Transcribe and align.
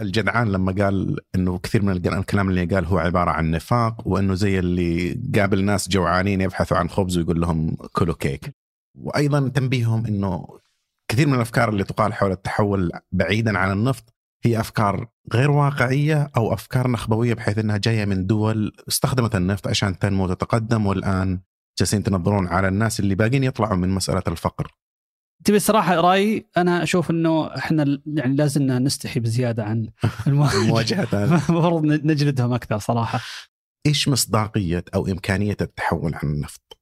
الجدعان 0.00 0.52
لما 0.52 0.72
قال 0.72 1.16
إنه 1.34 1.58
كثير 1.58 1.82
من 1.82 1.92
الكلام 2.06 2.50
اللي 2.50 2.64
قال 2.64 2.86
هو 2.86 2.98
عبارة 2.98 3.30
عن 3.30 3.50
نفاق 3.50 4.08
وإنه 4.08 4.34
زي 4.34 4.58
اللي 4.58 5.20
قابل 5.34 5.64
ناس 5.64 5.88
جوعانين 5.88 6.40
يبحثوا 6.40 6.76
عن 6.76 6.90
خبز 6.90 7.18
ويقول 7.18 7.40
لهم 7.40 7.76
كلوا 7.92 8.14
كيك. 8.14 8.56
وأيضا 8.94 9.48
تنبيههم 9.48 10.06
إنه 10.06 10.46
كثير 11.08 11.26
من 11.26 11.34
الأفكار 11.34 11.68
اللي 11.68 11.84
تقال 11.84 12.12
حول 12.12 12.32
التحول 12.32 12.90
بعيدا 13.12 13.58
عن 13.58 13.72
النفط 13.72 14.14
هي 14.44 14.60
أفكار 14.60 15.08
غير 15.32 15.50
واقعية 15.50 16.30
أو 16.36 16.52
أفكار 16.52 16.90
نخبوية 16.90 17.34
بحيث 17.34 17.58
إنها 17.58 17.76
جاية 17.76 18.04
من 18.04 18.26
دول 18.26 18.72
استخدمت 18.88 19.34
النفط 19.34 19.68
عشان 19.68 19.98
تنمو 19.98 20.24
وتتقدم 20.24 20.86
والآن 20.86 21.40
جالسين 21.78 22.02
تنظرون 22.02 22.46
على 22.46 22.68
الناس 22.68 23.00
اللي 23.00 23.14
باقين 23.14 23.44
يطلعوا 23.44 23.76
من 23.76 23.88
مسألة 23.88 24.22
الفقر. 24.28 24.74
تبي 25.44 25.56
الصراحه 25.56 25.94
رأيي 25.94 26.46
أنا 26.56 26.82
أشوف 26.82 27.10
إنه 27.10 27.56
إحنا 27.56 28.00
يعني 28.06 28.36
لازلنا 28.36 28.78
نستحي 28.78 29.20
بزيادة 29.20 29.64
عن 29.64 29.88
المواجهات 30.26 31.14
المفروض 31.14 31.84
نجلدهم 31.84 32.52
أكثر 32.52 32.78
صراحة. 32.78 33.20
إيش 33.86 34.08
مصداقية 34.08 34.84
أو 34.94 35.06
إمكانية 35.06 35.56
التحول 35.60 36.14
عن 36.14 36.28
النفط؟ 36.28 36.78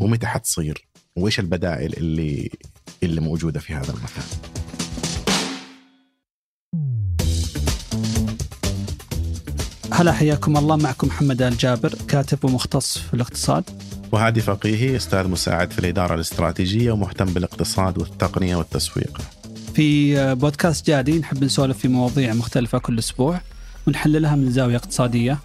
ومتى 0.00 0.26
حتصير؟ 0.26 0.88
وإيش 1.16 1.40
البدائل 1.40 1.92
اللي 1.92 2.50
اللي 3.02 3.20
موجودة 3.20 3.60
في 3.60 3.74
هذا 3.74 3.92
المكان؟ 3.92 4.24
هلا 9.92 10.12
حياكم 10.12 10.56
الله 10.56 10.76
معكم 10.76 11.06
محمد 11.06 11.42
آل 11.42 11.56
جابر 11.56 11.94
كاتب 12.08 12.44
ومختص 12.44 12.98
في 12.98 13.14
الاقتصاد 13.14 13.64
وهادي 14.12 14.40
فقيهي 14.40 14.96
أستاذ 14.96 15.28
مساعد 15.28 15.72
في 15.72 15.78
الإدارة 15.78 16.14
الاستراتيجية 16.14 16.92
ومهتم 16.92 17.24
بالاقتصاد 17.26 17.98
والتقنية 17.98 18.56
والتسويق. 18.56 19.18
في 19.74 20.34
بودكاست 20.34 20.86
جادي 20.86 21.18
نحب 21.18 21.44
نسولف 21.44 21.78
في 21.78 21.88
مواضيع 21.88 22.34
مختلفة 22.34 22.78
كل 22.78 22.98
أسبوع 22.98 23.40
ونحللها 23.86 24.36
من 24.36 24.50
زاوية 24.50 24.76
اقتصادية. 24.76 25.38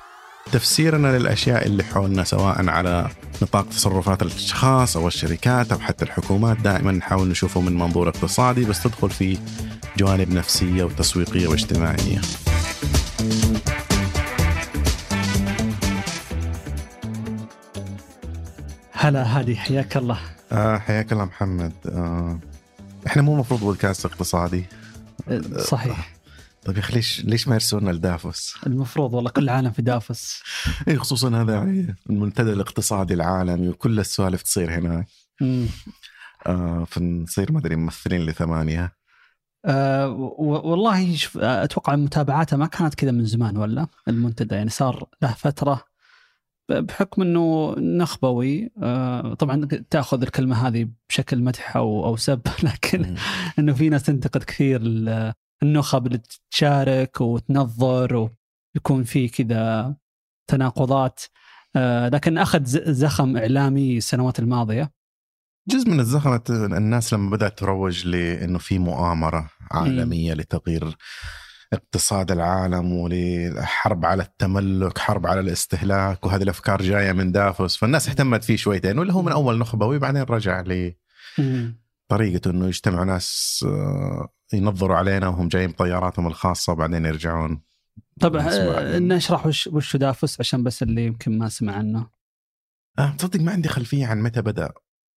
تفسيرنا 0.51 1.17
للأشياء 1.17 1.65
اللي 1.65 1.83
حولنا 1.83 2.23
سواء 2.23 2.69
على 2.69 3.09
نطاق 3.41 3.69
تصرفات 3.69 4.21
الأشخاص 4.21 4.97
أو 4.97 5.07
الشركات 5.07 5.71
أو 5.71 5.79
حتى 5.79 6.05
الحكومات 6.05 6.57
دائما 6.57 6.91
نحاول 6.91 7.27
نشوفه 7.27 7.61
من 7.61 7.77
منظور 7.77 8.09
اقتصادي 8.09 8.65
بس 8.65 8.83
تدخل 8.83 9.09
في 9.09 9.37
جوانب 9.97 10.29
نفسية 10.29 10.83
وتسويقية 10.83 11.47
واجتماعية. 11.47 12.21
هلا 18.99 19.39
هادي 19.39 19.57
حياك 19.57 19.97
الله. 19.97 20.19
آه 20.51 20.77
حياك 20.77 21.13
الله 21.13 21.25
محمد. 21.25 21.73
آه 21.85 22.39
إحنا 23.07 23.21
مو 23.21 23.33
المفروض 23.33 23.59
بودكاست 23.59 24.05
اقتصادي. 24.05 24.65
آه، 25.27 25.41
صحيح. 25.57 26.13
طيب 26.65 26.75
يا 26.75 26.81
أخي 26.81 26.93
ليش 26.93 27.25
ليش 27.25 27.47
ما 27.47 27.53
يرسلونا 27.53 27.91
لدافوس؟ 27.91 28.55
المفروض 28.67 29.13
والله 29.13 29.29
كل 29.29 29.43
العالم 29.43 29.71
في 29.71 29.81
دافوس. 29.81 30.43
إي 30.87 30.97
خصوصا 30.97 31.41
هذا 31.41 31.55
يعني 31.55 31.95
المنتدى 32.09 32.53
الاقتصادي 32.53 33.13
العالمي 33.13 33.69
وكل 33.69 33.99
السوالف 33.99 34.41
تصير 34.41 34.79
هناك. 34.79 35.07
آه 36.47 36.83
فنصير 36.83 37.51
ما 37.51 37.59
أدري 37.59 37.75
ممثلين 37.75 38.21
لثمانية. 38.21 38.97
أه 39.65 40.09
والله 40.09 41.17
أتوقع 41.35 41.95
متابعاته 41.95 42.57
ما 42.57 42.65
كانت 42.65 42.95
كذا 42.95 43.11
من 43.11 43.25
زمان 43.25 43.57
ولا؟ 43.57 43.87
المنتدى 44.07 44.55
يعني 44.55 44.69
صار 44.69 45.07
له 45.21 45.33
فترة 45.33 45.86
بحكم 46.69 47.21
إنه 47.21 47.75
نخبوي 47.77 48.71
آه، 48.83 49.33
طبعا 49.33 49.65
تأخذ 49.65 50.21
الكلمة 50.21 50.67
هذه 50.67 50.89
بشكل 51.09 51.43
مدح 51.43 51.77
أو 51.77 52.05
أو 52.05 52.15
سب 52.15 52.41
لكن 52.63 53.15
إنه 53.59 53.73
في 53.73 53.89
ناس 53.89 54.03
تنتقد 54.03 54.43
كثير 54.43 54.81
النخب 55.63 56.07
اللي 56.07 56.21
تشارك 56.51 57.21
وتنظر 57.21 58.29
ويكون 58.75 59.03
في 59.03 59.27
كذا 59.27 59.95
تناقضات. 60.49 61.21
آه، 61.75 62.09
لكن 62.09 62.37
أخذ 62.37 62.63
زخم 62.91 63.37
إعلامي 63.37 63.97
السنوات 63.97 64.39
الماضية. 64.39 64.91
جزء 65.69 65.89
من 65.89 65.99
الزخم 65.99 66.39
الناس 66.49 67.13
لما 67.13 67.29
بدأت 67.29 67.59
تروج 67.59 68.07
لإنه 68.07 68.57
في 68.59 68.79
مؤامرة 68.79 69.49
عالمية 69.71 70.33
لتغيير 70.33 70.97
اقتصاد 71.73 72.31
العالم 72.31 72.93
ولحرب 72.93 74.05
على 74.05 74.23
التملك 74.23 74.97
حرب 74.97 75.27
على 75.27 75.39
الاستهلاك 75.39 76.25
وهذه 76.25 76.43
الأفكار 76.43 76.81
جاية 76.81 77.11
من 77.11 77.31
دافوس. 77.31 77.77
فالناس 77.77 78.09
اهتمت 78.09 78.43
فيه 78.43 78.55
شويتين 78.55 78.99
ولا 78.99 79.13
هو 79.13 79.21
من 79.21 79.31
أول 79.31 79.57
نخبوي 79.59 79.99
بعدين 79.99 80.21
رجع 80.21 80.61
ل 80.61 80.93
طريقته 82.07 82.51
إنه 82.51 82.67
يجتمعوا 82.67 83.05
ناس 83.05 83.59
آه، 83.67 84.29
ينظروا 84.53 84.97
علينا 84.97 85.27
وهم 85.27 85.47
جايين 85.47 85.71
بطياراتهم 85.71 86.27
الخاصة 86.27 86.73
وبعدين 86.73 87.05
يرجعون. 87.05 87.61
طبعا 88.19 88.49
آه، 88.49 88.99
نشرح 88.99 89.47
وش 89.47 89.67
وش 89.67 89.95
دافوس 89.95 90.39
عشان 90.39 90.63
بس 90.63 90.83
اللي 90.83 91.05
يمكن 91.05 91.37
ما 91.37 91.49
سمع 91.49 91.73
عنه. 91.73 92.07
آه 92.99 93.09
تصدق 93.17 93.39
ما 93.39 93.51
عندي 93.51 93.69
خلفية 93.69 94.05
عن 94.07 94.21
متى 94.21 94.41
بدأ 94.41 94.73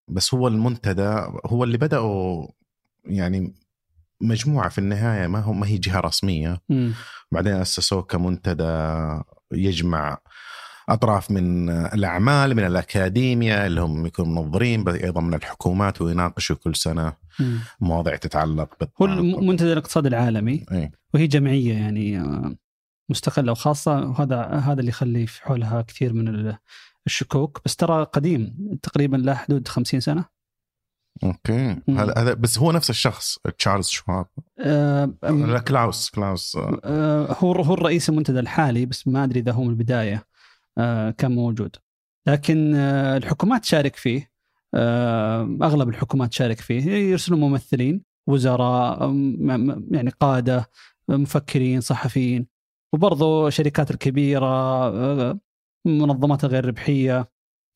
بس 0.08 0.34
هو 0.34 0.48
المنتدى 0.48 1.26
هو 1.46 1.64
اللي 1.64 1.78
بدأوا 1.78 2.46
يعني 3.04 3.54
مجموعة 4.20 4.69
في 4.69 4.78
النهاية 4.78 5.26
ما 5.26 5.41
هو 5.41 5.53
ما 5.53 5.66
هي 5.66 5.78
جهة 5.78 6.00
رسمية 6.00 6.60
م. 6.69 6.91
بعدين 7.32 7.53
اسسوه 7.53 8.03
كمنتدى 8.03 8.64
يجمع 9.53 10.19
أطراف 10.88 11.31
من 11.31 11.70
الأعمال 11.70 12.54
من 12.54 12.66
الاكاديميا 12.66 13.66
اللي 13.66 13.80
هم 13.80 14.06
يكونوا 14.06 14.42
منظرين 14.42 14.88
أيضا 14.88 15.20
من 15.20 15.34
الحكومات 15.34 16.03
ويناقشوا 16.03 16.56
كل 16.56 16.76
سنة 16.76 17.12
م. 17.41 17.56
مواضيع 17.80 18.16
تتعلق 18.16 18.88
هو 19.03 19.06
المنتدى 19.06 19.72
الاقتصادي 19.72 20.09
العالمي 20.09 20.64
إيه؟ 20.72 20.92
وهي 21.14 21.26
جمعية 21.26 21.75
يعني 21.75 22.20
آه، 22.20 22.54
مستقلة 23.10 23.53
وخاصة 23.53 23.92
وهذا 23.92 24.42
هذا 24.42 24.80
اللي 24.80 24.88
يخلي 24.88 25.26
في 25.26 25.42
حولها 25.42 25.82
كثير 25.82 26.12
من 26.12 26.54
الشكوك 27.06 27.60
بس 27.64 27.76
ترى 27.76 28.04
قديم 28.04 28.56
تقريبا 28.82 29.16
له 29.16 29.34
حدود 29.34 29.69
50 29.69 30.00
سنة 30.00 30.25
okay. 31.24 31.76
هذا 31.88 32.14
هذا 32.19 32.34
بس 32.34 32.58
هو 32.58 32.72
نفس 32.72 32.91
الشخص 32.91 33.38
تشارلز 33.58 33.88
شواب. 33.88 34.26
آه 34.58 35.10
لا 35.22 35.58
كلاوس 35.58 36.10
كلاوس 36.10 36.56
آه. 36.56 37.36
هو 37.38 37.53
هو 37.53 37.75
الرئيس 37.75 38.08
المنتدى 38.08 38.41
الحالي 38.41 38.86
بس 38.86 39.08
ما 39.08 39.25
أدري 39.25 39.41
إذا 39.41 39.53
هو 39.53 39.64
من 39.64 39.70
البداية 39.70 40.26
آه 40.78 41.10
كان 41.10 41.34
موجود. 41.34 41.76
لكن 42.26 42.75
آه 42.75 43.16
الحكومات 43.16 43.62
تشارك 43.62 43.97
فيه 43.97 44.30
آه 44.75 45.59
أغلب 45.62 45.88
الحكومات 45.88 46.30
تشارك 46.30 46.60
فيه. 46.60 46.84
يرسلون 46.84 47.41
ممثلين 47.41 48.03
وزراء 48.28 49.14
يعني 49.91 50.10
قادة 50.20 50.70
مفكرين 51.09 51.80
صحفيين. 51.80 52.47
وبرضه 52.94 53.48
الشركات 53.48 53.91
الكبيرة 53.91 54.47
آه، 54.47 55.38
منظمات 55.86 56.44
غير 56.44 56.64
ربحية. 56.64 57.30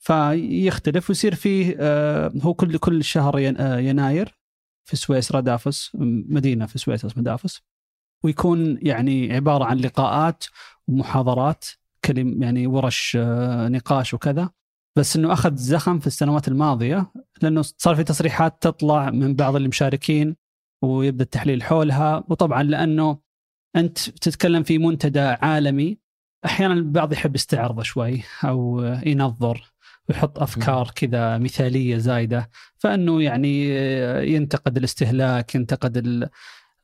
فيختلف 0.05 1.11
ويصير 1.11 1.35
فيه 1.35 1.77
آه، 1.81 2.33
هو 2.43 2.55
كل 2.55 2.79
كل 2.79 3.05
شهر 3.05 3.55
آه، 3.59 3.79
يناير 3.79 4.39
في 4.89 4.97
سويسرا 4.97 5.41
دافوس 5.41 5.91
مدينة 6.29 6.67
في 6.67 6.79
سويسرا 6.79 7.11
اسمها 7.11 7.25
دافوس. 7.25 7.63
ويكون 8.25 8.79
يعني 8.83 9.33
عبارة 9.35 9.65
عن 9.65 9.77
لقاءات 9.77 10.45
ومحاضرات 10.89 11.65
كلم 12.05 12.43
يعني 12.43 12.67
ورش 12.67 13.17
آه، 13.21 13.69
نقاش 13.69 14.15
وكذا. 14.15 14.51
بس 14.99 15.17
إنه 15.17 15.33
أخذ 15.33 15.57
زخم 15.57 15.99
في 15.99 16.07
السنوات 16.07 16.49
الماضية 16.49 17.13
لأنه 17.43 17.63
صار 17.63 17.97
في 17.97 18.05
تصريحات 18.05 18.63
تطلع 18.63 19.11
من 19.11 19.35
بعض 19.35 19.57
المشاركين 19.57 20.37
ويبدأ 20.83 21.25
التحليل 21.25 21.63
حولها. 21.63 22.25
وطبعا 22.29 22.63
لأنه 22.63 23.19
أنت 23.77 23.99
تتكلم 23.99 24.63
في 24.63 24.79
منتدى 24.79 25.21
عالمي 25.21 25.99
أحيانا 26.45 26.75
البعض 26.75 27.13
يحب 27.13 27.35
يستعرض 27.35 27.83
شوي 27.83 28.23
أو 28.45 28.83
ينظر. 29.07 29.74
ويحط 30.09 30.39
أفكار 30.39 30.91
كذا 30.95 31.39
مثالية 31.39 31.97
زايدة. 31.97 32.51
فإنه 32.79 33.23
يعني 33.23 33.69
ينتقد 34.35 34.77
الاستهلاك 34.77 35.55
ينتقد 35.55 36.29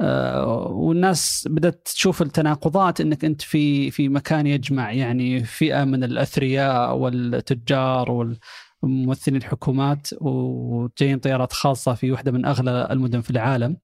آه، 0.00 0.66
والناس 0.70 1.48
بدأت 1.50 1.82
تشوف 1.84 2.22
التناقضات 2.22 3.00
إنك 3.00 3.24
أنت 3.24 3.42
في 3.42 3.90
في 3.90 4.08
مكان 4.08 4.46
يجمع. 4.46 4.92
يعني 4.92 5.44
فئة 5.44 5.84
من 5.84 6.04
الأثرياء 6.04 6.96
والتجار 6.96 8.34
وممثلين 8.82 9.36
الحكومات 9.36 10.08
وجايين 10.20 11.18
طيارات 11.18 11.52
خاصة 11.52 11.94
في 11.94 12.12
واحدة 12.12 12.32
من 12.32 12.46
أغلى 12.46 12.88
المدن 12.90 13.20
في 13.20 13.30
العالم. 13.30 13.76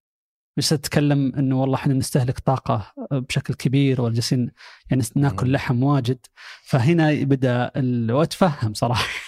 بس 0.56 0.69
تتكلم 0.69 1.33
إنه 1.38 1.61
والله 1.61 1.77
إحنا 1.77 1.94
نستهلك 1.94 2.38
طاقة 2.38 2.93
بشكل 3.12 3.55
كبير 3.55 4.00
وجالسين 4.00 4.50
يعني 4.91 5.03
ناكل 5.17 5.53
لحم 5.53 5.83
واجد. 5.83 6.19
فهنا 6.65 7.25
بدأ 7.25 7.71
وأتفهم 8.11 8.75
صراحة. 8.75 9.25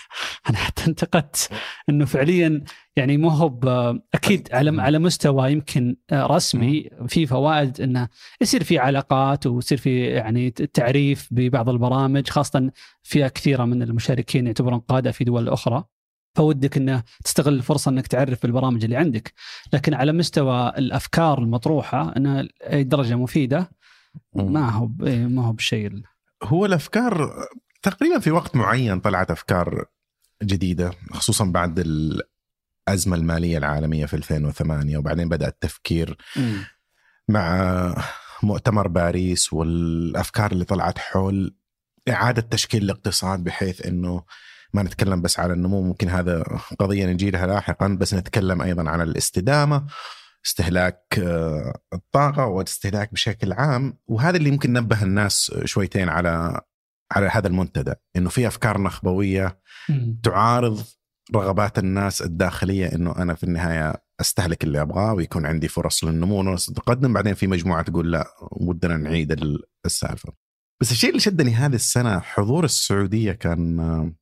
أنا 0.51 0.57
حتى 0.59 0.87
انتقدت 0.87 1.51
إنه 1.89 2.05
فعليا 2.05 2.65
يعني 2.97 3.17
مو 3.17 3.29
هو 3.29 3.99
أكيد 4.15 4.49
على 4.53 4.83
على 4.83 4.99
مستوى 4.99 5.53
يمكن 5.53 5.97
رسمي 6.13 6.91
في 7.09 7.27
فوائد 7.27 7.81
إنه 7.81 8.09
يصير 8.41 8.65
في 8.65 8.79
علاقات 8.79 9.47
ويصير 9.47 9.79
في 9.79 10.07
يعني 10.07 10.51
تعريف 10.51 11.29
ببعض 11.31 11.69
البرامج 11.69 12.29
خاصة 12.29 12.71
فئة 13.03 13.29
كثيرة 13.29 13.65
من 13.65 13.83
المشاركين 13.83 14.47
يعتبرون 14.47 14.79
قادة 14.79 15.11
في 15.13 15.25
دول 15.25 15.49
أخرى. 15.49 15.85
فودك 16.37 16.77
إنه 16.77 17.03
تستغل 17.25 17.55
الفرصة 17.55 17.89
إنك 17.89 18.07
تعرف 18.07 18.43
بالبرامج 18.43 18.85
اللي 18.85 18.97
عندك. 18.97 19.33
لكن 19.73 19.95
على 19.95 20.13
مستوى 20.13 20.73
الأفكار 20.79 21.39
المطروحة 21.39 22.17
انها 22.17 22.49
أي 22.61 22.85
درجة 22.85 23.17
مفيدة 23.17 23.71
ما 24.35 24.71
هو 24.71 24.89
ما 25.07 25.47
هو 25.47 25.53
بشيء 25.53 26.03
هو 26.43 26.67
الأفكار 26.67 27.31
تقريبا 27.83 28.19
في 28.19 28.31
وقت 28.31 28.57
معين 28.57 29.01
طلعت 29.01 29.31
أفكار 29.31 29.85
جديدة 30.43 30.91
خصوصا 31.13 31.45
بعد 31.45 31.79
الأزمة 31.79 33.17
المالية 33.17 33.59
العالمية 33.59 34.07
في 34.07 34.15
2008 34.15 34.99
وبعدين 34.99 35.29
بدأ 35.29 35.49
التفكير 35.49 36.17
مع 37.29 37.95
مؤتمر 38.43 38.89
باريس 38.89 39.53
والأفكار 39.53 40.53
اللي 40.53 40.65
طلعت 40.65 40.99
حول 40.99 41.57
إعادة 42.09 42.43
تشكيل 42.43 42.83
الاقتصاد 42.83 43.45
بحيث 43.45 43.87
إنه 43.87 44.23
ما 44.75 44.83
نتكلم 44.83 45.23
بس 45.23 45.39
على 45.39 45.53
النمو 45.53 45.83
ممكن 45.83 46.09
هذا 46.09 46.43
قضية 46.79 47.07
نجي 47.07 47.31
لها 47.31 47.47
لاحقا 47.47 47.97
بس 48.01 48.15
نتكلم 48.15 48.63
أيضا 48.63 48.91
عن 48.91 49.01
الاستدامة 49.01 49.87
استهلاك 50.47 51.19
آه، 51.19 51.79
الطاقة 51.93 52.47
والاستهلاك 52.47 53.13
بشكل 53.13 53.53
عام. 53.53 53.99
وهذا 54.07 54.37
اللي 54.37 54.49
يمكن 54.49 54.73
نبه 54.73 55.03
الناس 55.03 55.53
شويتين 55.65 56.09
على 56.09 56.61
على 57.13 57.27
هذا 57.27 57.47
المنتدى 57.49 57.93
إنه 58.17 58.29
في 58.29 58.47
أفكار 58.47 58.81
نخبوية 58.81 59.59
تعارض 60.23 60.83
رغبات 61.35 61.79
الناس 61.79 62.23
الداخلية 62.23 62.87
إنه 62.87 63.17
أنا 63.17 63.35
في 63.35 63.45
النهاية 63.45 63.95
أستهلك 64.21 64.65
اللي 64.65 64.81
أبغاه 64.81 65.15
ويكون 65.15 65.47
عندي 65.47 65.69
فرص 65.69 66.05
للنمو 66.05 66.39
ونفس 66.39 66.69
التقدم 66.69 67.13
بعدين 67.13 67.35
في 67.35 67.47
مجموعة 67.47 67.83
تقول 67.83 68.13
لا 68.13 68.27
ودنا 68.53 68.97
نعيد 68.97 69.33
ال- 69.33 69.63
السالفة. 69.87 70.33
بس 70.83 70.93
الشيء 70.93 71.11
اللي 71.11 71.21
شدني 71.21 71.55
هذه 71.55 71.75
السنة 71.75 72.19
حضور 72.19 72.65
السعودية 72.65 73.33
كان 73.33 73.81
آه، 73.81 74.13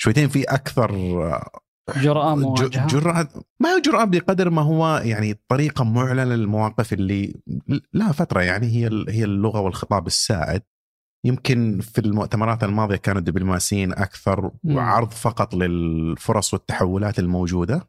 شويتين 0.00 0.28
في 0.28 0.42
أكثر 0.44 0.90
آه، 1.34 1.50
جرأة 1.96 2.34
مواجهة. 2.34 2.86
جرأة 2.86 3.28
ما 3.60 3.68
هو 3.68 3.78
جرأة 3.80 4.04
بقدر 4.04 4.50
ما 4.50 4.62
هو 4.62 4.96
يعني 5.04 5.40
طريقة 5.48 5.84
معلنة 5.84 6.24
للمواقف 6.34 6.92
اللي 6.92 7.34
لها 7.92 8.12
فترة 8.12 8.40
يعني 8.42 8.66
هي 8.66 9.04
هي 9.08 9.24
اللغة 9.24 9.60
والخطاب 9.60 10.06
السائد. 10.06 10.62
يمكن 11.24 11.80
في 11.80 11.98
المؤتمرات 12.00 12.64
الماضية 12.64 12.96
كانوا 12.96 13.18
الدبلوماسيين 13.20 13.92
أكثر 13.92 14.50
مم. 14.64 14.76
وعرض 14.76 15.10
فقط 15.10 15.54
للفرص 15.54 16.54
والتحولات 16.54 17.18
الموجودة 17.18 17.88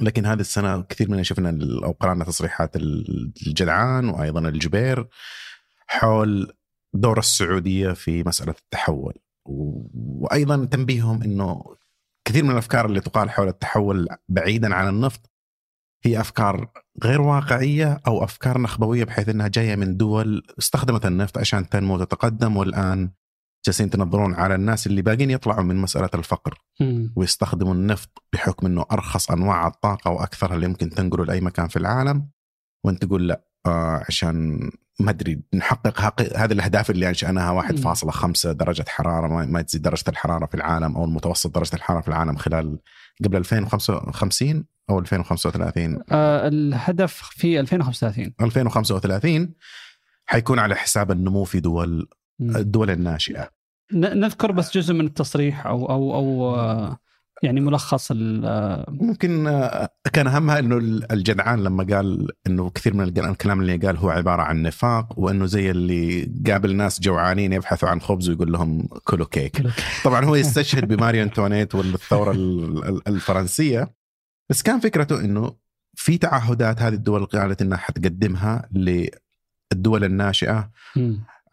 لكن 0.00 0.26
هذه 0.26 0.40
السنة 0.40 0.82
كثير 0.82 1.10
مننا 1.10 1.22
شفنا 1.22 1.58
أو 1.84 1.92
قرأنا 1.92 2.24
تصريحات 2.24 2.76
ال- 2.76 3.32
الجدعان 3.46 4.08
وأيضا 4.08 4.40
الجبير 4.48 5.08
حول 5.86 6.52
دور 6.94 7.18
السعودية 7.18 7.92
في 7.92 8.22
مسألة 8.22 8.54
التحول 8.58 9.14
و- 9.44 9.86
وأيضا 10.24 10.64
تنبيههم 10.64 11.22
أنه 11.22 11.64
كثير 12.24 12.44
من 12.44 12.50
الأفكار 12.50 12.86
اللي 12.86 13.00
تقال 13.00 13.30
حول 13.30 13.48
التحول 13.48 14.08
بعيدا 14.28 14.74
عن 14.74 14.88
النفط 14.88 15.30
هي 16.04 16.20
أفكار 16.20 16.70
غير 17.04 17.20
واقعية 17.20 18.00
أو 18.06 18.24
أفكار 18.24 18.58
نخبوية 18.58 19.04
بحيث 19.04 19.28
إنها 19.28 19.48
جاية 19.48 19.76
من 19.76 19.96
دول 19.96 20.42
استخدمت 20.58 21.06
النفط 21.06 21.38
عشان 21.38 21.68
تنمو 21.68 21.94
وتتقدم 21.94 22.56
والآن 22.56 23.10
جالسين 23.66 23.90
تنظرون 23.90 24.34
على 24.34 24.54
الناس 24.54 24.86
اللي 24.86 25.02
باقين 25.02 25.30
يطلعوا 25.30 25.62
من 25.62 25.76
مسألة 25.76 26.10
الفقر. 26.14 26.58
ويستخدموا 27.16 27.74
النفط 27.74 28.22
بحكم 28.32 28.66
إنه 28.66 28.84
أرخص 28.92 29.30
أنواع 29.30 29.66
الطاقة 29.66 30.10
وأكثرها 30.10 30.54
اللي 30.54 30.66
يمكن 30.66 30.90
تنقله 30.90 31.24
لأي 31.24 31.40
مكان 31.40 31.68
في 31.68 31.76
العالم 31.78 32.28
وأنت 32.84 33.04
تقول 33.04 33.28
لا 33.28 33.44
آه 33.66 34.04
عشان 34.08 34.70
ما 35.00 35.10
أدري 35.10 35.42
نحقق 35.54 36.00
حق- 36.00 36.36
هذه 36.36 36.52
الأهداف 36.52 36.90
اللي 36.90 37.08
أنشأناها 37.08 37.52
1.5 37.52 38.52
درجة 38.52 38.84
حرارة 38.88 39.26
ما- 39.26 39.46
ما 39.46 39.62
تزيد 39.62 39.82
درجة 39.82 40.04
الحرارة 40.08 40.46
في 40.46 40.54
العالم 40.54 40.96
أو 40.96 41.04
المتوسط 41.04 41.54
درجة 41.54 41.74
الحرارة 41.76 42.00
في 42.00 42.08
العالم 42.08 42.36
خلال 42.36 42.78
قبل 43.24 43.36
2055 43.36 44.64
أو 44.90 44.98
2035 44.98 46.02
آه 46.12 46.48
الهدف 46.48 47.12
في 47.14 47.60
2035 47.60 48.34
2035 48.40 49.54
حيكون 50.26 50.58
على 50.58 50.74
حساب 50.74 51.10
النمو 51.10 51.44
في 51.44 51.60
دول. 51.60 52.08
الدول 52.40 52.90
الناشئة. 52.90 53.50
نذكر 53.92 54.52
بس 54.52 54.76
جزء 54.76 54.94
من 54.94 55.06
التصريح 55.06 55.66
أو 55.66 55.90
أو 55.90 56.14
أو 56.14 56.54
آه، 56.54 56.98
يعني 57.42 57.60
ملخص 57.60 58.08
ال- 58.10 58.84
ممكن 58.88 59.46
آه، 59.46 59.88
كان 60.12 60.26
أهمها 60.26 60.58
إنه 60.58 60.76
الجدعان 61.12 61.64
لما 61.64 61.84
قال 61.96 62.28
إنه 62.46 62.70
كثير 62.70 62.94
من 62.94 63.04
الك- 63.04 63.18
الكلام 63.18 63.60
اللي 63.60 63.76
قال 63.76 63.96
هو 63.96 64.10
عبارة 64.10 64.42
عن 64.42 64.62
نفاق 64.62 65.18
وإنه 65.18 65.46
زي 65.46 65.70
اللي 65.70 66.32
قابل 66.46 66.76
ناس 66.76 67.00
جوعانين 67.00 67.52
يبحثوا 67.52 67.88
عن 67.88 68.00
خبز 68.00 68.28
ويقول 68.28 68.52
لهم 68.52 68.88
كلوا 69.04 69.26
كيك 69.26 69.62
طبعا 70.04 70.24
هو 70.24 70.34
يستشهد 70.42 70.88
بماري 70.88 71.22
انتوانيت 71.22 71.74
والثورة 71.74 72.30
ال- 72.32 72.84
ال- 72.88 73.08
الفرنسية 73.08 73.94
بس 74.50 74.62
كان 74.62 74.80
فكرته 74.80 75.20
إنه 75.20 75.54
في 75.94 76.18
تعهدات 76.18 76.82
هذه 76.82 76.94
الدول 76.94 77.24
قالت 77.26 77.62
إنها 77.62 77.78
حتقدمها 77.78 78.68
للدول 78.72 80.04
الناشئة. 80.04 80.70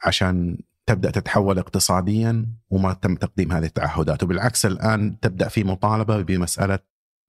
عشان 0.06 0.58
تبدأ 0.90 1.12
تتحول 1.12 1.60
اقتصاديا 1.60 2.46
وما 2.70 2.94
تم 2.94 3.16
تقديم 3.16 3.52
هذه 3.52 3.66
التعهدات 3.66 4.24
وبالعكس 4.24 4.66
الآن 4.66 5.20
تبدأ 5.20 5.48
في 5.48 5.64
مطالبة 5.64 6.22
بمسألة 6.22 6.80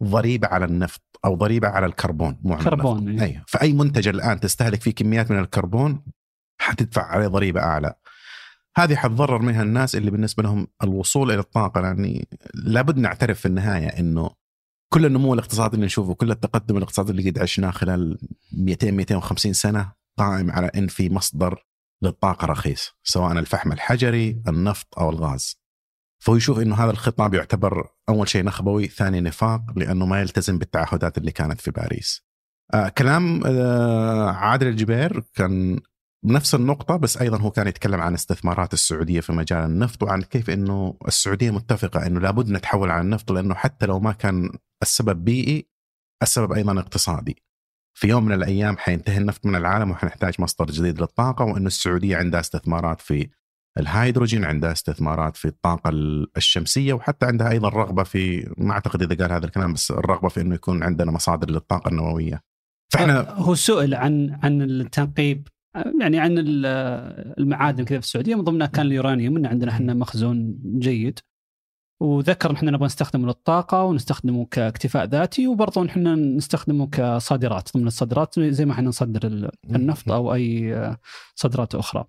ضريبة 0.02 0.48
على 0.48 0.64
النفط 0.64 1.02
أو 1.24 1.34
ضريبة 1.34 1.68
على 1.68 1.86
الكربون 1.86 2.38
مو 2.42 2.54
على 2.54 2.64
كربون، 2.64 2.98
النفط. 2.98 3.22
إيه. 3.22 3.36
اي 3.36 3.42
فأي 3.46 3.72
منتج 3.72 4.08
الآن 4.08 4.40
تستهلك 4.40 4.80
فيه 4.80 4.90
كميات 4.90 5.30
من 5.30 5.38
الكربون 5.38 6.02
حتدفع 6.60 7.02
عليه 7.02 7.26
ضريبة 7.26 7.60
أعلى 7.60 7.94
هذه 8.76 8.94
حتضرر 8.94 9.42
منها 9.42 9.62
الناس 9.62 9.96
اللي 9.96 10.10
بالنسبة 10.10 10.42
لهم 10.42 10.66
الوصول 10.82 11.30
إلى 11.30 11.40
الطاقة 11.40 11.80
يعني 11.80 12.28
لابد 12.54 12.98
نعترف 12.98 13.40
في 13.40 13.46
النهاية 13.46 13.86
إنه 13.86 14.30
كل 14.92 15.06
النمو 15.06 15.34
الاقتصادي 15.34 15.74
اللي 15.74 15.86
نشوفه 15.86 16.14
كل 16.14 16.30
التقدم 16.30 16.76
الاقتصادي 16.76 17.10
اللي 17.10 17.30
قد 17.30 17.38
عشناه 17.38 17.70
خلال 17.70 18.18
200 18.52 18.90
250 18.90 19.52
سنة 19.52 19.92
قائم 20.18 20.50
على 20.50 20.70
إن 20.76 20.86
في 20.86 21.10
مصدر 21.10 21.66
للطاقة 22.02 22.46
رخيص 22.46 22.94
سواء 23.02 23.32
الفحم 23.32 23.72
الحجري 23.72 24.42
النفط 24.48 24.98
أو 24.98 25.10
الغاز. 25.10 25.56
فهو 26.22 26.36
يشوف 26.36 26.58
إنه 26.58 26.74
هذا 26.74 26.90
الخطاب 26.90 27.34
يعتبر 27.34 27.88
أول 28.08 28.28
شيء 28.28 28.44
نخبوي 28.44 28.86
ثاني 28.88 29.20
نفاق 29.20 29.62
لأنه 29.76 30.06
ما 30.06 30.20
يلتزم 30.20 30.58
بالتعهدات 30.58 31.18
اللي 31.18 31.32
كانت 31.32 31.60
في 31.60 31.70
باريس. 31.70 32.26
آه 32.74 32.88
كلام 32.88 33.42
آه 33.46 34.30
عادل 34.30 34.66
الجبير 34.66 35.22
كان 35.34 35.80
بنفس 36.24 36.54
النقطة 36.54 36.96
بس 36.96 37.16
أيضا 37.16 37.38
هو 37.38 37.50
كان 37.50 37.66
يتكلم 37.66 38.00
عن 38.00 38.14
استثمارات 38.14 38.72
السعودية 38.72 39.20
في 39.20 39.32
مجال 39.32 39.64
النفط 39.64 40.02
وعن 40.02 40.22
كيف 40.22 40.50
أنه 40.50 40.98
السعودية 41.08 41.50
متفقة 41.50 42.06
أنه 42.06 42.20
لابد 42.20 42.50
نتحول 42.50 42.90
عن 42.90 43.00
النفط 43.00 43.32
لأنه 43.32 43.54
حتى 43.54 43.86
لو 43.86 44.00
ما 44.00 44.12
كان 44.12 44.50
السبب 44.82 45.24
بيئي 45.24 45.68
السبب 46.22 46.52
أيضا 46.52 46.80
اقتصادي. 46.80 47.36
في 47.98 48.08
يوم 48.08 48.24
من 48.24 48.32
الأيام 48.32 48.76
حينتهي 48.76 49.18
النفط 49.18 49.46
من 49.46 49.54
العالم 49.56 49.90
وحنحتاج 49.90 50.34
مصدر 50.38 50.66
جديد 50.66 51.00
للطاقة 51.00 51.44
وأنه 51.44 51.66
السعودية 51.66 52.16
عندها 52.16 52.40
استثمارات 52.40 53.00
في 53.00 53.28
الهيدروجين 53.78 54.44
عندها 54.44 54.72
استثمارات 54.72 55.36
في 55.36 55.44
الطاقة 55.48 55.90
الشمسية 56.36 56.92
وحتى 56.92 57.26
عندها 57.26 57.50
أيضا 57.50 57.68
رغبة 57.68 58.02
في 58.02 58.52
ما 58.58 58.72
أعتقد 58.72 59.02
إذا 59.02 59.14
قال 59.24 59.32
هذا 59.32 59.46
الكلام 59.46 59.72
بس 59.72 59.90
الرغبة 59.90 60.28
في 60.28 60.40
أنه 60.40 60.54
يكون 60.54 60.82
عندنا 60.82 61.10
مصادر 61.10 61.50
للطاقة 61.50 61.88
النووية. 61.88 62.40
فإحنا 62.92 63.20
آه، 63.30 63.34
هو 63.34 63.54
سئل 63.54 63.94
عن 63.94 64.38
عن 64.42 64.62
التنقيب 64.62 65.48
يعني 66.00 66.18
عن 66.20 66.38
ال- 66.38 66.66
المعادن 67.38 67.84
كذا 67.84 68.00
في 68.00 68.04
السعودية. 68.06 68.34
من 68.34 68.42
ضمنها 68.44 68.66
كان 68.66 68.86
اليورانيوم 68.86 69.36
إن 69.36 69.46
عندنا 69.46 69.70
إحنا 69.70 69.94
مخزون 69.94 70.58
جيد. 70.78 71.18
وذكر 72.00 72.50
ان 72.50 72.54
إحنا 72.54 72.70
نبغى 72.70 72.86
نستخدمه 72.86 73.26
للطاقة 73.26 73.84
ونستخدمه 73.84 74.46
كاكتفاء 74.50 75.04
ذاتي 75.04 75.46
وبرضه 75.46 75.86
إحنا 75.86 76.14
نستخدمه 76.14 76.86
كصادرات 76.86 77.68
ضمن 77.76 77.86
الصادرات 77.86 78.40
زي 78.40 78.64
ما 78.64 78.72
إحنا 78.72 78.88
نصدر 78.88 79.26
ال- 79.26 79.50
النفط 79.70 80.12
أو 80.12 80.34
أي 80.34 80.74
آه، 80.74 80.96
صادرات 81.34 81.74
أخرى. 81.74 82.04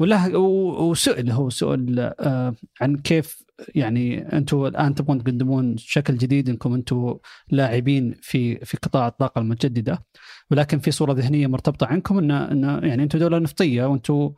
وله 0.00 0.38
وسئل 0.38 1.30
هو 1.30 1.50
سئل 1.50 2.00
آه، 2.20 2.54
عن 2.80 2.96
كيف 2.96 3.45
يعني 3.74 4.18
أنتم 4.36 4.66
الآن 4.66 4.94
تبغون 4.94 5.24
تقدمون 5.24 5.76
شكل 5.76 6.16
جديد 6.16 6.48
إنكم 6.48 6.74
أنتم 6.74 7.16
لاعبين 7.50 8.14
في 8.22 8.64
في 8.64 8.76
قطاع 8.76 9.06
الطاقة 9.08 9.38
المتجددة. 9.38 10.04
ولكن 10.50 10.78
في 10.78 10.90
صورة 10.90 11.12
ذهنية 11.12 11.46
مرتبطة 11.46 11.86
عنكم 11.86 12.18
إن 12.18 12.30
إن 12.30 12.62
يعني 12.88 13.02
أنتم 13.02 13.18
دولة 13.18 13.38
نفطية 13.38 13.84
وأنتم 13.84 14.32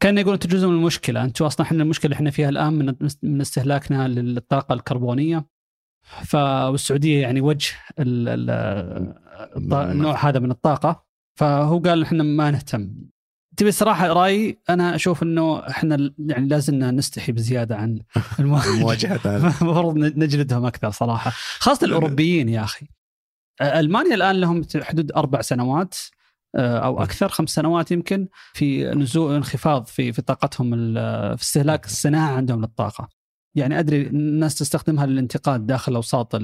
كأن 0.00 0.18
يقول 0.18 0.32
أنتم 0.32 0.48
جزء 0.48 0.68
من 0.68 0.74
المشكلة. 0.74 1.24
أنتم 1.24 1.44
أصلا 1.44 1.66
إحنا 1.66 1.82
المشكلة 1.82 2.04
اللي 2.06 2.16
إحنا 2.16 2.30
فيها 2.30 2.48
الآن 2.48 2.72
من 2.72 2.94
من 3.22 3.40
استهلاكنا 3.40 4.08
للطاقة 4.08 4.72
الكربونية. 4.72 5.46
ف 6.24 6.34
والسعودية 6.34 7.22
يعني 7.22 7.40
وجه 7.40 7.72
ال- 7.98 8.28
ال- 8.28 9.14
الط- 9.56 9.74
النوع 9.74 10.28
هذا 10.28 10.38
من 10.38 10.50
الطاقة. 10.50 11.04
فهو 11.38 11.78
قال 11.78 12.02
إحنا 12.02 12.22
ما 12.22 12.50
نهتم. 12.50 12.90
تبي 13.56 13.68
الصراحه 13.68 14.06
رأيي 14.06 14.58
أنا 14.70 14.94
أشوف 14.94 15.22
إنه 15.22 15.68
إحنا 15.68 16.10
يعني 16.18 16.48
لازلنا 16.48 16.90
نستحي 16.90 17.32
بزيادة 17.32 17.76
عن 17.76 18.00
المواجهه. 18.38 19.20
المفروض 19.62 19.96
نجلدهم 19.98 20.66
أكثر 20.66 20.90
صراحة 20.90 21.30
خاصة 21.58 21.84
الأوروبيين 21.86 22.48
يا 22.48 22.64
أخي 22.64 22.86
ألمانيا 23.62 24.14
الآن 24.14 24.40
لهم 24.40 24.62
حدود 24.82 25.12
أربع 25.12 25.40
سنوات 25.40 25.94
أو 26.56 27.02
أكثر 27.02 27.28
خمس 27.28 27.50
سنوات 27.50 27.92
يمكن 27.92 28.28
في 28.52 28.84
نزول 28.84 29.34
انخفاض 29.34 29.86
في 29.86 30.12
في 30.12 30.22
طاقتهم 30.22 30.70
في 31.36 31.42
استهلاك 31.42 31.86
الصناعة 31.86 32.36
عندهم 32.36 32.60
للطاقة. 32.60 33.08
يعني 33.54 33.78
أدري 33.78 34.02
الناس 34.02 34.54
تستخدمها 34.54 35.06
للانتقاد 35.06 35.66
داخل 35.66 35.94
اوساط 35.94 36.34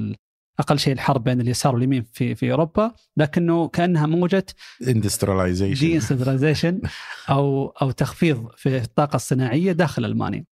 أقل 0.59 0.79
شيء 0.79 0.93
الحرب 0.93 1.23
بين 1.23 1.41
اليسار 1.41 1.75
واليمين 1.75 2.05
في 2.13 2.35
في 2.35 2.51
أوروبا 2.51 2.91
لكنه 3.17 3.67
كأنها 3.67 4.05
موجة 4.05 4.45
اندستريلايزيشن 4.87 6.79
دي 6.79 6.87
أو 7.29 7.67
أو 7.67 7.91
تخفيض 7.91 8.49
في 8.57 8.77
الطاقة 8.77 9.15
الصناعية 9.15 9.71
داخل 9.71 10.05
ألمانيا. 10.05 10.45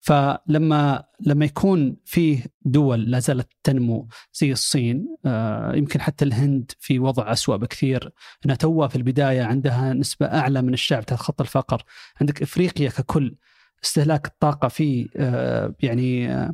فلما 0.00 1.04
لما 1.20 1.44
يكون 1.44 1.96
في 2.04 2.38
دول 2.62 3.10
لا 3.10 3.18
زالت 3.18 3.48
تنمو 3.62 4.08
زي 4.32 4.52
الصين 4.52 5.16
آه، 5.24 5.76
يمكن 5.76 6.00
حتى 6.00 6.24
الهند 6.24 6.72
في 6.80 6.98
وضع 6.98 7.32
أسوأ 7.32 7.56
بكثير. 7.56 8.12
انها 8.46 8.56
توها 8.56 8.88
في 8.88 8.96
البداية 8.96 9.42
عندها 9.42 9.92
نسبة 9.92 10.26
أعلى 10.26 10.62
من 10.62 10.72
الشعب 10.72 11.06
تحت 11.06 11.20
خط 11.20 11.40
الفقر. 11.40 11.82
عندك 12.20 12.42
إفريقيا 12.42 12.90
ككل 12.90 13.36
استهلاك 13.84 14.26
الطاقة 14.26 14.68
فيه 14.68 15.06
آه، 15.16 15.74
يعني 15.80 16.32
آه، 16.32 16.52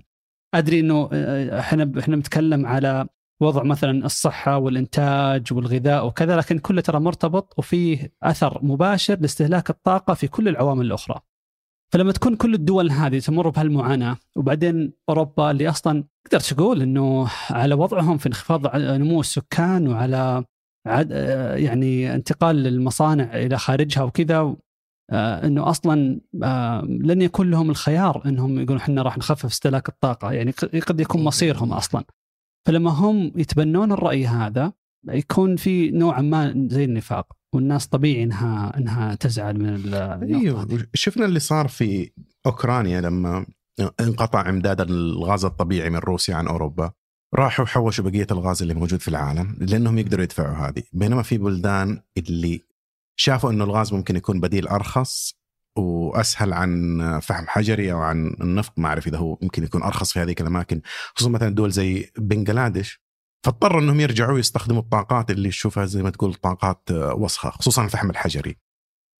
أدري 0.54 0.80
إنه 0.80 1.09
إحنا 1.59 1.92
إحنا 1.99 2.16
بنتكلم 2.16 2.66
على 2.66 3.06
وضع 3.42 3.62
مثلا 3.62 4.06
الصحة 4.06 4.59
والإنتاج 4.59 5.52
والغذاء 5.52 6.06
وكذا 6.06 6.37
لكن 6.37 6.59
كله 6.59 6.80
ترى 6.80 7.00
مرتبط 7.00 7.54
وفيه 7.59 8.12
أثر 8.23 8.64
مباشر 8.64 9.18
لاستهلاك 9.21 9.71
الطاقة 9.71 10.14
في 10.14 10.28
كل 10.28 10.49
العوامل 10.49 10.87
الأخرى. 10.87 11.21
فلما 11.92 12.12
تكون 12.12 12.37
كل 12.37 12.54
الدول 12.54 12.90
هذه 12.90 13.18
تمر 13.18 13.49
بهالمعاناة 13.49 14.16
وبعدين 14.37 14.92
أوروبا 15.09 15.50
اللي 15.50 15.68
أصلا 15.68 16.04
تقدر 16.25 16.40
تقول 16.40 16.82
إنه 16.82 17.28
على 17.50 17.75
وضعهم 17.75 18.18
في 18.18 18.26
انخفاض 18.26 18.76
نمو 18.76 19.21
السكان 19.21 19.88
وعلى 19.88 20.44
عد 20.87 21.11
يعني 21.56 22.14
انتقال 22.14 22.66
المصانع 22.66 23.37
إلى 23.37 23.59
خارجها 23.59 24.02
وكذا 24.02 24.37
آه، 24.37 24.56
إنه 25.12 25.71
أصلا 25.71 26.21
آه، 26.42 26.83
لن 26.83 27.23
يكون 27.23 27.50
لهم 27.50 27.71
الخيار 27.71 28.23
إنهم 28.26 28.59
يقولون 28.59 28.76
إحنا 28.76 29.02
راح 29.02 29.19
نخفف 29.19 29.45
استهلاك 29.45 29.88
الطاقة. 29.88 30.33
يعني 30.33 30.52
قد 30.87 31.00
يكون 31.00 31.25
مصيرهم 31.25 31.73
أصلا. 31.73 32.04
فلما 32.66 32.90
هم 32.90 33.33
يتبنون 33.37 33.92
الرأي 33.92 34.26
هذا 34.26 34.73
يكون 35.09 35.57
في 35.57 35.90
نوعا 35.90 36.21
ما 36.21 36.66
زي 36.71 36.85
النفاق 36.85 37.33
والناس 37.54 37.87
طبيعي 37.87 38.23
إنها 38.23 38.78
إنها 38.78 39.14
تزعل 39.14 39.59
من 39.59 39.95
أيوه 40.35 40.87
شفنا 40.95 41.26
اللي 41.26 41.40
صار 41.40 41.69
في 41.69 42.11
أوكرانيا 42.47 43.00
لما 43.00 43.47
انقطع 44.00 44.49
إمداد 44.49 44.81
الغاز 44.81 45.45
الطبيعي 45.45 45.90
من 45.90 45.99
روسيا 45.99 46.35
عن 46.35 46.47
أوروبا. 46.47 46.92
راحوا 47.35 47.64
حوشوا 47.64 48.04
بقية 48.04 48.26
الغاز 48.31 48.62
اللي 48.62 48.75
موجود 48.75 49.00
في 49.00 49.09
العالم 49.09 49.57
لأنهم 49.61 49.99
يقدروا 49.99 50.25
يدفعوا 50.25 50.57
هذه. 50.57 50.83
بينما 50.92 51.23
في 51.23 51.38
بلدان 51.38 52.00
اللي 52.19 52.61
شافوا 53.16 53.50
إنه 53.50 53.64
الغاز 53.64 53.92
ممكن 53.92 54.16
يكون 54.16 54.40
بديل 54.40 54.69
أرخص 54.69 55.42
وأسهل 55.76 56.52
عن 56.52 56.99
فحم 57.23 57.47
حجري 57.49 57.92
أو 57.92 57.99
عن 57.99 58.37
النفط 58.40 58.78
ما 58.78 58.88
أعرف 58.88 59.07
إذا 59.07 59.19
هو 59.19 59.38
ممكن 59.42 59.64
يكون 59.64 59.83
أرخص 59.83 60.12
في 60.12 60.21
هذيك 60.21 60.40
الأماكن 60.40 60.81
خصوصا 61.14 61.31
مثلا 61.31 61.54
دول 61.54 61.71
زي 61.71 62.11
بنغلاديش. 62.19 63.02
فاضطروا 63.45 63.81
إنهم 63.81 64.00
يرجعوا 64.00 64.38
يستخدموا 64.38 64.81
الطاقات 64.83 65.31
اللي 65.31 65.49
تشوفها 65.49 65.85
زي 65.85 66.02
ما 66.02 66.11
تقول 66.11 66.35
طاقات 66.35 66.83
وسخة 66.90 67.50
خصوصا 67.50 67.85
الفحم 67.85 68.11
الحجري. 68.11 68.59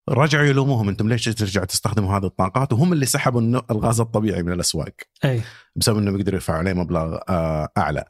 رجعوا 0.09 0.45
يلوموهم 0.45 0.89
أنتم 0.89 1.09
ليش 1.09 1.25
ترجعوا 1.25 1.67
تستخدموا 1.67 2.17
هذه 2.17 2.25
الطاقات؟ 2.25 2.73
وهم 2.73 2.93
اللي 2.93 3.07
سحبوا 3.07 3.41
الغاز 3.71 4.01
الطبيعي 4.01 4.43
من 4.43 4.53
الأسواق. 4.53 4.95
أي. 5.25 5.43
بسبب 5.77 5.99
إنهم 5.99 6.17
يقدروا 6.17 6.37
يدفعوا 6.37 6.59
عليه 6.59 6.73
مبلغ 6.73 7.19
آه، 7.29 7.69
أعلى. 7.79 8.05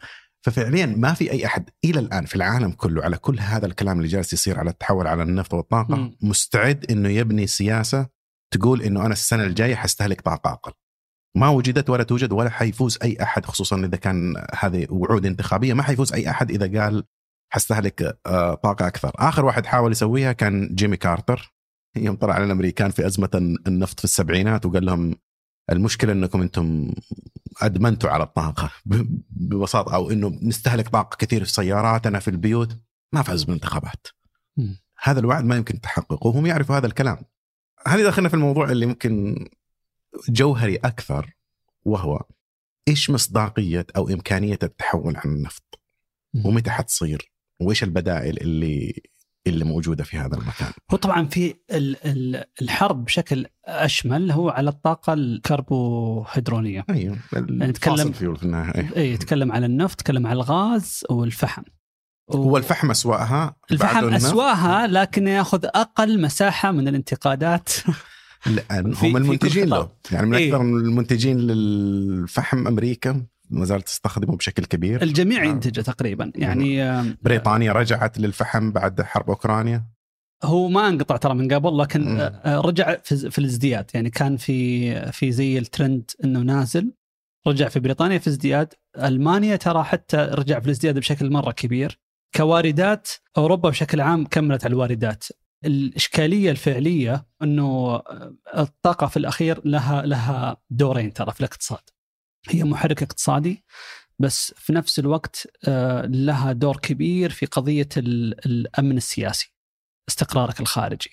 ففعليا 0.44 0.87
ما 0.87 1.14
في 1.14 1.30
أي 1.30 1.46
أحد 1.46 1.70
إلى 1.84 2.00
الآن 2.00 2.25
في 2.25 2.37
العالم 2.37 2.70
كله 2.70 3.02
على 3.02 3.18
كل 3.18 3.40
هذا 3.40 3.66
الكلام 3.66 3.96
اللي 3.96 4.08
جالس 4.08 4.32
يصير 4.32 4.58
على 4.58 4.70
التحول 4.70 5.06
على 5.06 5.22
النفط 5.22 5.54
والطاقة 5.54 5.96
م. 5.96 6.16
مستعد 6.20 6.90
إنه 6.90 7.08
يبني 7.08 7.46
سياسة 7.46 8.08
تقول 8.52 8.82
إنه 8.82 9.06
أنا 9.06 9.12
السنة 9.12 9.44
الجاية 9.44 9.75
حستهلك 9.75 10.20
طاقة 10.20 10.52
أقل. 10.52 10.72
ما 11.37 11.49
وجدت 11.49 11.90
ولا 11.90 12.02
توجد 12.02 12.32
ولا 12.32 12.50
حيفوز 12.50 12.99
أي 13.02 13.22
أحد 13.22 13.46
خصوصا 13.46 13.76
إذا 13.76 13.96
كان 13.96 14.46
هذه 14.58 14.87
وعود 14.90 15.26
انتخابية 15.26 15.75
ما 15.75 15.82
حيفوز 15.82 16.12
أي 16.12 16.30
أحد 16.30 16.50
إذا 16.50 16.82
قال 16.82 17.04
حستهلك 17.52 18.18
آه، 18.26 18.54
طاقة 18.54 18.87
أكثر. 18.87 19.12
آخر 19.16 19.44
واحد 19.44 19.66
حاول 19.66 19.92
يسويها 19.92 20.32
كان 20.32 20.75
جيمي 20.75 20.96
كارتر. 20.96 21.54
يوم 21.96 22.16
طلع 22.16 22.34
على 22.34 22.44
الأمريكان 22.44 22.90
في 22.90 23.06
أزمة 23.06 23.56
النفط 23.66 23.99
في 23.99 24.04
السبعينات 24.04 24.66
وقال 24.66 24.84
لهم 24.84 25.14
المشكلة 25.72 26.12
إنكم 26.12 26.42
أنتم 26.42 26.92
أدمنتوا 27.62 28.10
على 28.10 28.24
الطاقة 28.24 28.70
ببساطة 29.30 29.94
أو 29.94 30.10
إنه 30.10 30.38
نستهلك 30.42 30.88
طاقة 30.88 31.16
كثير 31.16 31.44
في 31.44 31.52
سياراتنا 31.52 32.18
في 32.18 32.28
البيوت 32.28 32.78
ما 33.12 33.22
فاز 33.22 33.44
بالانتخابات 33.44 34.06
هذا 35.02 35.20
الوعد 35.20 35.44
ما 35.44 35.56
يمكن 35.56 35.80
تحققه 35.80 36.26
وهم 36.26 36.46
يعرفوا 36.46 36.76
هذا 36.76 36.86
الكلام 36.86 37.18
هذه 37.86 38.02
دخلنا 38.02 38.28
في 38.28 38.34
الموضوع 38.34 38.70
اللي 38.70 38.86
ممكن 38.86 39.44
جوهري 40.28 40.76
أكثر 40.76 41.34
وهو 41.84 42.24
إيش 42.88 43.10
مصداقية 43.10 43.86
أو 43.96 44.08
إمكانية 44.08 44.58
التحول 44.62 45.16
عن 45.16 45.30
النفط؟ 45.30 45.80
ومتى 46.44 46.70
حتصير؟ 46.70 47.32
وإيش 47.60 47.82
البدائل 47.82 48.40
اللي 48.40 49.02
اللي 49.46 49.64
موجودة 49.64 50.04
في 50.04 50.16
هذا 50.16 50.37
المكان؟ 50.37 50.72
هو 50.90 50.96
طبعا 50.96 51.26
في 51.26 51.54
الحرب 52.62 53.04
بشكل 53.04 53.46
أشمل 53.64 54.30
هو 54.30 54.49
على 54.49 54.70
الطاقة 54.70 55.12
الكربوهيدرونية. 55.12 56.84
أيوه 56.90 57.18
نتكلم 57.37 58.12
فيول 58.12 58.37
في 58.37 58.42
النهاية. 58.42 58.90
اي 58.96 59.12
يتكلم 59.12 59.52
على 59.52 59.66
النفط 59.66 60.00
يتكلم 60.00 60.26
على 60.26 60.37
الغاز 60.37 61.04
والفحم. 61.11 61.62
هو 62.30 62.56
الفحم 62.56 62.90
اسواها 62.90 63.56
الفحم 63.70 64.14
اسواها 64.14 64.87
لكن 64.87 65.28
يأخذ 65.28 65.64
أقل 65.64 66.20
مساحة 66.20 66.70
من 66.70 66.88
الانتقادات. 66.88 67.68
لأن 68.46 68.94
هم 68.94 69.16
المنتجين 69.16 69.68
له. 69.68 69.88
يعني 70.12 70.26
من 70.26 70.34
إيه؟ 70.34 70.49
أكثر 70.49 70.62
المنتجين 70.62 71.38
للفحم 71.38 72.66
أمريكا 72.66 73.26
ما 73.52 73.64
زالت 73.64 73.87
تستخدمه 73.87 74.37
بشكل 74.37 74.64
كبير. 74.64 75.02
الجميع 75.02 75.42
آه. 75.42 75.47
ينتجه 75.47 75.80
تقريبا. 75.80 76.32
يعني 76.35 77.02
بريطانيا 77.23 77.73
رجعت 77.73 78.18
للفحم 78.18 78.73
بعد 78.73 79.02
حرب 79.02 79.30
أوكرانيا؟ 79.30 79.85
هو 80.44 80.68
ما 80.68 80.88
انقطع 80.88 81.16
ترى 81.16 81.35
من 81.35 81.52
قبل 81.52 81.78
لكن 81.78 82.14
م. 82.16 82.40
رجع 82.47 82.97
في, 83.04 83.30
في 83.30 83.38
الازدياد. 83.38 83.90
يعني 83.94 84.11
كان 84.11 84.37
في 84.37 85.12
في 85.12 85.32
زي 85.32 85.59
الترند 85.59 86.11
إنه 86.25 86.40
نازل 86.40 86.92
رجع 87.47 87.68
في 87.68 87.80
بريطانيا 87.80 88.18
في 88.18 88.28
ازدياد. 88.28 88.75
ألمانيا 88.99 89.56
ترى 89.56 89.85
حتى 89.85 90.16
رجع 90.16 90.61
في 90.61 90.66
الازدياد 90.66 90.99
بشكل 90.99 91.30
مرة 91.30 91.50
كبير. 91.50 92.00
كواردات 92.37 93.09
أوروبا 93.38 93.68
بشكل 93.68 94.00
عام 94.00 94.26
كملت 94.26 94.64
على 94.64 94.73
الواردات. 94.73 95.25
الإشكالية 95.64 96.50
الفعلية 96.50 97.26
إنه 97.42 98.02
الطاقة 98.56 99.06
في 99.06 99.16
الأخير 99.16 99.61
لها 99.64 100.02
لها 100.02 100.56
دورين 100.71 101.12
ترى 101.12 101.32
في 101.32 101.40
الاقتصاد. 101.40 101.80
هي 102.49 102.64
محرك 102.64 103.02
اقتصادي 103.02 103.64
بس 104.18 104.54
في 104.56 104.72
نفس 104.72 104.99
الوقت 104.99 105.46
آه، 105.68 106.06
لها 106.06 106.52
دور 106.52 106.76
كبير 106.76 107.30
في 107.30 107.46
قضية 107.46 107.88
الأمن 107.96 108.96
السياسي. 108.96 109.54
استقرارك 110.08 110.61
الخارجي. 110.61 111.11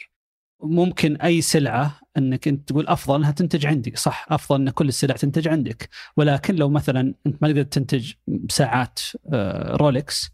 ممكن 0.64 1.16
أي 1.16 1.42
سلعة 1.42 2.00
إنك 2.18 2.48
أنت 2.48 2.70
تقول 2.70 2.88
أفضل 2.88 3.16
إنها 3.16 3.32
تنتج 3.32 3.66
عندي، 3.66 3.94
صح 3.96 4.26
أفضل 4.30 4.62
إن 4.62 4.70
كل 4.70 4.88
السلع 4.88 5.16
تنتج 5.16 5.48
عندك، 5.48 5.90
ولكن 6.18 6.56
لو 6.56 6.70
مثلا 6.70 7.14
أنت 7.28 7.42
ما 7.42 7.48
تقدر 7.48 7.64
تنتج 7.64 8.14
ساعات 8.50 9.00
آه، 9.34 9.76
رولكس 9.76 10.30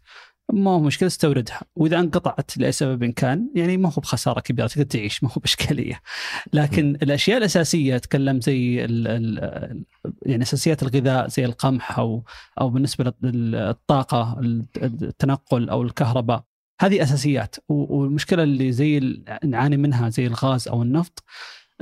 ما 0.52 0.70
هو 0.70 0.80
مشكلة 0.80 1.06
استوردها. 1.06 1.60
وإذا 1.76 2.00
انقطعت 2.00 2.58
لاي 2.58 2.72
سبب 2.72 3.04
كان 3.04 3.50
يعني 3.54 3.76
ما 3.76 3.88
هو 3.88 4.00
بخسارة 4.00 4.40
كبيرة 4.40 4.66
تقدر 4.66 4.82
تعيش 4.82 5.24
ما 5.24 5.30
هو 5.30 5.40
بإشكالية. 5.40 6.00
لكن. 6.52 6.98
الأشياء 7.02 7.38
الأساسية 7.38 7.96
أتكلم 7.96 8.40
زي 8.40 8.84
ال 8.84 9.08
ال 9.08 9.84
يعني 10.22 10.42
أساسيات 10.42 10.82
الغذاء 10.82 11.28
زي 11.28 11.44
القمح 11.44 11.98
أو 11.98 12.24
أو 12.60 12.70
بالنسبة 12.70 13.12
للطاقه 13.22 14.40
التنقل 14.76 15.68
أو 15.68 15.82
الكهرباء. 15.82 16.44
هذه 16.80 17.02
أساسيات. 17.02 17.56
والمشكلة 17.68 18.42
اللي 18.42 18.72
زي 18.72 19.22
نعاني 19.44 19.76
منها 19.76 20.08
زي 20.08 20.26
الغاز 20.26 20.68
أو 20.68 20.82
النفط 20.82 21.24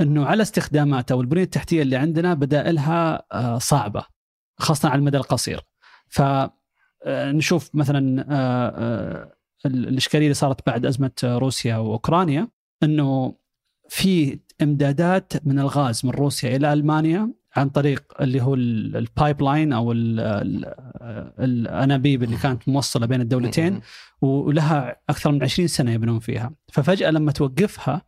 إنه 0.00 0.26
على 0.26 0.42
استخدامات 0.42 1.12
أو 1.12 1.20
البنيه 1.20 1.42
التحتية 1.42 1.82
اللي 1.82 1.96
عندنا 1.96 2.34
بدائلها 2.34 3.22
آه، 3.32 3.58
صعبة 3.58 4.04
خاصة 4.58 4.88
على 4.88 4.98
المدى 4.98 5.16
القصير. 5.16 5.60
ف 6.08 6.22
نشوف 7.06 7.70
مثلا 7.74 8.26
آه، 8.30 8.68
آه، 8.68 9.34
الإشكالية 9.66 10.26
اللي 10.26 10.34
صارت 10.34 10.66
بعد 10.66 10.86
أزمة 10.86 11.10
روسيا 11.24 11.76
وأوكرانيا 11.76 12.48
إنه 12.82 13.34
في 13.88 14.38
إمدادات 14.62 15.46
من 15.46 15.58
الغاز 15.58 16.06
من 16.06 16.10
روسيا 16.10 16.56
إلى 16.56 16.72
ألمانيا 16.72 17.32
عن 17.56 17.68
طريق 17.68 18.04
اللي 18.20 18.42
هو 18.42 18.54
ال 18.54 19.42
pipeline 19.42 19.72
أو 19.72 19.92
الأنابيب 21.38 22.22
اللي 22.22 22.36
كانت 22.36 22.68
موصلة 22.68 23.06
بين 23.06 23.20
الدولتين 23.20 23.80
ولها 24.20 24.96
أكثر 25.10 25.32
من 25.32 25.42
20 25.42 25.68
سنة 25.68 25.92
يبنون 25.92 26.18
فيها. 26.18 26.52
ففجأة 26.72 27.10
لما 27.10 27.32
توقفها 27.32 28.02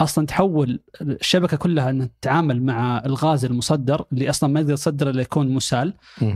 أصلا 0.00 0.26
تحول 0.26 0.80
الشبكة 1.00 1.56
كلها 1.56 1.90
إنها 1.90 2.10
تتعامل 2.20 2.62
مع 2.62 3.02
الغاز 3.06 3.44
المصدر 3.44 4.04
اللي 4.12 4.30
أصلا 4.30 4.50
ما 4.52 4.60
يقدر 4.60 4.72
يصدر 4.72 5.10
إلا 5.10 5.22
يكون 5.22 5.48
مسال. 5.48 5.94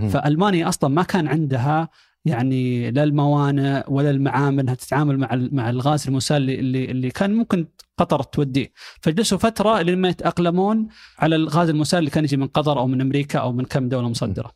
فألمانيا 0.08 0.68
أصلا 0.68 0.90
ما 0.90 1.02
كان 1.02 1.28
عندها 1.28 1.88
يعني 2.24 2.90
لا 2.90 3.04
الموانئ 3.04 3.84
ولا 3.88 4.10
المعامل 4.10 4.60
إنها 4.60 4.74
تتعامل 4.74 5.18
مع 5.18 5.28
مع 5.52 5.70
الغاز 5.70 6.06
المسال 6.08 6.50
اللي 6.50 6.84
اللي 6.84 7.10
كان 7.10 7.34
ممكن 7.34 7.66
قطر 7.98 8.22
توديه. 8.22 8.72
فجلسوا 9.02 9.38
فترة 9.38 9.82
لما 9.82 10.08
يتأقلمون 10.08 10.88
على 11.18 11.36
الغاز 11.36 11.68
المسال 11.68 11.98
اللي 11.98 12.10
كان 12.10 12.24
يجي 12.24 12.36
من 12.36 12.46
قطر 12.46 12.78
أو 12.78 12.86
من 12.86 13.00
أمريكا 13.00 13.38
أو 13.38 13.52
من 13.52 13.64
كم 13.64 13.88
دولة 13.88 14.08
مصدرة. 14.08 14.52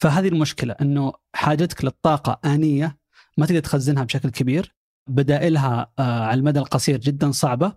فهذه 0.00 0.28
المشكلة 0.28 0.74
إنه 0.80 1.12
حاجتك 1.34 1.84
للطاقة 1.84 2.40
آنية 2.44 2.98
ما 3.38 3.46
تقدر 3.46 3.60
تخزنها 3.60 4.04
بشكل 4.04 4.30
كبير. 4.30 4.74
بدائلها 5.08 5.92
آه، 5.98 6.24
على 6.24 6.38
المدى 6.38 6.58
القصير 6.58 6.98
جدا 6.98 7.30
صعبة. 7.30 7.72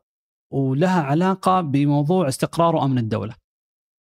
ولها 0.53 1.01
علاقة 1.01 1.62
بموضوع 1.62 2.27
استقرار 2.27 2.75
وامن 2.75 2.98
الدولة. 2.98 3.36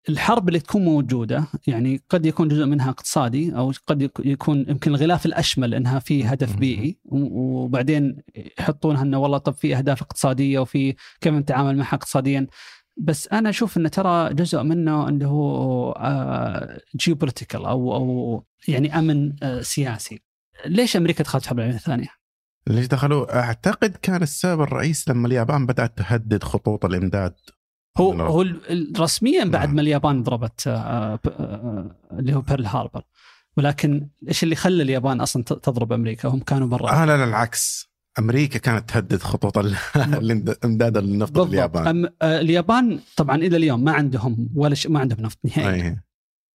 الحرب 0.08 0.48
اللي 0.48 0.60
تكون 0.60 0.84
موجودة 0.84 1.44
يعني 1.66 2.00
قد 2.08 2.26
يكون 2.26 2.48
جزء 2.48 2.64
منها 2.64 2.90
اقتصادي 2.90 3.56
أو 3.56 3.72
قد 3.86 4.10
يكون 4.24 4.64
يمكن 4.68 4.90
الغلاف 4.90 5.26
الأشمل 5.26 5.74
إنها 5.74 5.98
في 5.98 6.24
هدف 6.24 6.56
بيئي 6.56 6.98
وبعدين 7.04 8.22
يحطونها 8.58 9.02
إنه 9.02 9.18
والله 9.18 9.38
طب 9.38 9.54
في 9.54 9.76
أهداف 9.76 10.02
اقتصادية 10.02 10.58
وفي 10.58 10.94
كيف 11.20 11.34
نتعامل 11.34 11.76
معها 11.76 11.94
اقتصاديا 11.94 12.46
بس 12.96 13.28
أنا 13.28 13.48
أشوف 13.48 13.76
إنه 13.76 13.88
ترى 13.88 14.34
جزء 14.34 14.62
منه 14.62 15.08
اللي 15.08 15.26
هو 15.26 15.94
geopolitical 16.96 17.64
أو 17.64 17.94
أو 17.94 18.44
يعني 18.68 18.98
أمن 18.98 19.32
آه، 19.42 19.60
سياسي. 19.60 20.22
ليش 20.66 20.96
أمريكا 20.96 21.24
دخلت 21.24 21.42
الحرب 21.44 21.58
العالميه 21.58 21.78
الثانية؟ 21.78 22.21
ليش 22.66 22.86
دخلوا؟ 22.86 23.38
أعتقد 23.38 23.96
كان 24.02 24.22
السبب 24.22 24.60
الرئيسي 24.60 25.10
لما 25.12 25.26
اليابان 25.26 25.66
بدأت 25.66 25.98
تهدد 25.98 26.44
خطوط 26.44 26.84
الإمداد. 26.84 27.34
هو 27.98 28.12
هو 28.12 28.44
رسميا 28.98 29.44
بعد 29.44 29.66
نعم. 29.66 29.76
ما 29.76 29.82
اليابان 29.82 30.22
ضربت 30.22 30.66
آه، 30.66 31.18
آه، 31.26 31.96
اللي 32.12 32.34
هو 32.34 32.40
بيرل 32.40 32.66
هاربر 32.66 33.02
ولكن 33.56 34.08
إيش 34.28 34.42
اللي 34.42 34.54
خلى 34.54 34.82
اليابان 34.82 35.20
أصلا 35.20 35.42
تضرب 35.42 35.92
أمريكا؟ 35.92 36.28
هم 36.28 36.40
كانوا 36.40 36.68
برا. 36.68 36.90
آه 36.90 37.04
لا 37.04 37.16
لا 37.16 37.24
العكس. 37.24 37.92
أمريكا 38.18 38.58
كانت 38.58 38.90
تهدد 38.90 39.22
خطوط 39.22 39.58
الامداد 39.58 40.96
النفط 41.04 41.38
اليابان 41.38 41.86
أم 41.86 42.12
اليابان 42.22 43.00
طبعا 43.16 43.36
إلى 43.36 43.56
اليوم 43.56 43.84
ما 43.84 43.92
عندهم 43.92 44.48
ولا 44.54 44.74
شيء 44.74 44.90
ما 44.90 45.00
عندهم 45.00 45.20
نفط 45.20 45.38
نهائي. 45.44 45.98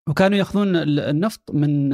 وكانوا 0.09 0.37
يأخذون 0.37 0.75
النفط 0.75 1.51
من 1.53 1.93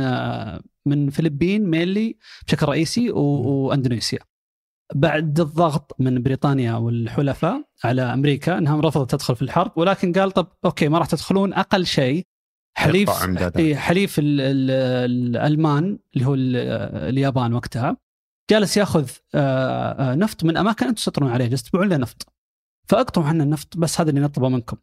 من 0.86 1.10
فلبين 1.10 1.70
mainly 1.70 2.18
بشكل 2.48 2.66
رئيسي 2.66 3.12
وأندونيسيا. 3.12 4.20
بعد 4.96 5.40
الضغط 5.40 5.96
من 6.00 6.24
بريطانيا 6.24 6.74
والحلفاء 6.74 7.63
على 7.84 8.02
أمريكا 8.02 8.58
انها 8.58 8.82
رفضت 8.82 9.12
تدخل 9.12 9.36
في 9.36 9.42
الحرب 9.42 9.72
ولكن 9.75 10.13
قال 10.13 10.32
طب 10.32 10.48
أوكي 10.66 10.90
ما 10.90 10.98
راح 10.98 11.08
تدخلون 11.08 11.54
أقل 11.54 11.86
شيء 11.86 12.25
حليف 12.78 13.10
حليف 13.75 14.16
الألمان 14.20 16.00
اللي 16.16 16.25
هو 16.25 16.34
اليابان 16.34 17.54
وقتها. 17.54 17.98
جالس 18.52 18.78
يأخذ 18.78 19.10
آه، 19.36 20.12
آه، 20.12 20.16
نفط 20.16 20.44
من 20.44 20.58
أماكن 20.58 20.86
أنتم 20.86 20.96
تسيطرون 20.96 21.30
عليها 21.30 21.48
جالس 21.48 21.63
تبيعون 21.63 21.90
له 21.90 21.98
نفط. 21.98 22.34
فأقطعوا 22.90 23.28
عنا 23.28 23.44
النفط 23.44 23.78
بس 23.78 24.02
هذا 24.02 24.10
اللي 24.10 24.22
نطلبه 24.22 24.50
منكم. 24.50 24.78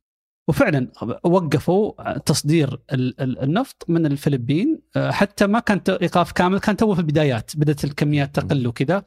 وفعلا 0.48 0.92
وقفوا 1.24 2.18
تصدير 2.18 2.82
النفط 2.92 3.84
من 3.88 4.06
الفلبين 4.06 4.82
آه، 4.96 5.10
حتى 5.10 5.46
ما 5.46 5.60
كان 5.60 5.80
إيقاف 5.88 6.32
كامل 6.32 6.60
كان 6.60 6.76
تو 6.76 6.94
في 6.94 7.00
البدايات 7.00 7.56
بدأت 7.56 7.84
الكميات 7.84 8.34
تقل 8.34 8.66
وكذا. 8.66 9.04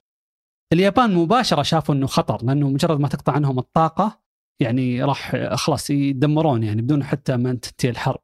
اليابان 0.73 1.13
مباشرة 1.13 1.61
شافوا 1.61 1.95
إنه 1.95 2.07
خطر 2.07 2.45
لأنه 2.45 2.69
مجرد 2.69 2.99
ما 2.99 3.07
تقطع 3.07 3.33
عنهم 3.33 3.59
الطاقة 3.59 4.19
يعني 4.61 5.03
راح 5.03 5.35
خلاص 5.55 5.89
يدمرون 5.89 6.63
يعني 6.63 6.81
بدون 6.81 7.03
حتى 7.03 7.37
ما 7.37 7.53
تنتهي 7.53 7.89
الحرب. 7.89 8.19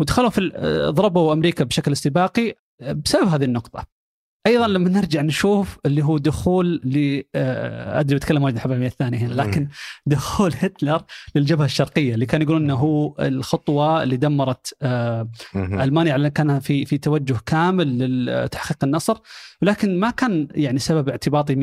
ودخلوا 0.00 0.30
في 0.30 0.50
ضربوا 0.90 1.32
أمريكا 1.32 1.64
بشكل 1.64 1.92
استباقي 1.92 2.54
بسبب 2.80 3.28
هذه 3.28 3.44
النقطة. 3.44 3.99
أيضا 4.46 4.68
لما 4.68 4.88
نرجع 4.88 5.22
نشوف 5.22 5.78
اللي 5.86 6.02
هو 6.04 6.18
دخول 6.18 6.74
ل 6.84 7.22
آه، 7.34 8.00
أدري 8.00 8.16
بتكلم 8.16 8.42
وايد 8.42 8.54
الحرب 8.54 8.72
الثانية 8.72 9.18
هنا 9.18 9.34
لكن 9.34 9.68
دخول 10.06 10.52
هتلر 10.58 11.02
للجبهة 11.34 11.64
الشرقية 11.64 12.14
اللي 12.14 12.26
كان 12.26 12.42
يقولون 12.42 12.62
إنه 12.62 12.74
هو 12.74 13.14
الخطوة 13.20 14.02
اللي 14.02 14.16
دمرت 14.16 14.74
آه، 14.82 15.28
ألمانيا 15.56 16.12
على 16.12 16.30
كانها 16.30 16.58
في 16.58 16.84
في 16.84 16.98
توجه 16.98 17.36
كامل 17.46 18.24
لتحقيق 18.26 18.84
النصر 18.84 19.18
ولكن 19.62 20.00
ما 20.00 20.10
كان 20.10 20.48
يعني 20.54 20.78
سبب 20.78 21.08
اعتباطي 21.08 21.54
100% 21.54 21.56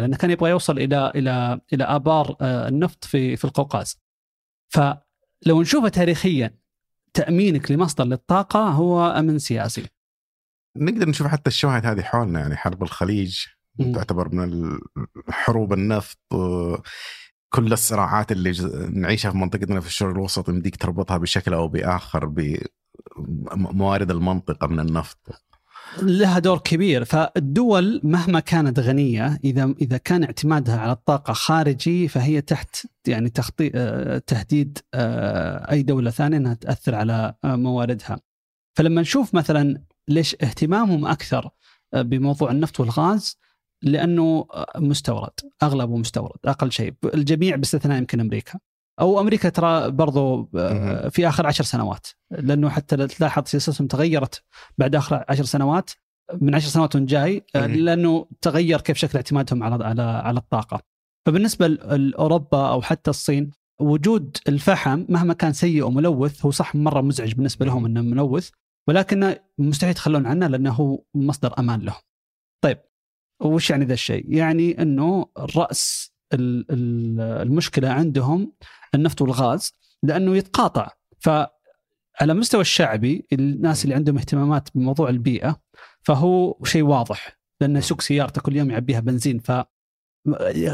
لأنه 0.00 0.16
كان 0.16 0.30
يبغى 0.30 0.50
يوصل 0.50 0.78
إلى 0.78 1.12
إلى 1.14 1.60
إلى 1.72 1.84
آبار 1.84 2.36
آه، 2.40 2.68
النفط 2.68 3.04
في 3.04 3.36
في 3.36 3.44
القوقاز. 3.44 4.00
فلو 4.68 5.62
نشوفه 5.62 5.88
تاريخيا 5.88 6.54
تأمينك 7.14 7.70
لمصدر 7.70 8.04
للطاقة 8.04 8.60
هو 8.68 9.06
أمن 9.06 9.38
سياسي. 9.38 9.93
نقدر 10.76 11.08
نشوف 11.08 11.26
حتى 11.26 11.48
الشواهد 11.48 11.86
هذه 11.86 12.02
حولنا 12.02 12.40
يعني 12.40 12.56
حرب 12.56 12.82
الخليج 12.82 13.44
م. 13.78 13.92
تعتبر 13.92 14.34
من 14.34 14.78
حروب 15.28 15.72
النفط 15.72 16.18
كل 17.48 17.72
الصراعات 17.72 18.32
اللي 18.32 18.52
نعيشها 18.92 19.30
في 19.30 19.36
منطقتنا 19.36 19.80
في 19.80 19.86
الشرق 19.86 20.10
الوسط 20.10 20.48
يمديك 20.48 20.76
تربطها 20.76 21.16
بشكل 21.16 21.54
أو 21.54 21.68
بآخر 21.68 22.26
بموارد 23.16 24.10
المنطقة 24.10 24.66
من 24.66 24.80
النفط 24.80 25.44
لها 26.02 26.38
دور 26.38 26.58
كبير 26.58 27.04
فالدول 27.04 28.00
مهما 28.04 28.40
كانت 28.40 28.80
غنية 28.80 29.38
إذا 29.44 29.74
إذا 29.80 29.96
كان 29.96 30.24
اعتمادها 30.24 30.78
على 30.78 30.92
الطاقة 30.92 31.32
خارجي 31.32 32.08
فهي 32.08 32.40
تحت 32.40 32.86
يعني 33.06 33.28
تخطي 33.28 33.70
تهديد 34.26 34.78
آه، 34.94 35.70
أي 35.70 35.82
دولة 35.82 36.10
ثانية 36.10 36.36
إنها 36.36 36.54
تأثر 36.54 36.94
على 36.94 37.34
آه، 37.44 37.56
مواردها. 37.56 38.20
فلما 38.76 39.00
نشوف 39.00 39.34
مثلا 39.34 39.82
ليش 40.08 40.36
اهتمامهم 40.42 41.06
أكثر 41.06 41.50
آه، 41.94 42.02
بموضوع 42.02 42.50
النفط 42.50 42.80
والغاز؟ 42.80 43.38
لأنه 43.82 44.46
آه، 44.54 44.72
مستورد 44.76 45.32
أغلبه 45.62 45.96
مستورد 45.96 46.38
أقل 46.44 46.72
شيء. 46.72 46.94
الجميع 47.14 47.56
باستثناء 47.56 47.98
يمكن 47.98 48.20
أمريكا. 48.20 48.58
أو 49.00 49.20
أمريكا 49.20 49.48
ترى 49.48 49.90
برضو 49.90 50.50
آه، 50.56 51.08
في 51.08 51.28
آخر 51.28 51.46
عشر 51.46 51.64
سنوات. 51.64 52.06
لأنه 52.30 52.68
حتى 52.68 53.06
تلاحظ 53.06 53.42
سياستهم 53.46 53.86
تغيرت 53.86 54.42
بعد 54.78 54.94
آخر 54.94 55.24
عشر 55.28 55.44
سنوات. 55.44 55.90
من 56.40 56.54
عشر 56.54 56.68
سنوات 56.68 56.96
جاي 56.96 57.46
لأنه 57.54 58.26
تغير 58.40 58.80
كيف 58.80 58.96
شكل 58.96 59.18
اعتمادهم 59.18 59.62
على 59.62 59.84
على 59.84 60.02
على 60.02 60.38
الطاقة. 60.38 60.80
فبالنسبة 61.26 61.66
لاوروبا 61.66 62.68
أو 62.68 62.82
حتى 62.82 63.10
الصين 63.10 63.50
وجود 63.80 64.36
الفحم 64.48 65.04
مهما 65.08 65.34
كان 65.34 65.52
سيء 65.52 65.84
وملوث 65.84 66.44
هو 66.46 66.50
صح 66.50 66.74
مرة 66.74 67.00
مزعج 67.00 67.32
بالنسبة 67.32 67.66
لهم 67.66 67.86
إنه 67.86 68.02
ملوث. 68.02 68.50
ولكن 68.88 69.36
مستحيل 69.58 69.90
يتخلون 69.90 70.26
عنه 70.26 70.46
لأنه 70.46 71.04
مصدر 71.14 71.54
أمان 71.58 71.80
لهم. 71.80 72.00
طيب 72.60 72.78
وش 73.40 73.70
يعني 73.70 73.84
ذا 73.84 73.92
الشيء؟ 73.92 74.24
يعني 74.28 74.82
إنه 74.82 75.26
رأس 75.56 76.14
المشكلة 76.32 77.88
عندهم 77.88 78.52
النفط 78.94 79.22
والغاز 79.22 79.72
لأنه 80.02 80.36
يتقاطع 80.36 80.90
فعلى 81.18 82.34
مستوى 82.34 82.60
الشعبي 82.60 83.26
الناس 83.32 83.84
اللي 83.84 83.94
عندهم 83.94 84.18
اهتمامات 84.18 84.68
بموضوع 84.74 85.08
البيئة 85.08 85.60
فهو 86.02 86.58
شيء 86.64 86.82
واضح 86.82 87.38
لأنه 87.60 87.78
يسوق 87.78 88.00
سيارته 88.00 88.40
كل 88.40 88.56
يوم 88.56 88.70
يعبيها 88.70 89.00
بنزين 89.00 89.38
ف 89.38 89.52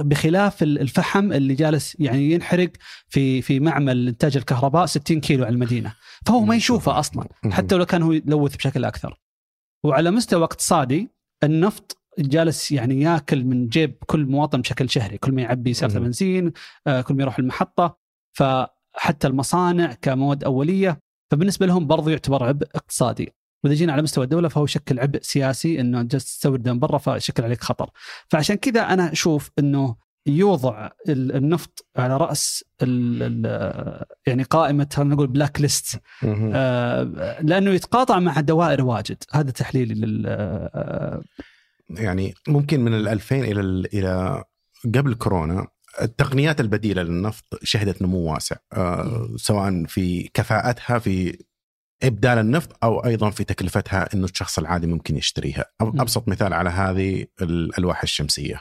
بخلاف 0.02 0.62
الفحم 0.62 1.32
اللي 1.32 1.54
جالس 1.54 1.96
يعني 1.98 2.30
ينحرق 2.30 2.70
في 3.08 3.42
في 3.42 3.60
معمل 3.60 4.08
إنتاج 4.08 4.36
الكهرباء 4.36 4.86
60 4.86 5.20
كيلو 5.20 5.44
على 5.44 5.52
المدينة. 5.52 5.94
فهو 6.26 6.40
ما 6.40 6.56
يشوفه 6.56 6.98
أصلا 6.98 7.28
حتى 7.50 7.74
لو 7.74 7.86
كان 7.86 8.02
هو 8.02 8.12
يلوث 8.12 8.56
بشكل 8.56 8.84
أكثر. 8.84 9.20
وعلى 9.84 10.10
مستوى 10.10 10.44
اقتصادي 10.44 11.10
النفط 11.44 11.98
جالس 12.18 12.72
يعني 12.72 13.00
ياكل 13.00 13.44
من 13.44 13.68
جيب 13.68 13.94
كل 14.06 14.26
مواطن 14.26 14.60
بشكل 14.60 14.90
شهري. 14.90 15.18
كل 15.18 15.32
ما 15.32 15.42
يعبي 15.42 15.74
سياره 15.74 15.98
بنزين 15.98 16.52
آه، 16.86 17.00
كل 17.00 17.14
ما 17.14 17.22
يروح 17.22 17.38
المحطة. 17.38 17.98
فحتى 18.32 19.26
المصانع 19.26 19.92
كمواد 19.92 20.44
أولية 20.44 21.00
فبالنسبة 21.30 21.66
لهم 21.66 21.86
برضو 21.86 22.10
يعتبر 22.10 22.44
عبء 22.44 22.66
اقتصادي. 22.74 23.32
وإذا 23.64 23.74
جينا 23.74 23.92
على 23.92 24.02
مستوى 24.02 24.24
الدولة 24.24 24.48
فهو 24.48 24.64
يشكل 24.64 25.00
عبء 25.00 25.20
سياسي 25.22 25.80
إنه 25.80 26.02
جالس 26.02 26.24
تستورد 26.24 26.68
من 26.68 26.78
برا 26.78 26.98
فيشكل 26.98 27.44
عليك 27.44 27.60
خطر. 27.62 27.90
فعشان 28.28 28.56
كذا 28.56 28.80
أنا 28.80 29.12
أشوف 29.12 29.50
إنه 29.58 29.96
يوضع 30.26 30.90
النفط 31.08 31.86
على 31.96 32.16
رأس 32.16 32.64
ال 32.82 33.22
ال 33.22 34.04
يعني 34.26 34.42
قائمة 34.42 34.88
خلينا 34.92 35.14
نقول 35.14 35.26
بلاك 35.26 35.60
ليست 35.60 36.00
آه 36.24 37.40
لأنه 37.42 37.70
يتقاطع 37.70 38.18
مع 38.18 38.40
دوائر 38.40 38.84
واجد. 38.84 39.16
هذا 39.32 39.50
تحليلي 39.50 39.94
لل 39.94 40.24
آه 40.26 41.22
يعني 41.90 42.34
ممكن 42.48 42.80
من 42.80 42.94
ال 42.94 43.08
2000 43.08 43.36
إلى 43.36 43.60
إلى 43.94 44.44
قبل 44.94 45.14
كورونا 45.14 45.66
التقنيات 46.02 46.60
البديلة 46.60 47.02
للنفط 47.02 47.44
شهدت 47.62 48.02
نمو 48.02 48.32
واسع 48.32 48.56
آه 48.72 49.28
سواء 49.36 49.84
في 49.84 50.30
كفاءتها 50.34 50.98
في 50.98 51.38
إبدال 52.02 52.38
النفط 52.38 52.84
أو 52.84 53.04
أيضا 53.04 53.30
في 53.30 53.44
تكلفتها 53.44 54.08
إنه 54.14 54.24
الشخص 54.24 54.58
العادي 54.58 54.86
ممكن 54.86 55.16
يشتريها. 55.16 55.64
أبسط 55.80 56.28
مثال 56.28 56.52
على 56.52 56.70
هذه 56.70 57.26
الألواح 57.42 58.02
الشمسية 58.02 58.60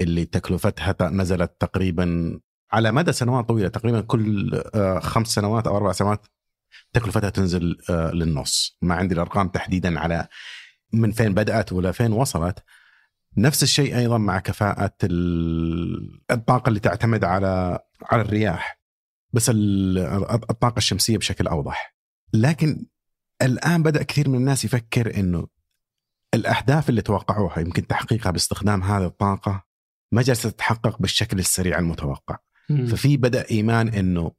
اللي 0.00 0.24
تكلفتها 0.24 0.94
نزلت 1.00 1.56
تقريبا 1.60 2.38
على 2.72 2.92
مدى 2.92 3.12
سنوات 3.12 3.48
طويلة 3.48 3.68
تقريبا 3.68 4.00
كل 4.00 4.54
آه، 4.74 4.98
خمس 4.98 5.28
سنوات 5.28 5.66
أو 5.66 5.76
أربع 5.76 5.92
سنوات 5.92 6.26
تكلفتها 6.92 7.30
تنزل 7.30 7.78
آه، 7.90 8.10
للنص. 8.10 8.78
ما 8.82 8.94
عندي 8.94 9.14
الأرقام 9.14 9.48
تحديدا 9.48 10.00
على 10.00 10.28
من 10.92 11.12
فين 11.12 11.34
بدأت 11.34 11.72
ولا 11.72 11.92
فين 11.92 12.12
وصلت. 12.12 12.58
نفس 13.36 13.62
الشيء 13.62 13.96
أيضا 13.98 14.18
مع 14.18 14.38
كفاءة 14.38 14.96
الطاقة 16.30 16.68
اللي 16.68 16.80
تعتمد 16.80 17.24
على 17.24 17.78
على 18.02 18.22
الرياح. 18.22 18.80
بس 19.32 19.50
الطاقة 20.50 20.78
الشمسية 20.78 21.18
بشكل 21.18 21.46
أوضح. 21.46 21.95
لكن 22.32 22.86
الآن 23.42 23.82
بدأ 23.82 24.02
كثير 24.02 24.28
من 24.28 24.34
الناس 24.38 24.64
يفكر 24.64 25.20
إنه 25.20 25.46
الأهداف 26.34 26.88
اللي 26.88 27.02
توقعوها 27.02 27.58
يمكن 27.60 27.86
تحقيقها 27.86 28.30
باستخدام 28.30 28.82
هذه 28.82 29.04
الطاقة 29.06 29.64
ما 30.12 30.22
جالسة 30.22 30.50
تتحقق 30.50 30.98
بالشكل 31.02 31.38
السريع 31.38 31.78
المتوقع 31.78 32.36
مم. 32.70 32.86
ففي 32.86 33.16
بدأ 33.16 33.50
إيمان 33.50 33.88
إنه 33.88 34.32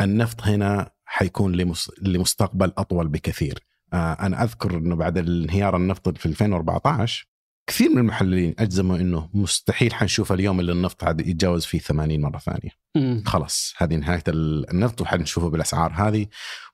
النفط 0.00 0.42
هنا 0.42 0.90
حيكون 1.04 1.52
لمس- 1.56 1.90
لمستقبل 2.02 2.72
أطول 2.78 3.08
بكثير 3.08 3.58
آه 3.92 4.12
أنا 4.12 4.44
أذكر 4.44 4.76
إنه 4.78 4.96
بعد 4.96 5.18
انهيار 5.18 5.76
النفط 5.76 6.18
في 6.18 6.26
2014 6.26 7.26
كثير 7.66 7.90
من 7.90 7.98
المحللين 7.98 8.54
أجزموا 8.58 8.96
إنه 8.96 9.28
مستحيل 9.34 9.94
حنشوف 9.94 10.32
اليوم 10.32 10.60
اللي 10.60 10.72
النفط 10.72 11.04
عاد 11.04 11.20
يتجاوز 11.20 11.64
فيه 11.64 11.78
80 11.78 12.20
مرة 12.20 12.38
ثانية. 12.38 12.70
مم. 12.96 13.22
خلاص 13.26 13.74
هذه 13.76 13.94
نهاية 13.96 14.22
ال- 14.28 14.70
النفط 14.70 15.00
وحنشوفه 15.00 15.48
بالأسعار 15.50 15.92
هذه 15.94 16.26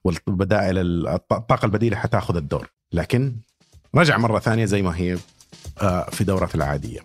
والبدائل 0.03 0.77
ال- 0.77 1.07
الطاقة 1.07 1.65
البديلة 1.65 1.97
حتأخذ 1.97 2.35
الدور. 2.35 2.71
لكن 2.93 3.35
رجع 3.95 4.17
مرة 4.17 4.39
ثانية 4.39 4.65
زي 4.65 4.81
ما 4.81 4.97
هي 4.97 5.17
آه، 5.81 6.09
في 6.09 6.23
دورته 6.23 6.55
العادية. 6.55 6.99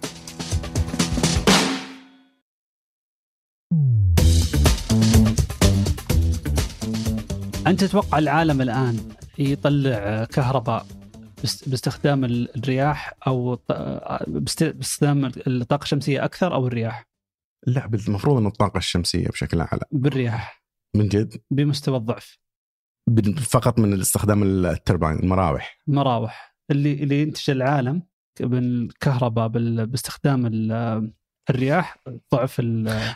أنت 7.66 7.84
تتوقع 7.84 8.18
العالم 8.18 8.62
الآن 8.62 8.98
يطلع 9.38 10.24
كهرباء 10.24 10.86
باستخدام 11.66 12.24
ال- 12.24 12.56
الرياح 12.56 13.14
أو 13.26 13.58
باستخدام 14.26 15.30
الطاقة 15.46 15.82
الشمسية 15.82 16.24
أكثر 16.24 16.54
أو 16.54 16.66
الرياح؟ 16.66 17.06
لا 17.66 17.90
المفروض 18.08 18.36
انه 18.36 18.48
الطاقة 18.48 18.78
الشمسية 18.78 19.28
بشكل 19.28 19.60
أعلى. 19.60 19.80
بالرياح. 19.92 20.64
من 20.96 21.08
جد؟ 21.08 21.40
بمستوى 21.50 21.96
الضعف. 21.96 22.38
فقط 23.50 23.78
من 23.78 24.00
استخدام 24.00 24.42
التربين 24.66 25.10
المراوح. 25.18 25.78
مراوح. 25.86 26.56
اللي 26.70 26.92
اللي 26.92 27.22
ينتج 27.22 27.50
العالم 27.50 28.02
بالكهرباء 28.40 29.48
بال- 29.48 29.86
باستخدام 29.86 30.46
الرياح 31.50 31.96
ضعف 32.34 32.60
ال- 32.60 33.14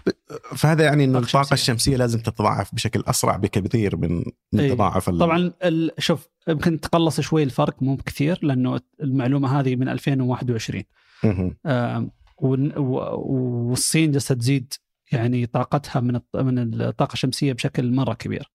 فهذا 0.57 0.85
يعني 0.85 1.05
إنه 1.05 1.19
الطاقة. 1.19 1.55
الشمسية 1.55 1.97
لازم 1.97 2.19
تتضاعف 2.21 2.75
بشكل 2.75 3.03
أسرع 3.07 3.37
بكثير 3.37 3.97
من 3.97 4.25
إيه. 4.55 4.75
تضاعف 4.75 5.09
ال- 5.09 5.19
طبعا 5.19 5.53
ال- 5.64 5.90
شوف 5.99 6.29
يمكن 6.49 6.81
تقلص 6.81 7.21
شوي 7.21 7.43
الفرق 7.43 7.83
مو 7.83 7.95
بكثير 7.95 8.38
لأنه 8.43 8.81
المعلومة 9.03 9.61
هذه 9.61 9.77
من 9.77 9.88
2021 9.88 10.85
مهم. 11.25 11.57
آم، 11.66 12.11
ون- 12.38 12.79
و- 12.79 13.69
والصين 13.71 14.11
جالسة 14.12 14.35
تزيد 14.35 14.75
يعني 15.12 15.47
طاقتها 15.47 16.01
من 16.01 16.16
الط- 16.16 16.37
من 16.37 16.81
الطاقة 16.83 17.12
الشمسية 17.12 17.53
بشكل 17.53 17.93
مرة 17.95 18.14
كبير 18.14 18.51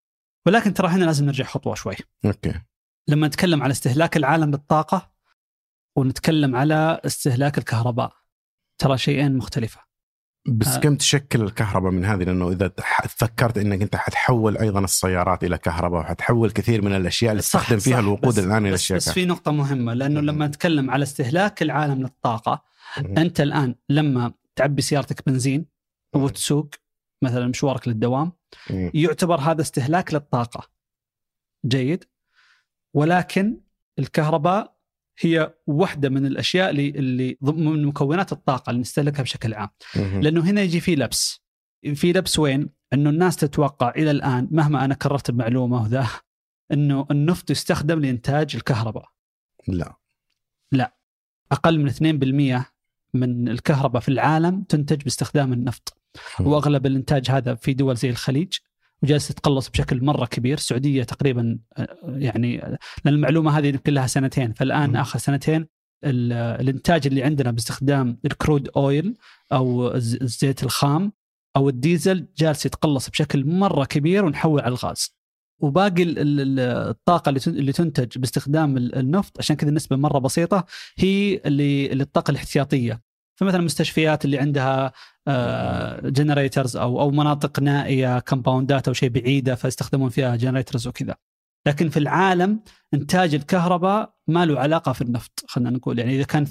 ولكن 0.46 0.74
ترى 0.74 0.88
هنا 0.88 1.06
لازم 1.06 1.26
نرجع 1.26 1.46
خطوة 1.46 1.76
شوي 1.76 1.96
أوكي 2.26 2.54
لما 3.08 3.28
نتكلم 3.28 3.64
على 3.64 3.72
استهلاك 3.72 4.18
العالم 4.18 4.52
للطاقه 4.52 5.12
ونتكلم 5.96 6.56
على 6.56 7.02
استهلاك 7.06 7.58
الكهرباء 7.58 8.14
ترى 8.78 8.98
شيئين 8.98 9.38
مختلفة 9.38 9.82
بس 10.48 10.68
آه. 10.68 10.80
كم 10.80 10.96
تشكل 10.96 11.42
الكهرباء 11.42 11.92
من 11.92 12.06
هذه 12.06 12.24
لأنه 12.24 12.52
إذا 12.52 12.72
فكرت 13.10 13.58
إنك 13.58 13.82
أنت 13.82 13.96
حتحول 13.96 14.58
أيضا 14.58 14.80
السيارات 14.80 15.44
إلى 15.44 15.58
كهرباء 15.58 16.02
وحتحول 16.02 16.52
كثير 16.52 16.82
من 16.82 16.96
الأشياء 16.96 17.32
اللي 17.32 17.42
تستخدم 17.42 17.80
فيها 17.80 18.00
الوقود 18.00 18.34
بس- 18.34 18.40
الآن 18.40 18.66
إلى 18.66 18.74
بس, 18.74 18.80
اشياء 18.82 18.98
بس 18.98 19.10
في 19.10 19.26
نقطة 19.26 19.52
مهمة 19.52 19.94
لأنه. 19.94 20.22
لما 20.22 20.48
نتكلم 20.48 20.92
على 20.92 21.04
استهلاك 21.04 21.62
العالم 21.62 22.02
للطاقة. 22.02 22.64
أنت 22.98 23.42
الآن 23.42 23.76
لما 23.90 24.34
تعبي 24.56 24.82
سيارتك 24.82 25.26
بنزين 25.30 25.66
وتسوق 26.16 26.70
مثلا 27.22 27.48
مشوارك 27.48 27.88
للدوام. 27.88 28.32
يعتبر 28.70 29.40
هذا 29.40 29.62
استهلاك 29.62 30.14
للطاقة 30.14 30.70
جيد 31.66 32.04
ولكن 32.94 33.58
الكهرباء 34.00 34.75
هي 35.20 35.54
واحدة 35.68 36.10
من 36.10 36.26
الأشياء 36.26 36.70
اللي, 36.70 36.90
اللي 36.90 37.38
من 37.42 37.86
مكونات 37.86 38.32
الطاقة 38.32 38.70
اللي 38.70 38.82
نستهلكها 38.82 39.24
بشكل 39.24 39.54
عام. 39.54 39.70
لأنه 40.22 40.42
هنا 40.42 40.62
يجي 40.62 40.80
في 40.80 40.96
لبس. 40.96 41.42
في 41.96 42.14
لبس 42.14 42.40
وين؟ 42.40 42.70
أنه 42.94 43.10
الناس 43.10 43.36
تتوقع 43.36 43.90
إلى 43.90 44.12
الآن 44.12 44.48
مهما 44.52 44.86
أنا 44.86 44.94
كررت 44.96 45.30
المعلومة 45.30 45.84
وذا 45.84 46.08
أنه 46.72 47.08
النفط 47.12 47.52
يستخدم 47.52 48.00
لإنتاج 48.00 48.56
الكهرباء. 48.56 49.10
لا. 50.72 50.96
أقل 51.52 51.80
من 51.80 51.90
2% 51.90 52.66
من 53.14 53.50
الكهرباء 53.50 54.02
في 54.02 54.10
العالم 54.10 54.64
تنتج 54.64 55.02
باستخدام 55.04 55.54
النفط. 55.54 55.98
وأغلب 56.40 56.86
الإنتاج 56.86 57.32
هذا 57.32 57.56
في 57.56 57.74
دول 57.74 57.96
زي 57.96 58.10
الخليج. 58.10 58.54
وجالس 59.06 59.28
تتقلص 59.28 59.70
بشكل 59.70 60.04
مرة 60.04 60.26
كبير، 60.26 60.58
السعودية 60.58 61.04
تقريبا 61.04 61.60
يعني 62.08 62.58
لأن 62.58 62.78
المعلومة 63.14 63.58
هذه 63.58 63.68
يمكن 63.68 63.94
لها 63.94 64.08
سنتين، 64.08 64.54
فالآن 64.54 64.90
مم. 64.90 64.96
آخر 64.98 65.20
سنتين 65.20 65.68
ال- 66.04 66.34
الإنتاج 66.34 67.08
اللي 67.08 67.24
عندنا 67.24 67.52
باستخدام 67.52 68.20
الكرود 68.26 68.70
أويل 68.78 69.18
أو 69.54 69.96
الز- 69.96 70.18
الزيت 70.22 70.64
الخام 70.64 71.12
أو 71.56 71.70
الديزل 71.70 72.28
جالس 72.38 72.66
يتقلص 72.66 73.10
بشكل 73.10 73.46
مرة 73.46 73.86
كبير 73.86 74.26
ونحول 74.26 74.62
على 74.62 74.70
الغاز. 74.70 75.16
وباقي 75.62 76.04
ال- 76.04 76.20
ال- 76.20 76.40
ال- 76.42 76.60
الطاقة 76.90 77.30
اللي 77.30 77.40
تن- 77.40 77.56
اللي 77.56 77.72
تنتج 77.72 78.18
باستخدام 78.18 78.78
ال- 78.78 78.96
النفط 78.96 79.38
عشان 79.40 79.56
كذا 79.56 79.70
النسبة 79.70 79.96
مرة 79.96 80.20
بسيطة 80.20 80.66
هي 80.98 81.42
اللي 81.46 81.92
اللي 81.92 82.04
الطاقة 82.04 82.32
الاحتياطية. 82.32 83.02
فمثلا 83.40 83.60
المستشفيات 83.60 84.26
اللي 84.26 84.38
عندها 84.40 84.92
generators 86.04 86.78
أو 86.78 87.02
أو 87.02 87.12
مناطق 87.12 87.60
نائية 87.60 88.20
compoundات 88.20 88.88
أو 88.88 88.94
شيء 88.94 89.10
بعيدة 89.10 89.56
فيستخدمون 89.56 90.10
فيها 90.10 90.36
generators 90.36 90.88
وكذا. 90.88 91.16
لكن 91.68 91.90
في 91.90 91.98
العالم 92.00 92.60
إنتاج 92.94 93.36
الكهرباء 93.36 94.14
ما 94.28 94.46
له 94.46 94.60
علاقة 94.60 94.94
في 94.94 95.02
النفط 95.02 95.46
خلينا 95.48 95.70
نقول 95.70 96.00
يعني 96.00 96.16
إذا 96.16 96.24
كان 96.24 96.46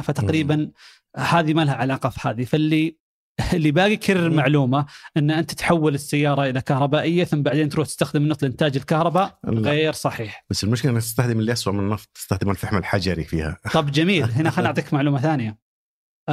فتقريبا 0.00 0.70
هذه 1.16 1.54
ما 1.54 1.64
لها 1.64 1.74
علاقة 1.74 2.08
في 2.08 2.28
هذه 2.28 2.44
فاللي 2.44 3.00
اللي 3.54 3.70
باقي 3.70 3.96
كرر. 3.96 4.30
معلومة 4.30 4.86
إن 5.16 5.30
أنت 5.30 5.54
تحول 5.54 5.94
السيارة 5.94 6.44
إلى 6.44 6.60
كهربائية 6.60 7.24
ثم 7.24 7.42
بعدين 7.42 7.68
تروح 7.68 7.86
تستخدم 7.86 8.22
النفط 8.22 8.42
لإنتاج 8.42 8.76
الكهرباء. 8.76 9.38
غير 9.46 9.92
صحيح. 9.92 10.44
بس 10.50 10.64
المشكلة 10.64 10.92
إنك 10.92 11.00
تستخدم 11.02 11.38
اللي 11.38 11.52
اسوء 11.52 11.74
من 11.74 11.80
النفط 11.80 12.08
تستخدم 12.14 12.50
الفحم 12.50 12.76
الحجري 12.76 13.24
فيها 13.24 13.56
طب 13.72 13.90
جميل 13.90 14.30
هنا 14.36 14.50
خليني 14.50 14.68
أعطيك 14.68 14.94
معلومة 14.94 15.20
ثانية. 15.20 15.69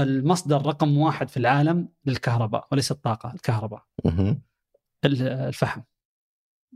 المصدر 0.03 0.65
رقم 0.65 0.97
واحد 0.97 1.29
في 1.29 1.38
العالم 1.38 1.89
للكهرباء 2.05 2.67
وليس 2.71 2.91
الطاقة 2.91 3.33
الكهرباء. 3.33 3.83
الفحم. 5.05 5.81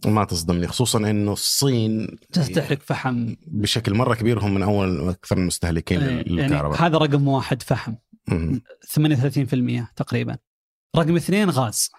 ما 0.05 0.25
تصدمني 0.25 0.67
خصوصا 0.67 0.97
إنه 0.99 1.33
الصين 1.33 2.17
تستهلك 2.31 2.81
فحم. 2.81 3.35
بشكل 3.47 3.93
مرة 3.93 4.15
كبير 4.15 4.39
هم 4.39 4.53
من 4.53 4.63
أول 4.63 4.99
وأكثر 4.99 5.37
المستهلكين 5.37 6.01
يعني 6.01 6.23
للكهرباء. 6.23 6.81
هذا 6.81 6.97
رقم 6.97 7.27
واحد 7.27 7.61
فحم. 7.63 7.95
مهم. 8.27 8.61
38% 8.85 9.93
تقريبا. 9.95 10.37
رقم 10.97 11.15
اثنين 11.15 11.49
غاز. 11.49 11.89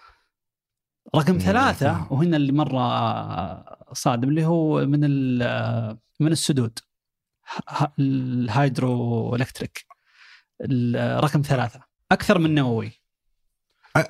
رقم 1.15 1.33
مم. 1.33 1.39
ثلاثة 1.39 2.07
وهنا 2.13 2.37
اللي 2.37 2.51
مرة 2.51 3.93
صادم 3.93 4.29
اللي 4.29 4.45
هو 4.45 4.85
من 4.85 4.99
ال- 5.03 5.97
من 6.19 6.31
السدود. 6.31 6.79
الهايدرو 7.99 9.35
إلكتريك. 9.35 9.77
ال- 9.77 9.92
رقم 11.19 11.41
ثلاثة. 11.41 11.79
أكثر 12.11 12.39
من 12.39 12.55
نووي. 12.55 12.91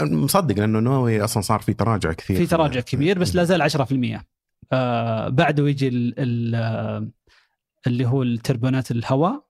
مصدق 0.01 0.59
لأنه 0.59 0.79
نووي 0.79 1.23
أصلا 1.23 1.41
صار 1.43 1.59
في 1.59 1.73
تراجع 1.73 2.13
كثير. 2.13 2.37
في 2.37 2.45
تراجع 2.45 2.79
كبير 2.79 3.19
بس 3.19 3.35
لا 3.35 3.43
زال 3.43 3.61
10% 3.61 4.25
آه 4.71 5.29
بعده 5.29 5.67
يجي 5.67 5.87
ال 5.87 6.13
ال 6.17 7.11
اللي 7.87 8.05
هو 8.05 8.23
التربينات 8.23 8.91
الهواء 8.91 9.45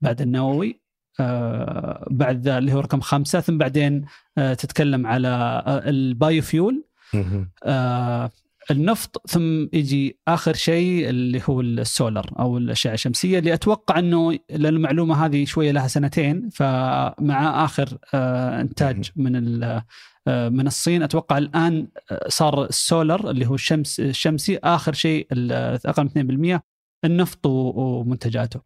بعد 0.00 0.20
النووي. 0.22 0.80
آه 1.20 2.06
بعد 2.10 2.40
ذا 2.42 2.58
اللي 2.58 2.72
هو 2.72 2.80
رقم 2.80 3.00
خمسة 3.00 3.40
ثم 3.40 3.58
بعدين 3.58 4.04
آه 4.38 4.54
تتكلم 4.54 5.06
على 5.06 5.28
آه 5.28 5.88
ال 5.88 6.42
biofuel 6.42 6.84
مهم. 7.14 7.50
آه 7.64 8.30
النفط 8.70 9.30
ثم 9.30 9.62
يجي 9.72 10.18
آخر 10.28 10.54
شيء 10.54 11.08
اللي 11.08 11.42
هو 11.48 11.60
السولر 11.60 12.30
أو 12.38 12.58
الأشعة 12.58 12.92
الشمسية 12.94 13.38
اللي 13.38 13.54
أتوقع 13.54 13.98
إنه 13.98 14.32
لأن 14.50 14.66
المعلومة 14.74 15.26
هذه 15.26 15.44
شوية 15.44 15.72
لها 15.72 15.88
سنتين 15.88 16.48
فمع 16.50 17.64
آخر 17.64 17.98
آه 18.14 18.60
إنتاج 18.60 19.10
من 19.16 19.62
آه 19.62 20.48
من 20.48 20.66
الصين 20.66 21.02
أتوقع 21.02 21.38
الآن 21.38 21.88
آه، 22.10 22.28
صار 22.28 22.64
السولر 22.64 23.30
اللي 23.30 23.46
هو 23.46 23.54
الشمس 23.54 24.00
الشمسي 24.00 24.58
آخر 24.58 24.92
شيء 24.92 25.26
أقل 25.32 26.10
من 26.16 26.58
2% 26.58 26.60
النفط 27.04 27.46
ومنتجاته. 27.46 28.60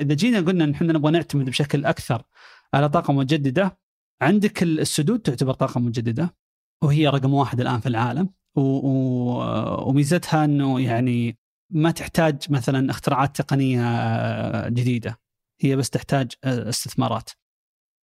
إذا 0.00 0.14
جينا 0.14 0.40
قلنا 0.40 0.64
إن 0.64 0.70
إحنا 0.74 0.92
نبغى 0.92 1.12
نعتمد 1.12 1.44
بشكل 1.46 1.84
أكثر 1.84 2.22
على 2.74 2.88
طاقة 2.88 3.12
مجدده 3.12 3.78
عندك 4.22 4.62
السدود 4.62 5.20
تعتبر 5.20 5.54
طاقة 5.54 5.80
مجدده 5.80 6.34
وهي 6.84 7.08
رقم 7.08 7.34
واحد 7.34 7.60
الآن 7.60 7.80
في 7.80 7.88
العالم. 7.88 8.30
وميزتها 8.58 10.44
إنه 10.44 10.80
يعني 10.80 11.38
ما 11.70 11.90
تحتاج 11.90 12.36
مثلا 12.50 12.90
اختراعات 12.90 13.36
تقنية 13.36 14.68
جديدة 14.68 15.18
هي 15.60 15.76
بس 15.76 15.90
تحتاج 15.90 16.32
استثمارات 16.44 17.30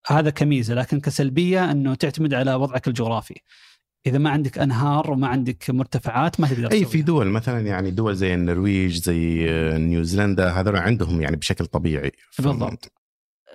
هذا 0.07 0.29
كميزة 0.29 0.73
لكن 0.73 0.99
كسلبية 0.99 1.71
إنه 1.71 1.95
تعتمد 1.95 2.33
على 2.33 2.55
وضعك 2.55 2.87
الجغرافي 2.87 3.35
إذا 4.07 4.17
ما 4.17 4.29
عندك 4.29 4.57
أنهار 4.57 5.11
وما 5.11 5.27
عندك 5.27 5.69
مرتفعات 5.69 6.39
ما 6.39 6.47
تقدر 6.47 6.71
أي. 6.71 6.85
في 6.85 7.01
دول 7.01 7.27
مثلا 7.27 7.59
يعني 7.59 7.91
دول 7.91 8.15
زي 8.15 8.33
النرويج 8.33 8.95
زي 8.95 9.49
آه، 9.49 9.77
نيوزيلندا 9.77 10.49
هذول 10.51 10.75
عندهم 10.75 11.21
يعني 11.21 11.35
بشكل 11.35 11.65
طبيعي 11.65 12.11
بالضبط. 12.39 12.91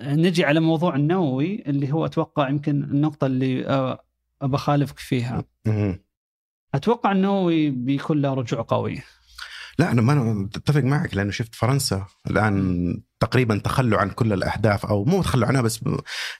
نجي 0.02 0.44
على 0.44 0.60
موضوع 0.60 0.96
النووي 0.96 1.62
اللي 1.66 1.92
هو 1.92 2.06
أتوقع 2.06 2.48
يمكن 2.48 2.84
النقطة 2.84 3.26
اللي 3.26 3.66
آه، 3.66 4.04
ابى 4.42 4.56
أخالفك 4.56 4.98
فيها. 4.98 5.44
أتوقع 6.74 7.12
النووي 7.12 7.70
بيكون 7.70 8.22
له 8.22 8.34
رجوع 8.34 8.62
قوي 8.68 9.02
لا 9.78 9.92
أنا 9.92 10.02
ما 10.02 10.48
أتفق 10.56 10.80
معك 10.80 11.14
لأنه 11.14 11.30
شفت 11.30 11.54
فرنسا 11.54 12.06
الآن 12.30 13.02
تقريبا 13.20 13.58
تخلوا 13.58 13.98
عن 13.98 14.10
كل 14.10 14.32
الأهداف 14.32 14.86
أو 14.86 15.04
مو 15.04 15.22
تخلوا 15.22 15.48
عنها 15.48 15.62
بس 15.62 15.80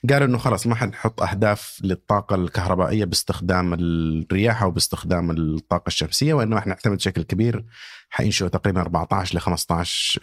قالوا 0.09 0.27
إنه 0.27 0.37
خلاص 0.37 0.67
ما 0.67 0.75
حنحط 0.75 1.21
أهداف 1.21 1.79
للطاقة 1.83 2.35
الكهربائية 2.35 3.05
باستخدام 3.05 3.73
الرياح 3.73 4.63
أو 4.63 4.71
باستخدام 4.71 5.31
الطاقة 5.31 5.87
الشمسية 5.87 6.33
وإنما 6.33 6.57
إحنا 6.57 6.73
نعتمد 6.73 6.97
بشكل 6.97 7.21
كبير 7.23 7.65
حينشئوا 8.09 8.49
تقريبا 8.49 8.81
14 8.81 9.37
ل 9.37 9.41
15 9.41 10.19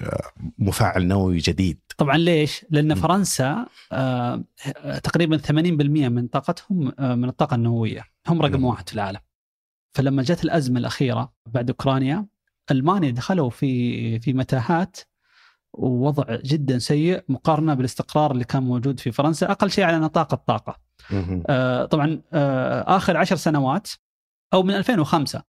مفاعل 0.58 1.06
نووي 1.06 1.38
جديد 1.38 1.78
طبعا 1.96 2.16
ليش؟ 2.16 2.66
لأن. 2.70 2.94
فرنسا 2.94 3.66
آه، 3.92 4.44
تقريبا 5.02 5.36
80% 5.38 6.08
من 6.08 6.26
طاقتهم 6.26 6.92
آه، 6.98 7.14
من 7.14 7.28
الطاقة 7.28 7.54
النووية، 7.54 8.04
هم 8.28 8.42
رقم. 8.42 8.64
واحد 8.64 8.88
في 8.88 8.94
العالم. 8.94 9.20
فلما 9.92 10.22
جت 10.22 10.44
الأزمة 10.44 10.78
الأخيرة 10.80 11.32
بعد 11.46 11.70
أوكرانيا 11.70 12.26
ألمانيا 12.70 13.10
دخلوا 13.10 13.50
في 13.50 14.18
في 14.20 14.32
متاهات 14.32 14.96
ووضع 15.72 16.24
جدا 16.44 16.78
سيء 16.78 17.24
مقارنة 17.28 17.74
بالاستقرار 17.74 18.30
اللي 18.32 18.44
كان 18.44 18.62
موجود 18.62 19.00
في 19.00 19.12
فرنسا 19.12 19.50
أقل 19.50 19.70
شيء 19.70 19.84
على 19.84 19.98
نطاق 19.98 20.32
الطاقة. 20.34 20.78
آه، 21.48 21.84
طبعا 21.84 22.20
آه، 22.32 22.96
آخر 22.96 23.16
عشر 23.16 23.36
سنوات 23.36 23.88
أو 24.54 24.62
من 24.62 24.74
2005 24.74 25.42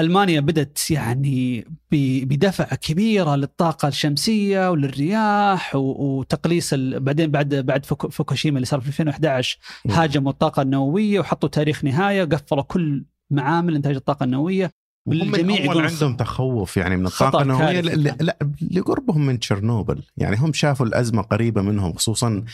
ألمانيا 0.00 0.40
بدات 0.40 0.90
يعني 0.90 1.64
بدفعه 1.92 2.74
كبيرة 2.76 3.36
للطاقة 3.36 3.88
الشمسية 3.88 4.70
وللرياح 4.70 5.76
وتقليص 5.76 6.72
ال- 6.72 7.00
بعدين 7.00 7.30
بعد 7.30 7.54
بعد 7.54 7.86
فوكو- 7.86 8.08
فوكوشيما 8.08 8.56
اللي 8.56 8.66
صار 8.66 8.80
في 8.80 8.86
2011 8.88 9.58
هاجموا 9.90 10.32
الطاقة 10.32 10.62
النووية 10.62 11.20
وحطوا 11.20 11.48
تاريخ 11.48 11.84
نهاية 11.84 12.24
قفلوا 12.24 12.62
كل 12.62 13.04
معامل 13.30 13.74
إنتاج 13.74 13.94
الطاقة 13.94 14.24
النووية 14.24 14.70
والجميع 15.06 15.60
يقولون 15.60 15.84
عندهم 15.84 16.16
تخوف 16.16 16.76
يعني 16.76 16.96
من 16.96 17.06
الطاقة 17.06 17.42
النووية. 17.42 17.80
لا, 17.80 18.38
لقربهم 18.70 19.26
من 19.26 19.38
تشيرنوبل. 19.38 20.02
يعني 20.16 20.36
هم 20.36 20.52
شافوا 20.52 20.86
الأزمة 20.86 21.22
قريبة 21.22 21.62
منهم 21.62 21.92
خصوصا 21.92 22.44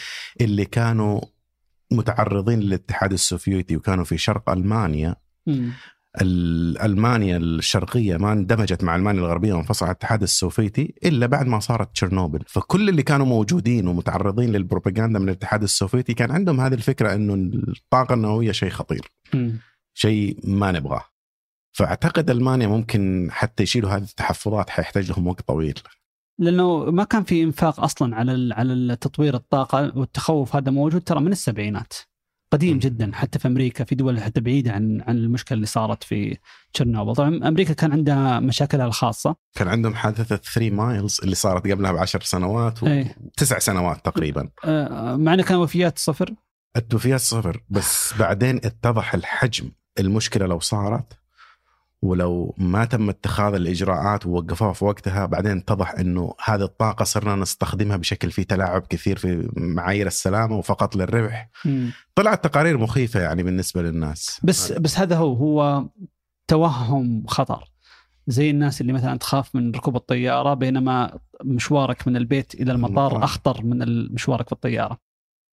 اللي 0.40 0.64
كانوا 0.64 1.20
متعرضين 1.92 2.60
للاتحاد 2.60 3.12
السوفيتي 3.12 3.76
وكانوا 3.76 4.04
في 4.04 4.18
شرق 4.18 4.50
ألمانيا. 4.50 5.16
ألمانيا 6.20 7.36
الشرقية 7.36 8.16
ما 8.16 8.32
اندمجت 8.32 8.84
مع 8.84 8.96
ألمانيا 8.96 9.20
الغربية 9.20 9.52
وانفصل 9.52 9.86
عن 9.86 9.90
الاتحاد 9.90 10.22
السوفيتي 10.22 10.94
إلا 11.04 11.26
بعد 11.26 11.46
ما 11.46 11.60
صارت 11.60 11.92
تشيرنوبل، 11.94 12.42
فكل 12.46 12.88
اللي 12.88 13.02
كانوا 13.02 13.26
موجودين 13.26 13.88
ومتعرضين 13.88 14.52
للبروباغندا 14.52 15.18
من 15.18 15.28
الاتحاد 15.28 15.62
السوفيتي 15.62 16.14
كان 16.14 16.30
عندهم 16.30 16.60
هذه 16.60 16.74
الفكرة 16.74 17.14
إنه 17.14 17.34
الطاقة 17.34 18.14
النووية 18.14 18.52
شيء 18.52 18.70
خطير، 18.70 19.10
مم. 19.34 19.58
شيء 19.94 20.38
ما 20.44 20.72
نبغاه. 20.72 21.04
فأعتقد 21.72 22.30
ألمانيا 22.30 22.66
ممكن 22.66 23.28
حتى 23.30 23.62
يشيلوا 23.62 23.90
هذه 23.90 24.02
التحفظات 24.02 24.70
حيحتاج 24.70 25.10
لهم 25.10 25.26
وقت 25.26 25.40
طويل. 25.40 25.78
لأنه 26.38 26.84
ما 26.84 27.04
كان 27.04 27.24
في 27.24 27.42
إنفاق 27.42 27.80
أصلا 27.80 28.16
على 28.16 28.54
على 28.54 28.72
التطوير 28.72 29.34
الطاقة 29.34 29.98
والتخوف 29.98 30.56
هذا 30.56 30.70
موجود 30.70 31.02
ترى 31.02 31.20
من 31.20 31.32
السبعينات 31.32 31.92
قديم. 32.52 32.78
جدا 32.78 33.10
حتى 33.14 33.38
في 33.38 33.48
أمريكا 33.48 33.84
في 33.84 33.94
دول 33.94 34.20
حتى 34.20 34.40
بعيدة 34.40 34.72
عن 34.72 35.00
عن 35.00 35.16
المشكلة 35.16 35.56
اللي 35.56 35.66
صارت 35.66 36.04
في 36.04 36.38
تشيرنوبل 36.72 37.14
طبعا 37.14 37.48
أمريكا 37.48 37.72
كان 37.72 37.92
عندها 37.92 38.40
مشاكلها 38.40 38.86
الخاصة 38.86 39.36
كان 39.54 39.68
عندهم 39.68 39.94
حادثة 39.94 40.36
3 40.36 40.70
Miles 40.70 41.20
اللي 41.22 41.34
صارت 41.34 41.66
قبلها 41.66 41.92
بعشر 41.92 42.20
سنوات 42.20 42.82
إيه. 42.82 43.16
وتسع 43.20 43.58
سنوات 43.58 44.04
تقريبا. 44.04 44.48
آه، 44.64 45.16
مع 45.16 45.34
إنه 45.34 45.42
كان 45.42 45.58
وفيات 45.58 45.98
صفر 45.98 46.34
الوفيات 46.76 47.20
صفر 47.20 47.64
بس 47.68 48.14
بعدين 48.18 48.56
اتضح 48.56 49.14
الحجم 49.14 49.70
المشكلة 49.98 50.46
لو 50.46 50.60
صارت 50.60 51.12
ولو 52.02 52.54
ما 52.58 52.84
تم 52.84 53.08
اتخاذ 53.08 53.54
الإجراءات 53.54 54.26
ووقفوها 54.26 54.72
في 54.72 54.84
وقتها 54.84 55.26
بعدين 55.26 55.58
اتضح 55.58 55.90
إنه 55.90 56.34
هذه 56.44 56.62
الطاقة 56.62 57.04
صرنا 57.04 57.36
نستخدمها 57.36 57.96
بشكل 57.96 58.30
فيه 58.30 58.42
تلاعب 58.42 58.86
كثير 58.86 59.18
في 59.18 59.50
معايير 59.56 60.06
السلامة 60.06 60.56
وفقط 60.56 60.96
للربح. 60.96 61.50
طلعت 62.14 62.44
تقارير 62.44 62.78
مخيفة 62.78 63.20
يعني 63.20 63.42
بالنسبة 63.42 63.82
للناس. 63.82 64.40
بس 64.42 64.72
بس 64.72 64.98
هذا 64.98 65.16
هو 65.16 65.34
هو 65.34 65.88
توهم 66.48 67.26
خطر. 67.26 67.72
زي 68.26 68.50
الناس 68.50 68.80
اللي 68.80 68.92
مثلا 68.92 69.18
تخاف 69.18 69.54
من 69.54 69.72
ركوب 69.72 69.96
الطيارة 69.96 70.54
بينما 70.54 71.18
مشوارك 71.44 72.08
من 72.08 72.16
البيت 72.16 72.54
إلى 72.54 72.72
المطار. 72.72 73.24
أخطر 73.24 73.64
من 73.64 74.12
مشوارك 74.14 74.46
في 74.46 74.52
الطيارة. 74.52 74.98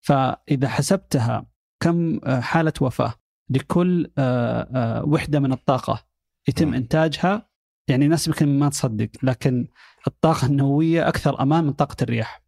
فإذا 0.02 0.68
حسبتها 0.68 1.46
كم 1.80 2.20
حالة 2.42 2.74
وفاة؟ 2.82 3.14
لكل 3.50 4.12
آه، 4.18 4.70
آه، 4.76 5.06
وحدة 5.06 5.40
من 5.40 5.52
الطاقة 5.52 6.06
يتم 6.48 6.68
مم. 6.68 6.74
إنتاجها 6.74 7.50
يعني 7.88 8.06
الناس 8.06 8.28
يمكن 8.28 8.60
ما 8.60 8.70
تصدق 8.70 9.10
لكن 9.24 9.68
الطاقة 10.08 10.46
النووية 10.48 11.08
أكثر 11.08 11.42
أمان 11.42 11.64
من 11.64 11.74
طاقة 11.74 11.96
الرياح 12.02 12.44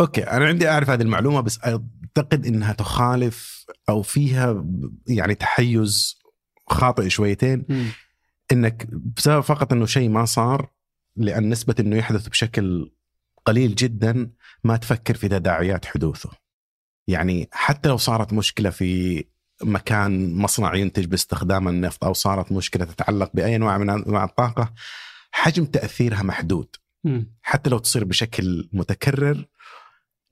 أوكي 0.00 0.22
أنا 0.22 0.46
عندي 0.46 0.68
أعرف 0.68 0.90
هذه 0.90 1.02
المعلومة 1.02 1.40
بس 1.40 1.58
أعتقد 1.64 2.46
إنها 2.46 2.72
تخالف 2.72 3.66
أو 3.88 4.02
فيها 4.02 4.64
يعني 5.08 5.34
تحيز 5.34 6.18
خاطئ 6.70 7.08
شويتين 7.08 7.66
إنك 8.52 8.86
بسبب 9.16 9.40
فقط 9.40 9.72
إنه 9.72 9.86
شيء 9.86 10.08
ما 10.08 10.24
صار 10.24 10.70
لأن 11.16 11.48
نسبة 11.48 11.74
إنه 11.80 11.96
يحدث 11.96 12.28
بشكل 12.28 12.92
قليل 13.44 13.74
جدا 13.74 14.30
ما 14.64 14.76
تفكر 14.76 15.14
في 15.14 15.28
تداعيات 15.28 15.84
حدوثه. 15.84 16.30
يعني 17.08 17.48
حتى 17.52 17.88
لو 17.88 17.96
صارت 17.96 18.32
مشكلة 18.32 18.70
في 18.70 19.24
مكان 19.62 20.34
مصنع 20.34 20.74
ينتج 20.74 21.04
باستخدام 21.04 21.68
النفط 21.68 22.04
أو 22.04 22.12
صارت 22.12 22.52
مشكلة 22.52 22.84
تتعلق 22.84 23.30
بأي 23.34 23.58
نوع 23.58 23.78
من 23.78 23.90
انواع 23.90 24.24
الطاقة 24.24 24.72
حجم 25.30 25.64
تأثيرها 25.64 26.22
محدود. 26.22 26.76
حتى 27.42 27.70
لو 27.70 27.78
تصير 27.78 28.04
بشكل 28.04 28.68
متكرر 28.72 29.44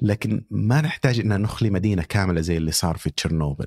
لكن 0.02 0.44
ما 0.50 0.80
نحتاج 0.80 1.20
ان 1.20 1.40
نخلي 1.40 1.70
مدينة 1.70 2.02
كاملة 2.02 2.40
زي 2.40 2.56
اللي 2.56 2.72
صار 2.72 2.96
في 2.96 3.10
تشيرنوبل. 3.10 3.66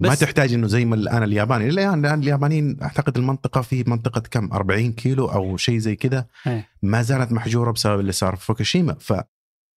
ما 0.00 0.14
تحتاج 0.14 0.52
إنه 0.54 0.66
زي 0.66 0.84
ما 0.84 0.94
الآن 0.94 1.22
الياباني 1.22 1.68
الان 1.68 2.04
الآن 2.04 2.20
اليابانيين 2.20 2.82
أعتقد 2.82 3.18
المنطقة 3.18 3.60
في 3.60 3.84
منطقة 3.86 4.20
كم؟ 4.20 4.52
40 4.52 4.92
كيلو 4.92 5.26
أو 5.26 5.56
شيء 5.56 5.78
زي 5.78 5.96
كذا. 5.96 6.26
إيه. 6.46 6.68
ما 6.82 7.02
زالت 7.02 7.32
محجورة 7.32 7.70
بسبب 7.70 8.00
اللي 8.00 8.12
صار 8.12 8.36
في 8.36 8.44
فوكوشيما. 8.44 8.94
ف 8.94 9.12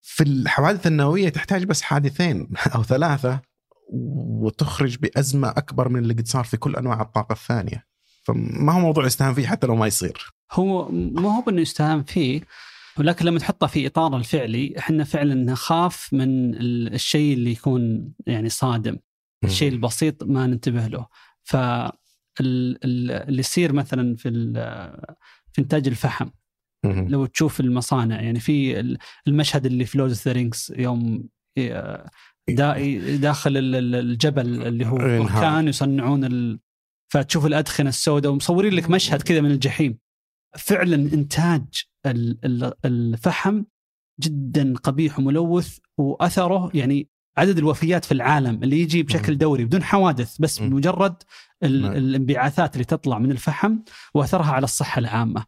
في 0.02 0.24
الحوادث 0.24 0.88
النووية 0.88 1.30
تحتاج 1.30 1.64
بس 1.64 1.82
حادثين 1.82 2.48
أو 2.76 2.84
ثلاثة. 2.84 3.42
وتخرج 3.90 4.98
بأزمة 4.98 5.50
أكبر 5.50 5.90
من 5.90 6.00
اللي 6.00 6.14
قد 6.14 6.28
صار 6.28 6.44
في 6.44 6.58
كل 6.58 6.76
أنواع 6.76 7.02
الطاقة 7.02 7.34
الثانية. 7.34 7.86
فما 8.24 8.74
هو 8.74 8.80
موضوع 8.80 9.06
يستهان 9.06 9.34
فيه 9.34 9.48
حتى 9.48 9.68
لو 9.68 9.76
ما 9.76 9.88
يصير. 9.88 10.34
هو 10.52 10.90
مو 10.92 11.30
هو 11.30 11.44
إنه 11.50 11.62
يستهان 11.62 12.04
فيه 12.04 12.42
ولكن 12.98 13.26
لما 13.26 13.40
تحطه 13.40 13.68
في 13.68 13.88
اطاره 13.88 14.18
الفعلي 14.18 14.74
إحنا 14.78 15.04
فعلا 15.04 15.34
نخاف 15.34 16.10
من 16.14 16.54
ال- 16.56 16.94
الشيء 16.94 17.34
اللي 17.34 17.52
يكون 17.52 18.12
يعني 18.28 18.50
صادم 18.50 18.98
الشيء 19.44 19.72
البسيط 19.72 20.24
ما 20.24 20.48
ننتبه 20.48 20.88
له. 20.88 21.08
ف 21.44 21.56
ال- 21.56 21.90
ال- 22.42 23.12
اللي 23.12 23.40
يصير 23.40 23.74
مثلا 23.74 24.16
في 24.16 24.30
في 25.54 25.62
إنتاج 25.62 25.88
الفحم. 25.88 26.30
لو 26.86 27.26
تشوف 27.26 27.60
المصانع 27.60 28.22
يعني 28.22 28.40
في 28.40 28.80
ال- 28.80 28.98
المشهد 29.28 29.66
اللي 29.66 29.86
في 29.86 29.98
Lord 29.98 30.22
of 30.26 30.28
the 30.28 30.32
Rings 30.32 30.74
يوم 30.78 31.24
داخل 32.50 33.58
ال- 33.58 33.76
ال- 33.76 33.96
الجبل 33.96 34.62
اللي 34.68 34.86
هو. 34.86 34.98
بركان 34.98 35.68
يصنعون 35.68 36.24
ال... 36.26 36.60
فتشوف 37.14 37.46
الأدخنة 37.46 37.90
السوداء 37.90 38.32
ومصورين 38.32 38.74
لك 38.74 38.90
مشهد 38.90 39.22
كذا 39.22 39.42
من 39.42 39.52
الجحيم 39.52 39.98
فعلا 40.58 40.96
إنتاج 40.96 41.64
ال- 42.06 42.38
ال- 42.46 42.74
الفحم 42.86 43.64
جدا 44.22 44.74
قبيح 44.76 45.20
وملوث 45.20 45.78
وأثره 45.98 46.72
يعني 46.74 47.10
عدد 47.38 47.58
الوفيات 47.58 48.06
في 48.06 48.12
العالم 48.12 48.64
اللي 48.64 48.80
يجي 48.82 49.04
بشكل. 49.04 49.38
دوري 49.38 49.66
بدون 49.66 49.84
حوادث 49.84 50.38
بس 50.40 50.62
ال- 51.64 51.82
نعم. 51.82 51.92
الانبعاثات 51.92 52.74
اللي 52.74 52.86
تطلع 52.86 53.20
من 53.20 53.32
الفحم 53.32 53.78
وأثرها 54.14 54.52
على 54.52 54.64
الصحة 54.64 55.00
العامة. 55.00 55.46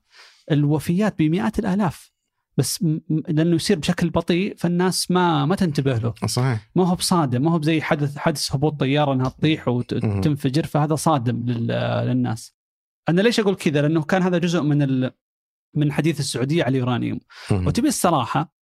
الوفيات 0.52 1.20
بمئات 1.20 1.60
الآلاف 1.60 2.12
بس 2.58 2.86
لأنه 3.10 3.56
يصير 3.56 3.80
بشكل 3.80 4.10
بطيء 4.10 4.56
فالناس 4.58 5.12
ما 5.12 5.46
ما 5.46 5.56
تنتبه 5.56 5.98
له، 5.98 6.14
صحيح 6.28 6.72
ما 6.76 6.88
هو 6.88 6.96
بصادم، 6.96 7.42
ما 7.44 7.52
هو 7.52 7.60
بزي 7.60 7.82
حدث 7.82 8.18
حدث 8.18 8.56
هبوط 8.56 8.80
طيارة 8.80 9.14
إنها 9.14 9.30
تطيح. 9.30 9.68
وتنفجر 9.68 10.66
فهذا 10.66 10.96
صادم 10.96 11.46
لل- 11.46 12.06
للناس. 12.08 12.56
أنا 13.10 13.22
ليش 13.22 13.40
أقول 13.40 13.56
كذا؟ 13.56 13.82
لأنه 13.82 14.04
كان 14.04 14.22
هذا 14.22 14.38
جزء 14.38 14.62
من 14.62 14.82
ال... 14.82 15.12
من 15.76 15.92
حديث 15.92 16.20
السعودية 16.20 16.64
على 16.64 16.78
اليورانيوم،. 16.78 17.20
وتبي 17.52 17.88
الصراحة 17.88 18.56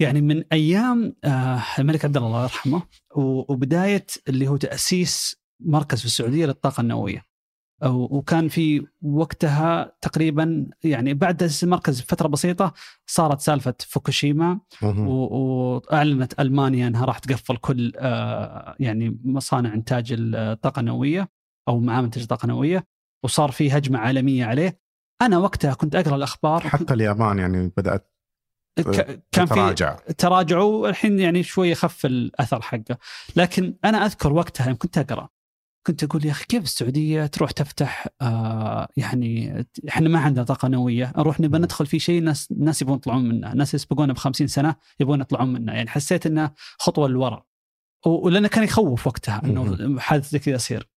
يعني 0.00 0.20
من 0.20 0.44
أيام 0.52 1.16
آه، 1.24 1.62
الملك 1.78 2.04
عبد 2.04 2.16
الله 2.16 2.28
الله 2.28 2.42
يرحمه 2.42 2.82
وبداية 3.16 4.06
اللي 4.28 4.48
هو 4.48 4.56
تأسيس 4.56 5.36
مركز 5.60 6.00
في 6.00 6.06
السعودية 6.06 6.46
للطاقة 6.46 6.80
النووية. 6.80 7.25
وكان 7.84 8.48
في 8.48 8.86
وقتها 9.02 9.92
تقريبا 10.00 10.66
يعني 10.84 11.14
بعد 11.14 11.36
تاسيس 11.36 11.64
المركز 11.64 12.00
بفتره 12.00 12.28
بسيطة 12.28 12.72
صارت 13.06 13.40
سالفة 13.40 13.74
فوكوشيما 13.80 14.60
وأعلنت 14.82 16.40
ألمانيا 16.40 16.88
إنها 16.88 17.04
راح 17.04 17.18
تقفل 17.18 17.56
كل 17.56 17.92
آه، 17.96 18.76
يعني 18.80 19.20
مصانع 19.24 19.74
إنتاج 19.74 20.14
الطاقة 20.18 20.80
النووية 20.80 21.28
أو 21.68 21.80
معامل 21.80 22.04
إنتاج 22.04 22.22
الطاقة 22.22 22.44
النووية 22.44 22.86
وصار 23.24 23.50
في 23.50 23.70
هجمة 23.70 23.98
عالمية 23.98 24.44
عليه. 24.44 24.80
أنا 25.22 25.38
وقتها 25.38 25.74
كنت 25.74 25.94
أقرأ 25.94 26.16
الأخبار. 26.16 26.60
حتى 26.60 26.94
اليابان 26.94 27.38
يعني 27.38 27.72
بدأت 27.76 28.12
كان 29.32 29.46
في 29.46 29.96
تراجعوا 30.18 30.88
الحين 30.88 31.18
يعني 31.18 31.42
شوية 31.42 31.74
خف 31.74 32.06
الأثر 32.06 32.62
حقه. 32.62 32.98
لكن 33.36 33.74
أنا 33.84 34.06
أذكر 34.06 34.32
وقتها 34.32 34.72
كنت 34.72 34.98
أقرأ 34.98 35.28
كنت 35.86 36.04
أقول 36.04 36.26
يا 36.26 36.30
أخي 36.30 36.44
كيف 36.44 36.64
السعودية 36.64 37.26
تروح 37.26 37.50
تفتح 37.50 38.06
آه 38.20 38.88
يعني 38.96 39.64
إحنا 39.88 40.08
ما 40.08 40.18
عندنا 40.18 40.44
طاقة 40.44 40.68
نووية 40.68 41.12
نروح 41.18 41.40
نبى 41.40 41.58
ندخل 41.58 41.86
في 41.86 41.98
شيء 41.98 42.22
ناس 42.22 42.52
ناس 42.58 42.82
يبغون 42.82 42.96
يطلعون 42.96 43.28
منه، 43.28 43.54
ناس 43.54 43.74
يسبقونا 43.74 44.12
ب 44.12 44.18
50 44.18 44.46
سنة 44.46 44.76
يبغون 45.00 45.20
يطلعون 45.20 45.52
منه، 45.52 45.72
يعني 45.72 45.88
حسيت 45.88 46.26
إنه 46.26 46.50
خطوة 46.78 47.08
للوراء. 47.08 47.46
ولأنه 48.06 48.48
كان 48.48 48.64
يخوف 48.64 49.06
وقتها 49.06 49.42
إنه 49.44 50.00
حادث 50.00 50.30
زي 50.30 50.38
كذا 50.38 50.54
يصير. 50.54 50.88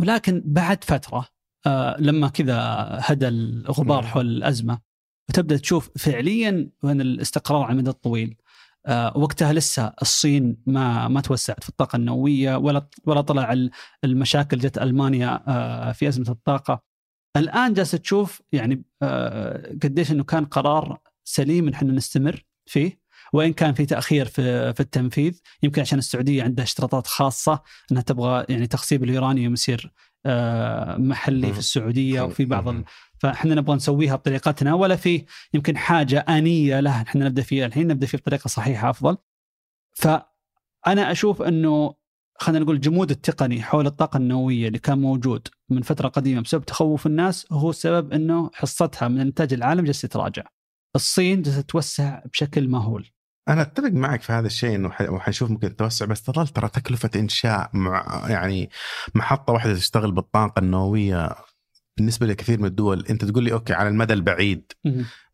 ولكن 0.00 0.42
بعد 0.46 0.84
فترة 0.84 1.28
آه 1.66 1.96
لما 2.00 2.28
كذا 2.28 2.56
هدى 3.02 3.28
الغبار 3.28 4.06
حول 4.06 4.26
الأزمة 4.26 4.78
وتبدا 5.28 5.56
تشوف 5.56 5.90
فعليا 5.98 6.70
وين 6.82 7.00
الاستقرار 7.00 7.62
على 7.62 7.72
المدى 7.72 7.90
الطويل 7.90 8.36
وقتها 9.14 9.52
لسه 9.52 9.92
الصين 10.02 10.56
ما 10.66 11.08
ما 11.08 11.20
توسعت 11.20 11.62
في 11.62 11.68
الطاقة 11.68 11.96
النووية 11.96 12.56
ولا 12.56 12.88
ولا 13.04 13.20
طلع 13.20 13.68
المشاكل 14.04 14.58
جت 14.58 14.78
ألمانيا 14.78 15.42
آه، 15.48 15.92
في 15.92 16.08
أزمة 16.08 16.28
الطاقة. 16.28 16.82
الآن 17.36 17.74
جالس 17.74 17.90
تشوف 17.90 18.42
يعني 18.52 18.82
آه، 19.02 19.72
قديش 19.82 20.12
إنه 20.12 20.24
كان 20.24 20.44
قرار 20.44 20.98
سليم 21.24 21.68
إن 21.68 21.74
إحنا 21.74 21.92
نستمر 21.92 22.44
فيه 22.66 23.00
وإن 23.32 23.52
كان 23.52 23.74
في 23.74 23.86
تأخير 23.86 24.26
في 24.26 24.74
في 24.74 24.80
التنفيذ. 24.80 25.40
يمكن 25.62 25.82
عشان 25.82 25.98
السعودية 25.98 26.42
عندها 26.42 26.64
اشتراطات 26.64 27.06
خاصة 27.06 27.62
إنها 27.92 28.02
تبغى 28.02 28.46
يعني 28.48 28.66
تخصيب 28.66 29.04
اليورانيوم 29.04 29.52
يصير 29.52 29.92
محلي 30.98 31.52
في 31.52 31.58
السعودية 31.58 32.22
وفي 32.22 32.44
بعض 32.44 32.74
فاحنا 33.20 33.54
نبغى 33.54 33.76
نسويها 33.76 34.16
بطريقتنا 34.16 34.74
ولا 34.74 34.96
في 34.96 35.24
يمكن 35.54 35.76
حاجة 35.76 36.18
آنية 36.18 36.80
لها 36.80 37.02
إحنا 37.02 37.24
نبدأ 37.24 37.42
فيها 37.42 37.66
الحين 37.66 37.86
نبدأ 37.86 38.06
فيها 38.06 38.20
بطريقة 38.20 38.48
صحيحة 38.48 38.90
أفضل. 38.90 39.16
فأنا 39.94 41.12
أشوف 41.12 41.42
إنه 41.42 41.94
خلينا 42.40 42.64
نقول 42.64 42.76
الجمود 42.76 43.10
التقني 43.10 43.62
حول 43.62 43.86
الطاقة 43.86 44.16
النووية 44.16 44.68
اللي 44.68 44.78
كان 44.78 44.98
موجود 44.98 45.48
من 45.70 45.82
فترة 45.82 46.08
قديمة 46.08 46.40
بسبب 46.40 46.64
تخوف 46.64 47.06
الناس 47.06 47.46
هو 47.52 47.70
السبب 47.70 48.12
إنه 48.12 48.50
حصتها 48.54 49.08
من 49.08 49.20
إنتاج 49.20 49.52
العالم 49.52 49.84
جالسه 49.84 50.08
تتراجع. 50.08 50.42
الصين 50.96 51.42
جالسة 51.42 51.60
تتوسع 51.60 52.22
بشكل 52.32 52.68
مهول. 52.68 53.10
أنا 53.48 53.62
أتفق 53.62 53.88
معك 53.88 54.22
في 54.22 54.32
هذا 54.32 54.46
الشيء 54.46 54.74
إنه 54.74 54.90
حنشوف 55.18 55.50
ممكن 55.50 55.76
توسع 55.76 56.06
بس 56.06 56.22
تظل 56.22 56.48
ترى 56.48 56.68
تكلفة 56.68 57.10
إنشاء 57.16 57.70
مع 57.72 58.26
يعني 58.28 58.70
محطة 59.14 59.52
واحدة 59.52 59.74
تشتغل 59.74 60.12
بالطاقة 60.12 60.58
النووية 60.58 61.34
بالنسبة 61.98 62.26
لكثير 62.26 62.60
من 62.60 62.64
الدول 62.64 63.06
أنت 63.10 63.24
تقول 63.24 63.44
لي 63.44 63.52
أوكي 63.52 63.72
على 63.72 63.88
المدى 63.88 64.14
البعيد 64.14 64.72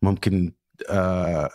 ممكن 0.03 0.53
آه 0.91 1.51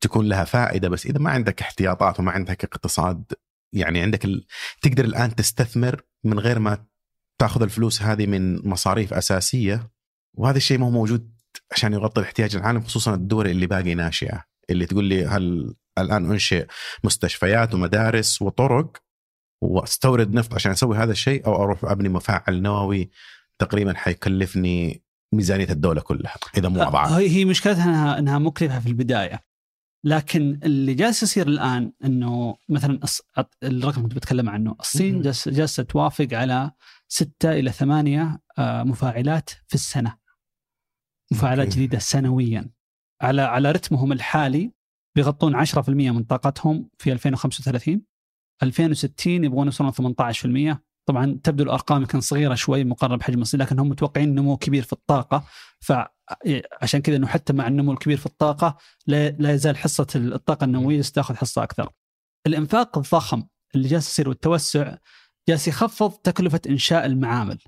تكون 0.00 0.26
لها 0.28 0.44
فائدة 0.44 0.88
بس 0.88 1.06
إذا 1.06 1.18
ما 1.18 1.30
عندك 1.30 1.60
احتياطات 1.60 2.20
وما 2.20 2.32
عندك 2.32 2.64
اقتصاد 2.64 3.32
يعني 3.72 4.00
عندك 4.00 4.24
ال... 4.24 4.46
تقدر 4.82 5.04
الآن 5.04 5.34
تستثمر 5.34 6.02
من 6.24 6.38
غير 6.38 6.58
ما 6.58 6.84
تاخذ 7.38 7.62
الفلوس 7.62 8.02
هذه 8.02 8.26
من 8.26 8.68
مصاريف 8.68 9.14
أساسية 9.14 9.90
وهذا 10.34 10.56
الشيء 10.56 10.78
ما 10.78 10.86
هو 10.86 10.90
موجود 10.90 11.34
عشان 11.72 11.92
يغطي 11.92 12.20
الاحتياج 12.20 12.56
العالم 12.56 12.80
خصوصا 12.80 13.14
الدول 13.14 13.46
اللي 13.46 13.66
باقي 13.66 13.94
ناشئة 13.94 14.44
اللي 14.70 14.86
تقول 14.86 15.04
لي 15.04 15.26
هل 15.26 15.74
الآن 15.98 16.30
أنشئ 16.30 16.66
مستشفيات 17.04 17.74
ومدارس 17.74 18.42
وطرق 18.42 18.96
واستورد 19.60 20.34
نفط 20.34 20.54
عشان 20.54 20.72
أسوي 20.72 20.96
هذا 20.96 21.12
الشيء 21.12 21.46
أو 21.46 21.62
أروح 21.62 21.84
أبني 21.84 22.08
مفاعل 22.08 22.62
نووي 22.62 23.10
تقريبا 23.58 23.94
حيكلفني 23.94 25.04
ميزانية 25.34 25.68
الدولة 25.70 26.00
كلها 26.00 26.34
إذا 26.56 26.68
مو 26.68 26.82
أضعاف. 26.82 27.12
هي 27.12 27.44
مشكلتها 27.44 27.84
انها 27.84 28.18
إنها 28.18 28.38
مكلفة 28.38 28.80
في 28.80 28.86
البداية. 28.86 29.44
لكن 30.04 30.60
اللي 30.62 30.94
جالس 30.94 31.22
يصير 31.22 31.48
الآن 31.48 31.92
إنه 32.04 32.56
مثلا 32.68 33.00
الرقم 33.62 34.02
كنت 34.02 34.14
بتكلم 34.14 34.48
عنه 34.48 34.76
الصين 34.80 35.20
جالسة 35.46 35.82
توافق 35.82 36.28
على 36.32 36.70
ستة 37.08 37.52
إلى 37.52 37.72
ثمانية 37.72 38.40
آه، 38.58 38.82
مفاعلات 38.82 39.50
في 39.50 39.74
السنة. 39.74 40.18
مفاعلات 41.32 41.68
جديدة 41.68 41.98
سنويا. 41.98 42.70
على 43.22 43.42
على 43.42 43.72
رتمهم 43.72 44.12
الحالي 44.12 44.72
بيغطون 45.16 45.66
10% 45.66 45.88
من 45.88 46.24
طاقتهم 46.24 46.90
في 46.98 47.12
2035 47.12 48.02
2060 48.62 49.44
يبغون 49.44 49.66
يوصلون 49.66 49.92
18% 49.92 50.82
طبعا 51.06 51.38
تبدو 51.44 51.64
الأرقام 51.64 52.00
يمكن 52.00 52.20
صغيرة 52.20 52.54
شوي 52.54 52.84
مقارنة 52.84 53.16
بحجم 53.16 53.42
الصين 53.42 53.60
لكن 53.60 53.78
هم 53.78 53.88
متوقعين 53.88 54.34
نمو 54.34 54.56
كبير 54.56 54.82
في 54.82 54.92
الطاقة 54.92 55.44
فعشان 55.80 57.00
كذا 57.02 57.16
إنه 57.16 57.26
حتى 57.26 57.52
مع 57.52 57.66
النمو 57.66 57.92
الكبير 57.92 58.16
في 58.16 58.26
الطاقة 58.26 58.76
لا 59.06 59.52
يزال 59.52 59.76
حصة 59.76 60.06
الطاقة 60.14 60.64
النووية 60.64 61.02
تاخذ 61.02 61.34
حصة 61.34 61.62
أكثر. 61.62 61.90
الإنفاق 62.46 62.98
الضخم 62.98 63.42
اللي 63.74 63.88
جالس 63.88 64.08
يصير 64.10 64.28
والتوسع 64.28 64.96
جالس 65.48 65.68
يخفض 65.68 66.10
تكلفة 66.12 66.60
إنشاء 66.68 67.06
المعامل. 67.06 67.58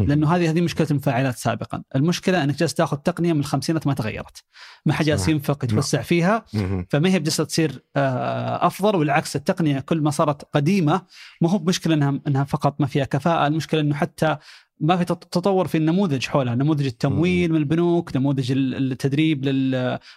لأنه 0.00 0.36
هذه 0.36 0.50
هذه 0.50 0.60
مشكلة 0.60 0.86
المفاعلات 0.90 1.36
سابقا، 1.36 1.82
المشكلة 1.96 2.44
إنك 2.44 2.58
جالس 2.58 2.74
تأخذ 2.74 2.96
تقنية 2.96 3.32
من 3.32 3.40
الخمسينات 3.40 3.86
ما 3.86 3.94
تغيرت. 3.94 4.44
ما 4.86 4.92
حد 4.92 5.04
جالس 5.04 5.28
ينفق 5.28 5.64
يتوسع 5.64 6.02
فيها 6.02 6.44
فما 6.90 7.08
هي 7.08 7.18
بجالسه 7.18 7.44
تصير 7.44 7.84
آه، 7.96 8.66
أفضل 8.66 8.96
والعكس 8.96 9.36
التقنية 9.36 9.80
كل 9.80 10.00
ما 10.00 10.10
صارت 10.10 10.42
قديمة 10.54 11.02
ما 11.40 11.50
هو 11.50 11.58
بمشكله 11.58 11.94
انها 11.94 12.20
إنها 12.26 12.44
فقط 12.44 12.80
ما 12.80 12.86
فيها 12.86 13.04
كفاءة، 13.04 13.46
المشكلة 13.46 13.80
إنه 13.80 13.94
حتى 13.94 14.36
ما 14.80 14.96
في 14.96 15.04
تطور 15.04 15.68
في 15.68 15.78
النموذج 15.78 16.26
حولها، 16.26 16.54
نموذج 16.54 16.86
التمويل 16.86 17.50
من 17.52 17.56
البنوك، 17.56 18.16
نموذج 18.16 18.52
التدريب 18.52 19.44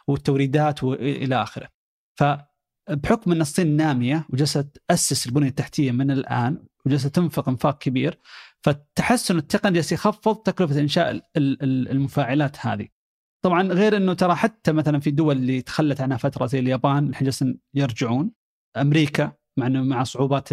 والتوريدات 0.07 0.83
والى 0.83 1.41
آخره. 1.41 1.67
فبحكم 2.15 3.31
إن 3.31 3.41
الصين 3.41 3.77
نامية 3.77 4.25
وجالسة 4.29 4.65
تأسس 4.87 5.27
البنية 5.27 5.47
التحتية 5.47 5.91
من 5.91 6.11
الآن 6.11 6.57
وجالسة 6.85 7.09
تنفق 7.09 7.49
انفاق 7.49 7.77
كبير 7.77 8.19
فالتحسن 8.65 9.37
التقني 9.37 9.73
جالس 9.73 9.91
يخفض 9.91 10.35
تكلفة 10.35 10.79
إنشاء 10.79 11.21
المفاعلات 11.37 12.65
هذه. 12.65 12.87
طبعا 13.45 13.63
غير 13.63 13.97
إنه 13.97 14.13
ترى 14.13 14.35
حتى 14.35 14.71
مثلا 14.71 14.99
في 14.99 15.11
دول 15.11 15.37
اللي 15.37 15.61
تخلت 15.61 16.01
عنها 16.01 16.17
فترة 16.17 16.45
زي 16.45 16.59
اليابان 16.59 17.09
الحين 17.09 17.25
جالسين 17.25 17.59
يرجعون 17.73 18.31
أمريكا 18.77 19.31
مع 19.59 19.67
إنه 19.67 19.83
مع 19.83 20.03
صعوبات 20.03 20.47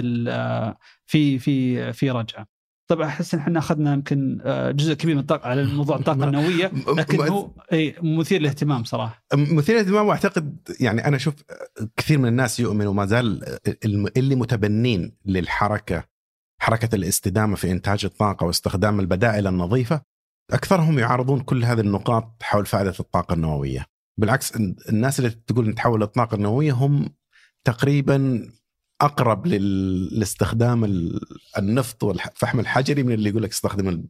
في 1.06 1.38
في 1.38 1.92
في 1.92 2.10
رجعة. 2.10 2.58
طبعا 2.90 3.06
أحس 3.06 3.34
إن 3.34 3.40
إحنا 3.40 3.58
أخذنا 3.58 3.92
يمكن 3.92 4.38
آه، 4.42 4.70
جزء 4.70 4.94
كبير 4.94 5.14
من 5.14 5.20
الطاقة 5.20 5.48
على 5.48 5.64
موضوع 5.64 5.96
الطاقة 6.00 6.24
النووية 6.24 6.72
لكن 6.96 7.20
هو 7.20 7.50
اي 7.72 7.94
مثير 8.02 8.40
للاهتمام 8.40 8.84
صراحة 8.84 9.24
مثير 9.34 9.74
للاهتمام 9.74 10.06
وأعتقد 10.06 10.68
يعني 10.80 11.06
أنا 11.06 11.16
أشوف 11.16 11.34
كثير 11.96 12.18
من 12.18 12.28
الناس 12.28 12.60
يؤمن 12.60 12.86
وما 12.86 13.06
زال 13.06 13.58
اللي 14.16 14.34
متبنين 14.34 15.16
للحركة 15.26 16.04
حركة 16.60 16.94
الاستدامة 16.94 17.56
في 17.56 17.70
إنتاج 17.70 18.04
الطاقة 18.04 18.46
واستخدام 18.46 19.00
البدائل 19.00 19.46
النظيفة 19.46 20.02
أكثرهم 20.52 20.98
يعارضون 20.98 21.40
كل 21.40 21.64
هذه 21.64 21.80
النقاط 21.80 22.42
حول 22.42 22.66
فائدة 22.66 22.94
الطاقة 23.00 23.34
النووية 23.34 23.86
بالعكس 24.20 24.56
الناس 24.88 25.18
اللي 25.18 25.30
تقول 25.30 25.68
نتحول 25.68 26.00
للطاقه 26.00 26.34
النووية 26.34 26.72
هم 26.72 27.08
تقريبا 27.64 28.48
أقرب 29.00 29.46
لاستخدام 29.46 30.84
النفط 31.58 32.04
والفحم 32.04 32.60
الحجري 32.60 33.02
من 33.02 33.12
اللي 33.12 33.30
يقول 33.30 33.42
لك 33.42 33.50
استخدم 33.50 34.04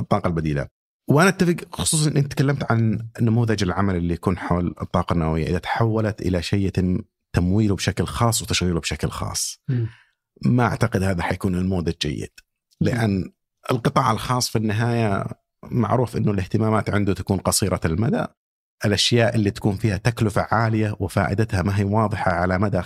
الطاقة 0.00 0.26
البديلة. 0.28 0.68
وأنا 1.08 1.28
أتفق 1.28 1.56
خصوصا 1.72 2.10
انت 2.10 2.32
تكلمت 2.32 2.72
عن 2.72 3.08
نموذج 3.20 3.62
العمل 3.62 3.96
اللي 3.96 4.14
يكون 4.14 4.38
حول 4.38 4.74
الطاقة 4.82 5.12
النووية 5.12 5.46
إذا 5.46 5.58
تحولت 5.58 6.22
إلى 6.22 6.42
شيء 6.42 6.66
يتم 6.66 6.98
تمويله 7.32 7.74
بشكل 7.74 8.04
خاص 8.06 8.42
وتشغيله 8.42 8.80
بشكل 8.80 9.08
خاص. 9.10 9.60
ما 10.42 10.64
أعتقد 10.64 11.02
هذا 11.02 11.22
حيكون 11.22 11.56
نموذج 11.56 11.94
جيد 12.02 12.30
لأن 12.80 13.32
القطاع 13.70 14.10
الخاص 14.10 14.48
في 14.48 14.58
النهاية 14.58 15.24
معروف 15.64 16.16
إنه 16.16 16.30
الاهتمامات 16.30 16.90
عنده 16.90 17.14
تكون 17.14 17.38
قصيرة 17.38 17.80
المدى. 17.84 18.26
الأشياء 18.84 19.34
اللي 19.34 19.50
تكون 19.50 19.76
فيها 19.76 19.96
تكلفة 19.96 20.46
عالية 20.50 20.96
وفائدتها 21.00 21.62
ما 21.62 21.78
هي 21.78 21.84
واضحة 21.84 22.32
على 22.32 22.58
مدى 22.58 22.82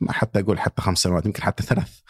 ما 0.00 0.12
حتى 0.12 0.40
أقول 0.40 0.60
حتى 0.60 0.82
خمس 0.82 0.98
سنوات 0.98 1.26
يمكن 1.26 1.42
حتى 1.42 1.62
ثلاث 1.62 2.00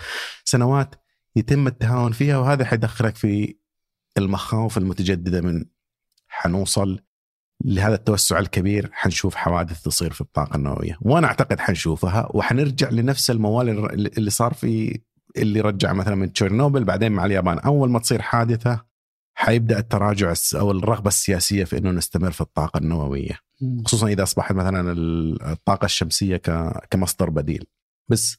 سنوات 0.45 0.95
يتم 1.37 1.67
التهاون 1.67 2.13
فيها 2.13 2.39
وهذا 2.39 2.65
حيدخلك 2.65 3.17
في 3.17 3.57
المخاوف 4.19 4.79
المتجددة 4.79 5.41
من 5.41 5.65
حنوصل 6.29 7.01
لهذا 7.65 7.95
التوسع 7.95 8.39
الكبير 8.39 8.91
حنشوف 8.93 9.35
حوادث 9.35 9.83
تصير 9.83 10.13
في 10.13 10.21
الطاقة 10.21 10.57
النووية. 10.57 10.99
وأنا 11.01 11.27
أعتقد 11.27 11.61
حنشوفها 11.61 12.29
وحنرجع 12.31 12.91
لنفس 12.91 13.31
الموال 13.31 13.69
اللي 14.19 14.31
صار 14.31 14.55
في 14.55 15.01
اللي 15.37 15.61
رجع 15.61 15.93
مثلا 15.93 16.15
من 16.15 16.33
تشيرنوبل 16.33 16.85
بعدين 16.85 17.13
مع 17.13 17.25
اليابان. 17.25 17.59
أول 17.59 17.91
ما 17.91 17.99
تصير 17.99 18.23
حادثة 18.23 18.85
حيبدأ 19.35 19.79
التراجع 19.79 20.35
أو 20.55 20.71
الرغبة 20.71 21.09
السياسية 21.09 21.65
في 21.65 21.79
إنه 21.79 21.91
نستمر 21.91 22.31
في 22.31 22.41
الطاقة 22.41 22.79
النووية. 22.79 23.39
خصوصا 23.85 24.07
إذا 24.09 24.23
أصبحت 24.23 24.53
مثلا 24.53 24.93
ال- 24.93 25.43
الطاقة 25.43 25.85
الشمسية 25.85 26.37
كمصدر 26.91 27.31
بديل. 27.31 27.65
بس 28.11 28.37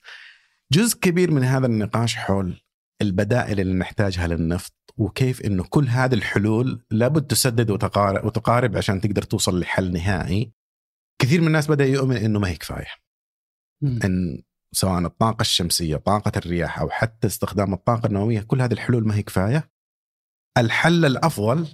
جزء 0.71 0.99
كبير 0.99 1.31
من 1.31 1.43
هذا 1.43 1.65
النقاش 1.65 2.15
حول 2.15 2.61
البدائل 3.01 3.59
اللي 3.59 3.73
نحتاجها 3.73 4.27
للنفط 4.27 4.73
وكيف 4.97 5.41
إنه 5.41 5.63
كل 5.63 5.87
هذه 5.87 6.13
الحلول 6.13 6.85
لابد 6.91 7.27
تسدد 7.27 7.71
وتقارب, 7.71 8.25
وتقارب 8.25 8.77
عشان 8.77 9.01
تقدر 9.01 9.21
توصل 9.21 9.59
لحل 9.59 9.93
نهائي. 9.93 10.51
كثير 11.21 11.41
من 11.41 11.47
الناس 11.47 11.67
بدأ 11.67 11.85
يؤمن 11.85 12.17
إنه 12.17 12.39
ما 12.39 12.49
هي 12.49 12.55
كفاية. 12.55 12.87
إن 13.83 14.43
سواء 14.71 15.05
الطاقة 15.05 15.41
الشمسية 15.41 15.95
طاقة 15.95 16.31
الرياح 16.37 16.79
أو 16.79 16.89
حتى 16.89 17.27
استخدام 17.27 17.73
الطاقة 17.73 18.07
النووية 18.07 18.41
كل 18.41 18.61
هذه 18.61 18.73
الحلول 18.73 19.07
ما 19.07 19.15
هي 19.15 19.23
كفاية. 19.23 19.71
الحل 20.57 21.05
الأفضل 21.05 21.67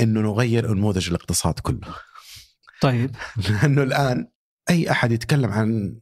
إنه 0.00 0.20
نغير 0.20 0.74
نموذج 0.74 1.08
الاقتصاد 1.08 1.60
كله. 1.60 1.94
طيب. 2.80 3.16
لأنه 3.50 3.82
الآن 3.82 4.26
أي 4.70 4.90
أحد 4.90 5.12
يتكلم 5.12 5.50
عن 5.50 6.00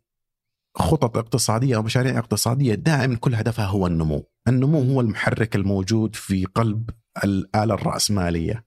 خطط 0.77 1.17
اقتصادية 1.17 1.77
أو 1.77 1.83
مشاريع 1.83 2.19
اقتصادية 2.19 2.75
دائما 2.75 3.17
كل 3.17 3.35
هدفها 3.35 3.65
هو 3.67 3.87
النمو، 3.87 4.27
النمو 4.49 4.83
هو 4.83 5.01
المحرك 5.01 5.57
الموجود 5.57 6.17
في 6.17 6.45
قلب 6.45 6.91
الاله 7.25 7.75
الرأسمالية. 7.75 8.65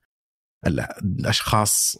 ال- 0.66 0.80
الأشخاص 0.80 1.96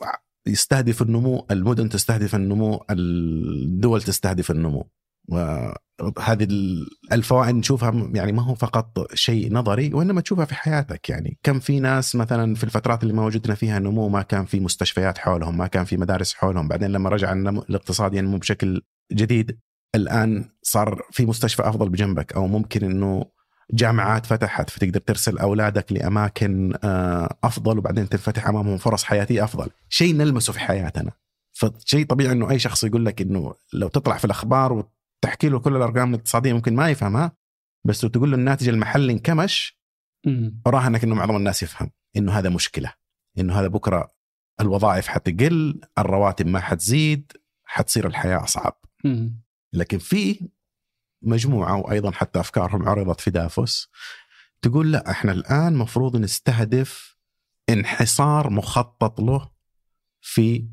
يستهدف 0.47 1.03
النمو، 1.03 1.47
المدن 1.51 1.89
تستهدف 1.89 2.35
النمو، 2.35 2.85
الدول 2.91 4.03
تستهدف 4.03 4.51
النمو. 4.51 4.91
وهذه 5.29 6.45
ال- 6.45 6.87
الفوائد 7.13 7.55
نشوفها 7.55 8.11
يعني 8.15 8.33
ما 8.33 8.43
هو 8.43 8.55
فقط 8.55 9.15
شيء 9.15 9.53
نظري 9.53 9.95
وإنما 9.95 10.21
تشوفها 10.21 10.45
في 10.45 10.55
حياتك 10.55 11.09
يعني 11.11 11.39
كم 11.43 11.61
في 11.61 11.81
ناس 11.81 12.17
مثلا 12.17 12.55
في 12.55 12.65
الفترات 12.65 13.03
اللي 13.03 13.15
ما 13.15 13.25
وجدنا 13.25 13.55
فيها 13.55 13.79
نمو 13.79 14.09
ما 14.09 14.23
كان 14.23 14.45
في 14.45 14.61
مستشفيات 14.61 15.19
حولهم 15.19 15.57
ما 15.57 15.67
كان 15.67 15.85
في 15.85 15.97
مدارس 15.97 16.35
حولهم 16.35 16.69
بعدين 16.69 16.91
لما 16.91 17.11
رجع 17.11 17.33
النمو 17.33 17.63
الاقتصاد 17.63 18.15
ينمو 18.15 18.39
بشكل 18.39 18.83
جديد 19.13 19.59
الآن 19.95 20.45
صار 20.63 21.03
في 21.11 21.27
مستشفى 21.27 21.69
أفضل 21.69 21.89
بجنبك 21.89 22.33
أو 22.33 22.47
ممكن 22.47 22.85
إنه 22.85 23.25
جامعات 23.73 24.27
فتحت 24.27 24.71
فتقدر 24.71 25.01
ترسل 25.01 25.39
أولادك 25.39 25.93
لأماكن 25.93 26.75
آه، 26.85 27.37
أفضل 27.45 27.79
وبعدين 27.79 28.09
تنفتح 28.09 28.49
أمامهم 28.49 28.77
فرص 28.77 29.05
حياتية 29.05 29.45
أفضل 29.45 29.71
شيء 29.89 30.15
نلمسه 30.15 30.53
في 30.53 30.61
حياتنا 30.61 31.13
فشيء 31.53 32.07
طبيعي 32.07 32.33
إنه 32.33 32.51
أي 32.51 32.59
شخص 32.59 32.85
يقول 32.85 33.05
لك 33.07 33.23
إنه 33.23 33.55
لو 33.73 33.89
تطلع 33.89 34.17
في 34.17 34.25
الأخبار 34.25 34.73
وتحكي 34.73 35.49
له 35.49 35.59
كل 35.59 35.77
الأرقام 35.77 36.15
الاقتصادية 36.15 36.53
ممكن 36.53 36.75
ما 36.75 36.91
يفهمها 36.91 37.33
بس 37.85 38.05
لو 38.05 38.11
تقول 38.11 38.31
له 38.31 38.37
الناتج 38.37 38.69
المحلي 38.69 39.13
انكمش. 39.13 39.81
اراهنك 40.67 41.05
إنه 41.05 41.15
معظم 41.15 41.37
الناس 41.37 41.63
يفهم 41.63 41.91
إنه 42.17 42.33
هذا 42.33 42.49
مشكلة 42.49 42.93
إنه 43.39 43.61
هذا 43.61 43.69
بكرة 43.69 44.15
الوظائف 44.61 45.07
حتقل 45.07 45.81
الرواتب 45.99 46.47
ما 46.47 46.61
حتزيد 46.61 47.33
حتصير 47.65 48.07
الحياة 48.07 48.45
أصعب 48.45 48.81
مم. 49.05 49.44
لكن 49.75 49.99
في 49.99 50.49
مجموعة 51.23 51.77
وأيضا 51.77 52.11
حتى 52.11 52.41
أفكارهم 52.41 52.89
عرضت 52.89 53.21
في 53.21 53.31
دافوس 53.31 53.91
تقول 54.63 54.93
لا 54.93 55.11
إحنا 55.11 55.33
الآن 55.33 55.77
مفروض 55.77 56.17
نستهدف 56.17 57.17
انحصار 57.71 58.51
مخطط 58.51 59.21
له 59.21 59.51
في 60.21 60.69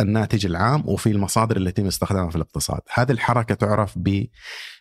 الناتج 0.00 0.46
العام 0.46 0.88
وفي 0.88 1.10
المصادر 1.10 1.56
اللي 1.56 1.68
يتم 1.68 1.86
استخدامها 1.86 2.30
في 2.30 2.36
الاقتصاد. 2.36 2.80
هذه 2.94 3.12
الحركة 3.12 3.54
تعرف 3.54 3.98
ب 3.98 4.26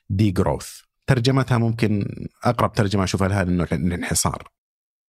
دي 0.10 0.32
جروث 0.32 0.68
ترجمتها 1.08 1.58
ممكن 1.58 2.06
أقرب 2.44 2.74
ترجمة 2.74 3.04
أشوفها 3.04 3.28
لها 3.28 3.42
إنه 3.42 3.68
الانحصار. 3.72 4.48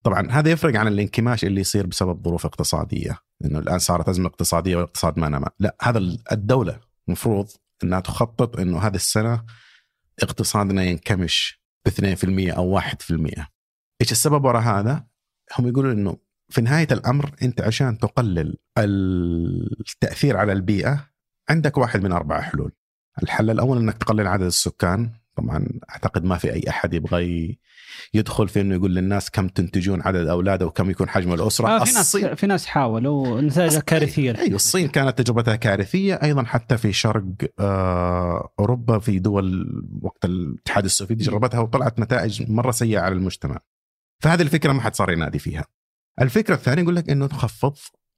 طبعا 0.03 0.31
هذا 0.31 0.51
يفرق 0.51 0.81
عن 0.81 0.89
الانكماش 0.89 1.45
اللي 1.45 1.61
يصير 1.61 1.87
بسبب 1.87 2.25
ظروف 2.25 2.47
اقتصادية 2.47 3.19
إنه 3.45 3.59
الآن 3.59 3.79
صارت 3.79 4.09
أزمة 4.09 4.27
اقتصادية 4.27 4.77
والاقتصاد 4.77 5.19
ما 5.19 5.29
نما. 5.29 5.51
لا 5.59 5.77
هذا 5.83 5.99
الدولة 6.33 6.81
المفروض 7.09 7.49
إنها 7.83 8.01
تخطط 8.01 8.61
إنه 8.61 8.79
هذه 8.79 8.95
السنة 8.95 9.45
اقتصادنا 10.23 10.85
ينكمش 10.85 11.63
ب 11.87 11.89
2% 11.89 12.57
أو 12.57 12.81
1% 12.81 12.85
إيش 14.01 14.13
السبب 14.13 14.45
وراء 14.45 14.63
هذا؟ 14.63 15.07
هم 15.59 15.69
يقولوا 15.69 15.93
إنه 15.93 16.19
في 16.49 16.61
نهاية 16.61 16.89
الأمر 16.93 17.31
أنت 17.43 17.61
عشان 17.61 17.99
تقلل 17.99 18.57
التأثير 18.79 20.37
على 20.37 20.53
البيئة 20.53 21.11
عندك 21.49 21.79
واحد 21.79 22.03
من 22.03 22.13
أربع 22.13 22.41
حلول. 22.41 22.73
الحل 23.23 23.51
الأول 23.51 23.79
إنك 23.79 23.99
تقلل 23.99 24.27
عدد 24.27 24.43
السكان، 24.43 25.13
طبعا 25.37 25.69
أعتقد 25.91 26.25
ما 26.25 26.39
في 26.39 26.53
أي 26.53 26.63
أحد 26.69 26.95
يبغى 26.95 27.59
يدخل 28.15 28.49
في 28.49 28.61
إنه 28.61 28.75
يقول 28.75 28.95
للناس 28.95 29.31
كم 29.31 29.49
تنتجون 29.49 30.03
عدد 30.03 30.27
أولاده 30.27 30.67
وكم 30.67 30.91
يكون 30.91 31.09
حجم 31.09 31.35
الأسرة. 31.35 31.69
آه 31.69 31.85
في 31.85 31.93
ناس 31.93 32.01
الصين- 32.01 32.35
في 32.35 32.47
ناس 32.47 32.67
حاولوا 32.67 33.41
نتائجها 33.41 33.81
كارثية. 33.81 34.39
أيوه 34.39 34.55
الصين 34.57 34.89
كانت 34.89 35.19
تجربتها 35.23 35.57
كارثية. 35.57 36.15
أيضا 36.15 36.45
حتى 36.45 36.77
في 36.77 36.93
شرق 36.93 37.25
آه 37.61 38.53
أوروبا 38.59 38.99
في 38.99 39.19
دول 39.19 39.67
وقت 40.03 40.25
الاتحاد 40.25 40.85
السوفيتي 40.85 41.25
جربتها 41.25 41.61
وطلعت 41.61 42.01
نتائج 42.01 42.51
مرة 42.51 42.71
سيئة 42.71 43.01
على 43.01 43.15
المجتمع. 43.15 43.59
فهذه 44.23 44.43
الفكرة 44.43 44.73
ما 44.73 44.81
حد 44.81 44.95
صار 44.95 45.11
ينادي 45.11 45.39
فيها. 45.39 45.65
الفكرة 46.21 46.55
الثانية 46.55 46.83
يقول 46.83 46.97
لك 46.97 47.11
إنه 47.11 47.27
تخفض 47.27 47.75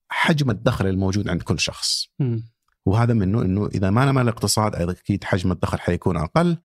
حجم 0.09 0.51
الدخل 0.51 0.87
الموجود 0.87 1.29
عند 1.29 1.43
كل 1.43 1.61
شخص. 1.61 2.07
مم. 2.19 2.43
وهذا 2.87 3.14
منه 3.14 3.43
إنه 3.43 3.67
إذا 3.67 3.91
ما 3.91 4.05
نما 4.05 4.23
الاقتصاد 4.23 4.75
أكيد 4.75 5.25
حجم 5.25 5.53
الدخل 5.53 5.79
حيكون 5.79 6.17
أقل. 6.17 6.57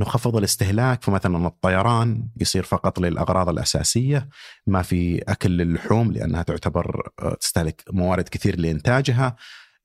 نخفض 0.00 0.36
الاستهلاك 0.36 1.04
فمثلا 1.04 1.46
الطيران 1.46 2.28
يصير 2.40 2.62
فقط 2.62 3.00
للأغراض 3.00 3.48
الأساسية 3.48 4.28
ما 4.66 4.82
في 4.82 5.22
أكل 5.28 5.50
للحوم 5.50 6.12
لأنها 6.12 6.42
تعتبر 6.42 7.10
آه، 7.22 7.34
تستهلك 7.40 7.84
موارد 7.92 8.28
كثير 8.28 8.60
لإنتاجها 8.60 9.36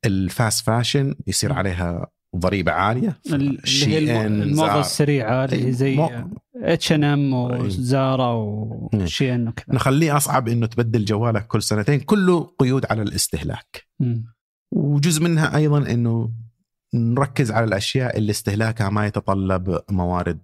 ال 0.05 0.17
fast 0.17 0.65
fashion 0.65 1.15
يصير 1.27 1.53
عليها 1.53 2.07
ضريبة 2.35 2.71
عالية 2.71 3.17
اللي 3.33 3.59
هي 4.11 4.27
الموضة. 4.27 4.79
السريعة 4.79 5.45
اللي 5.45 5.71
زي 5.71 6.09
اتش 6.55 6.91
ان 6.91 7.03
ام 7.03 7.33
أي. 7.35 7.59
و 7.59 7.74
Zara 7.74 8.31
و 8.33 9.35
Shein 9.35 9.47
وكذا 9.47 9.75
نخليه 9.75 10.17
أصعب 10.17 10.47
إنه 10.47 10.65
تبدل 10.65 11.05
جوالك 11.05 11.47
كل 11.47 11.63
سنتين 11.63 11.99
كله 11.99 12.51
قيود 12.59 12.85
على 12.89 13.01
الاستهلاك 13.01 13.87
مم. 13.99 14.25
وجزء 14.71 15.23
منها 15.23 15.57
أيضا 15.57 15.77
إنه 15.77 16.31
نركز 16.93 17.51
على 17.51 17.65
الأشياء 17.65 18.17
اللي 18.17 18.31
استهلاكها 18.31 18.89
ما 18.89 19.05
يتطلب 19.07 19.79
موارد 19.89 20.41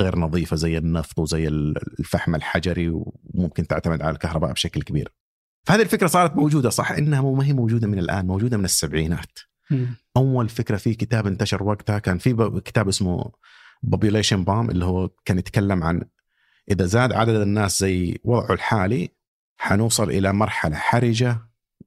غير 0.00 0.18
نظيفة 0.18 0.56
زي 0.56 0.78
النفط 0.78 1.18
وزي 1.18 1.48
الفحم 1.48 2.34
الحجري 2.34 2.90
وممكن 2.92 3.66
تعتمد 3.66 4.02
على 4.02 4.10
الكهرباء 4.10 4.52
بشكل 4.52 4.82
كبير. 4.82 5.12
فهذه 5.64 5.82
الفكرة 5.82 6.06
صارت 6.06 6.36
موجودة 6.36 6.70
صح 6.70 6.90
إنها 6.90 7.20
ما 7.20 7.44
هي 7.44 7.52
موجودة 7.52 7.86
من 7.86 7.98
الآن 7.98 8.26
موجودة 8.26 8.56
من 8.56 8.64
السبعينات. 8.64 9.38
مم. 9.70 9.96
أول 10.16 10.48
فكرة 10.48 10.76
في 10.76 10.94
كتاب 10.94 11.26
انتشر 11.26 11.62
وقتها 11.62 11.98
كان 11.98 12.18
في 12.18 12.60
كتاب 12.64 12.88
اسمه 12.88 13.32
population 13.86 14.44
bomb 14.44 14.70
اللي 14.70 14.84
هو 14.84 15.08
كان 15.24 15.38
يتكلم 15.38 15.84
عن 15.84 16.02
إذا 16.70 16.86
زاد 16.86 17.12
عدد 17.12 17.34
الناس 17.34 17.80
زي 17.80 18.18
وضعه 18.24 18.52
الحالي 18.52 19.08
حنوصل 19.56 20.10
إلى 20.10 20.32
مرحلة 20.32 20.76
حرجة 20.76 21.38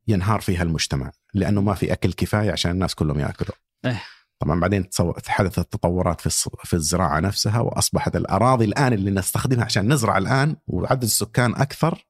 ينهار 0.07 0.41
فيها 0.41 0.63
المجتمع 0.63 1.11
لأنه 1.33 1.61
ما 1.61 1.73
في 1.73 1.93
أكل 1.93 2.13
كفاية 2.13 2.51
عشان 2.51 2.71
الناس 2.71 2.95
كلهم 2.95 3.19
يأكلوا. 3.19 3.55
إيه. 3.85 4.01
طبعا 4.39 4.59
بعدين 4.59 4.89
حدثت 5.27 5.73
تطورات 5.73 6.21
في 6.21 6.29
في 6.63 6.73
الزراعة 6.73 7.19
نفسها 7.19 7.59
وأصبحت 7.59 8.15
الأراضي 8.15 8.65
الآن 8.65 8.93
اللي 8.93 9.11
نستخدمها 9.11 9.65
عشان 9.65 9.93
نزرع 9.93 10.17
الآن 10.17 10.55
وعدد 10.67 11.03
السكان 11.03 11.55
أكثر 11.55 12.05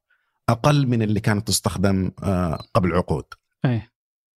أقل 0.50 0.88
من 0.88 1.02
اللي 1.02 1.20
كانت 1.20 1.48
تستخدم 1.48 2.12
آه، 2.24 2.64
قبل 2.74 2.94
عقود. 2.94 3.24
إيه 3.66 3.92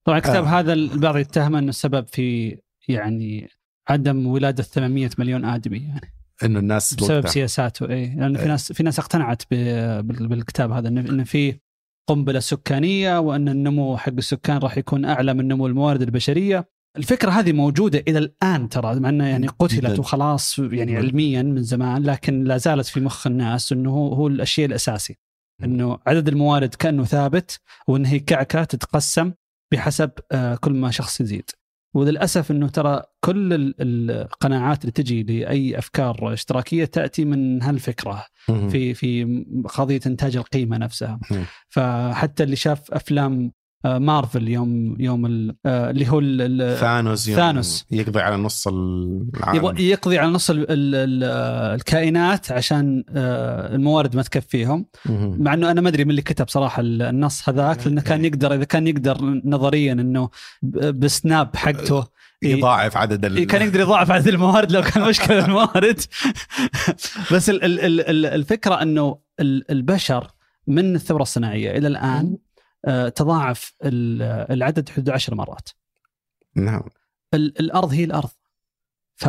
طبعا 0.04 0.18
الكتاب 0.18 0.44
آه. 0.44 0.48
هذا 0.60 0.72
البعض 0.72 1.16
يتهمه 1.16 1.58
إنه 1.58 1.68
السبب 1.68 2.06
في 2.08 2.58
يعني 2.88 3.48
عدم 3.88 4.26
ولادة 4.26 4.62
800 4.62 5.10
مليون 5.18 5.44
آدمي 5.44 5.78
يعني 5.78 6.14
إنه 6.44 6.58
الناس 6.58 6.94
بسبب 6.94 7.16
وقتها- 7.24 7.30
سياساته 7.30 7.88
إيه 7.88 8.16
لأن 8.16 8.36
في 8.36 8.42
إيه. 8.42 8.48
ناس 8.48 8.72
في 8.72 8.82
ناس 8.82 8.98
اقتنعت 8.98 9.42
بالكتاب 9.50 10.72
هذا 10.72 10.88
إنه 10.88 11.24
في 11.24 11.60
قنبلة 12.08 12.40
سكانية 12.40 13.18
وإن 13.20 13.48
النمو 13.48 13.96
حق 13.96 14.12
السكان 14.12 14.58
راح 14.58 14.78
يكون 14.78 15.04
أعلى 15.04 15.34
من 15.34 15.48
نمو 15.48 15.66
الموارد 15.66 16.02
البشرية 16.02 16.68
الفكرة 16.96 17.30
هذه 17.30 17.52
موجودة 17.52 18.04
إلى 18.08 18.18
الآن 18.18 18.68
ترى 18.68 19.00
مع 19.00 19.08
انها 19.08 19.28
يعني 19.28 19.46
قتلت. 19.46 19.98
وخلاص 19.98 20.58
يعني. 20.58 20.96
علميا 20.96 21.42
من 21.42 21.62
زمان 21.62 22.02
لكن 22.02 22.44
لا 22.44 22.56
زالت 22.56 22.86
في 22.86 23.00
مخ 23.00 23.26
الناس 23.26 23.72
إنه 23.72 23.90
هو 23.90 24.28
الشيء 24.28 24.64
الأساسي 24.64 25.16
إنه 25.64 25.98
عدد 26.06 26.28
الموارد 26.28 26.74
كأنه 26.74 27.04
ثابت 27.04 27.60
وإن 27.88 28.04
هي 28.06 28.18
كعكة 28.18 28.64
تتقسم 28.64 29.32
بحسب 29.72 30.10
آه، 30.32 30.54
كل 30.56 30.72
ما 30.72 30.90
شخص 30.90 31.20
يزيد 31.20 31.50
وللأسف 31.94 32.50
إنه 32.50 32.68
ترى 32.68 33.02
كل 33.24 33.52
ال- 33.52 33.74
القناعات 34.10 34.80
اللي 34.80 34.92
تجي 34.92 35.22
لأي 35.22 35.78
أفكار 35.78 36.32
اشتراكية 36.32 36.84
تأتي 36.84 37.24
من 37.24 37.62
هالفكرة. 37.62 38.24
في 38.46 38.94
في 38.94 39.44
قضيه 39.68 40.00
إنتاج 40.06 40.36
القيمة 40.36 40.76
نفسها. 40.78 41.20
فحتى 41.68 42.42
اللي 42.42 42.56
شاف 42.56 42.92
أفلام 42.92 43.52
مارفل 43.84 44.48
يوم 44.48 44.96
يوم 45.00 45.26
ال- 45.26 45.56
آه، 45.66 45.90
اللي 45.90 46.08
هو 46.08 46.18
ال- 46.18 46.62
ال- 46.62 46.78
ثانوس 46.78 47.30
ثانوس. 47.30 47.86
يقضي 47.90 48.20
على 48.20 48.36
نص 48.36 48.68
العالم. 48.68 49.78
يقضي 49.78 50.18
على 50.18 50.30
نص 50.30 50.50
ال 50.50 50.58
ال 50.70 50.94
ال 50.94 51.24
الكائنات 51.74 52.52
عشان 52.52 53.04
آه، 53.16 53.74
الموارد 53.74 54.16
ما 54.16 54.22
تكفيهم. 54.22 54.86
مع 55.38 55.54
إنه 55.54 55.70
أنا 55.70 55.80
ما 55.80 55.88
أدري 55.88 56.04
من 56.04 56.10
اللي 56.10 56.22
كتب 56.22 56.48
صراحة 56.48 56.80
النص 56.84 57.48
هذاك 57.48 57.86
لأنه 57.86 58.00
كان 58.00 58.24
يقدر 58.24 58.54
إذا 58.54 58.64
كان 58.64 58.86
يقدر 58.86 59.40
نظريا 59.44 59.92
إنه 59.92 60.28
بسناب 60.92 61.56
حقته 61.56 62.06
يضاعف 62.42 62.96
عدد 62.96 63.24
ال... 63.24 63.36
إيه، 63.36 63.46
كان 63.46 63.62
يقدر 63.62 63.80
يضاعف 63.80 64.10
عدد 64.10 64.28
الموارد 64.28 64.72
لو 64.72 64.82
كان 64.82 65.08
مشكلة 65.08 65.44
الموارد. 65.46 66.00
بس 67.32 67.50
ال 67.50 67.64
ال 67.64 67.80
ال 67.80 68.00
ال 68.00 68.26
الفكرة 68.26 68.82
إنه 68.82 69.18
ال- 69.40 69.70
البشر 69.70 70.26
من 70.66 70.94
الثورة 70.94 71.22
الصناعية 71.22 71.78
إلى 71.78 71.88
الآن 71.88 72.26
آه، 72.26 72.43
تضاعف 73.14 73.74
ال- 73.84 74.22
العدد 74.52 74.88
حدود 74.88 75.10
عشر 75.10 75.34
مرات. 75.34 75.68
نعم. 76.54 76.82
ال- 77.34 77.60
الأرض 77.60 77.92
هي 77.92 78.04
الأرض. 78.04 78.30
ف 79.16 79.28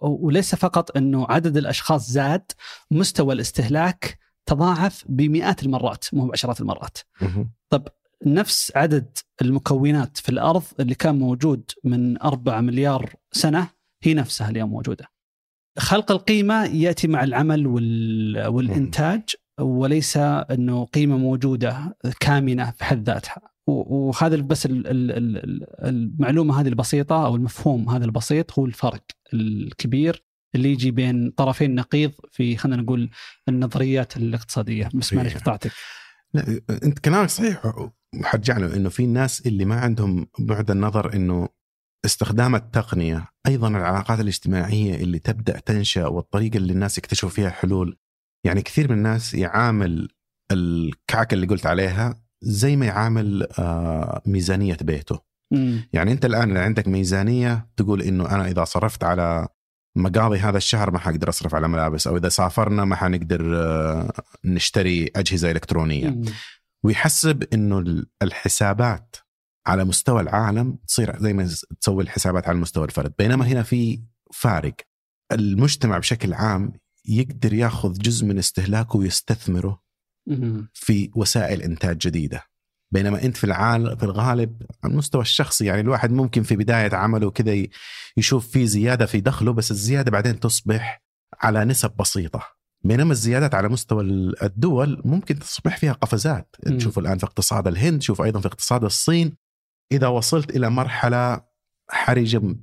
وليس 0.00 0.54
فقط 0.54 0.96
إنه 0.96 1.26
عدد 1.28 1.56
الأشخاص 1.56 2.10
زاد 2.10 2.52
مستوى 2.90 3.34
الاستهلاك 3.34 4.18
تضاعف 4.46 5.04
بمئات 5.08 5.62
المرات 5.62 6.04
مو 6.14 6.26
بعشرات 6.26 6.60
المرات. 6.60 6.98
مهم. 7.20 7.50
نفس 8.26 8.72
عدد 8.76 9.18
المكونات 9.42 10.16
في 10.18 10.28
الأرض 10.28 10.62
اللي 10.80 10.94
كان 10.94 11.18
موجود 11.18 11.70
من 11.84 12.22
4 12.22 12.60
مليار 12.60 13.14
سنة 13.32 13.68
هي 14.02 14.14
نفسها 14.14 14.50
اليوم 14.50 14.70
موجودة. 14.70 15.04
خلق 15.78 16.10
القيمة 16.10 16.64
يأتي 16.64 17.08
مع 17.08 17.24
العمل 17.24 17.66
وال... 17.66 18.46
والإنتاج 18.46 19.22
وليس 19.60 20.16
أنه 20.16 20.84
قيمة 20.84 21.16
موجودة 21.16 21.96
كامنة 22.20 22.70
في 22.70 22.84
حد 22.84 23.10
ذاتها. 23.10 23.40
وهذا 23.66 24.36
بس 24.36 24.66
ال- 24.66 24.86
ال- 24.86 25.10
ال- 25.10 25.66
المعلومة 25.86 26.60
هذه 26.60 26.68
البسيطة 26.68 27.26
أو 27.26 27.36
المفهوم 27.36 27.88
هذا 27.90 28.04
البسيط 28.04 28.58
هو 28.58 28.66
الفرق 28.66 29.02
الكبير 29.34 30.24
اللي 30.54 30.72
يجي 30.72 30.90
بين 30.90 31.30
طرفين 31.30 31.74
نقيض 31.74 32.12
في 32.32 32.56
خلينا 32.56 32.82
نقول 32.82 33.10
النظريات 33.48 34.16
الاقتصادية 34.16 34.88
بس 34.94 35.12
معلش 35.12 35.30
صحيح. 35.32 35.42
قطعتك. 35.42 35.70
لا 36.34 36.60
أنت 36.84 36.98
كلامك 36.98 37.28
صحيح 37.28 37.62
حرجع 38.22 38.58
له 38.58 38.76
إنه 38.76 38.88
في 38.88 39.06
ناس 39.06 39.46
اللي 39.46 39.64
ما 39.64 39.80
عندهم 39.80 40.26
بعد 40.38 40.70
النظر 40.70 41.14
إنه 41.14 41.48
استخدام 42.04 42.54
التقنية 42.54 43.26
أيضا 43.46 43.68
العلاقات 43.68 44.20
الاجتماعية 44.20 44.94
اللي 44.94 45.18
تبدأ 45.18 45.58
تنشأ 45.58 46.06
والطريقة 46.06 46.56
اللي 46.56 46.72
الناس 46.72 46.98
يكتشفوا 46.98 47.28
فيها 47.30 47.50
حلول 47.50 47.98
يعني 48.44 48.62
كثير 48.62 48.90
من 48.92 48.96
الناس 48.98 49.34
يعامل 49.34 50.08
الكعكه 50.52 51.34
اللي 51.34 51.46
قلت 51.46 51.66
عليها 51.66 52.24
زي 52.42 52.76
ما 52.76 52.86
يعامل 52.86 53.46
آه، 53.58 54.22
ميزانية 54.26 54.76
بيته 54.80 55.20
مم. 55.52 55.88
يعني 55.92 56.12
أنت 56.12 56.24
الآن 56.24 56.48
اللي 56.48 56.58
عندك 56.60 56.88
ميزانية 56.88 57.68
تقول 57.76 58.02
إنه 58.02 58.30
أنا 58.34 58.48
إذا 58.48 58.64
صرفت 58.64 59.04
على 59.04 59.48
مقاضي 59.96 60.38
هذا 60.38 60.56
الشهر 60.56 60.90
ما 60.90 60.98
حقدر 60.98 61.28
أصرف 61.28 61.54
على 61.54 61.68
ملابس 61.68 62.06
أو 62.06 62.16
إذا 62.16 62.28
سافرنا 62.28 62.84
ما 62.84 62.96
حنقدر 62.96 63.56
آه، 63.62 64.12
نشتري 64.44 65.10
أجهزة 65.16 65.50
إلكترونية 65.50 66.08
مم. 66.10 66.24
ويحسب 66.84 67.44
إنه 67.52 67.78
ال- 67.78 68.06
الحسابات 68.22 69.16
على 69.66 69.84
مستوى 69.84 70.20
العالم 70.20 70.78
تصير 70.88 71.18
زي 71.18 71.32
ما 71.32 71.48
تسوي 71.80 72.02
الحسابات 72.02 72.48
على 72.48 72.58
مستوى 72.58 72.84
الفرد 72.84 73.12
بينما 73.18 73.46
هنا 73.46 73.62
في 73.62 74.02
فارق 74.32 74.74
المجتمع 75.32 75.98
بشكل 75.98 76.34
عام 76.34 76.72
يقدر 77.08 77.52
ياخذ 77.52 77.92
جزء 77.92 78.26
من 78.26 78.38
استهلاكه 78.38 78.98
ويستثمره. 78.98 79.82
في 80.74 81.10
وسائل 81.14 81.62
إنتاج 81.62 81.98
جديدة 81.98 82.42
بينما 82.92 83.22
أنت 83.24 83.36
في 83.36 83.44
العالم 83.44 83.96
في 83.96 84.02
الغالب 84.02 84.62
على 84.84 84.92
المستوى 84.92 85.22
الشخصي 85.22 85.64
يعني 85.64 85.80
الواحد 85.80 86.12
ممكن 86.12 86.42
في 86.42 86.56
بداية 86.56 86.94
عمله 86.94 87.30
كذا 87.30 87.66
يشوف 88.16 88.48
في 88.48 88.66
زيادة 88.66 89.06
في 89.06 89.20
دخله 89.20 89.52
بس 89.52 89.70
الزيادة 89.70 90.10
بعدين 90.10 90.40
تصبح 90.40 91.02
على 91.40 91.64
نسب 91.64 91.90
بسيطة 91.96 92.42
بينما 92.84 93.12
الزيادات 93.12 93.54
على 93.54 93.68
مستوى 93.68 94.02
ال- 94.02 94.42
الدول 94.42 95.02
ممكن 95.04 95.38
تصبح 95.38 95.76
فيها 95.78 95.92
قفزات. 95.92 96.56
تشوف 96.78 96.98
الآن 96.98 97.18
في 97.18 97.24
اقتصاد 97.26 97.66
الهند 97.68 98.02
شوف 98.02 98.22
أيضا 98.22 98.40
في 98.40 98.46
اقتصاد 98.46 98.84
الصين 98.84 99.36
إذا 99.92 100.06
وصلت 100.06 100.56
إلى 100.56 100.70
مرحلة 100.70 101.44
حرجة 101.90 102.56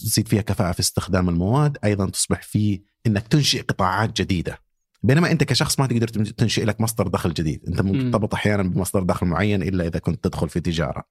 تزيد 0.00 0.28
فيها 0.28 0.42
كفاءة 0.42 0.72
في 0.72 0.80
استخدام 0.80 1.28
المواد 1.28 1.78
أيضا 1.84 2.10
تصبح 2.10 2.42
في 2.42 2.82
إنك 3.06 3.28
تنشئ 3.28 3.62
قطاعات 3.62 4.20
جديدة 4.22 4.58
بينما 5.02 5.30
أنت 5.30 5.44
كشخص 5.44 5.80
ما 5.80 5.86
تقدر 5.86 6.08
تنشئ 6.08 6.64
لك 6.64 6.80
مصدر 6.80 7.08
دخل 7.08 7.34
جديد 7.34 7.62
أنت. 7.68 7.80
مرتبط 7.80 8.34
أحيانا 8.34 8.62
بمصدر 8.62 9.02
دخل 9.02 9.26
معين 9.26 9.62
إلا 9.62 9.86
إذا 9.86 9.98
كنت 9.98 10.24
تدخل 10.24 10.48
في 10.48 10.60
تجارة 10.60 11.04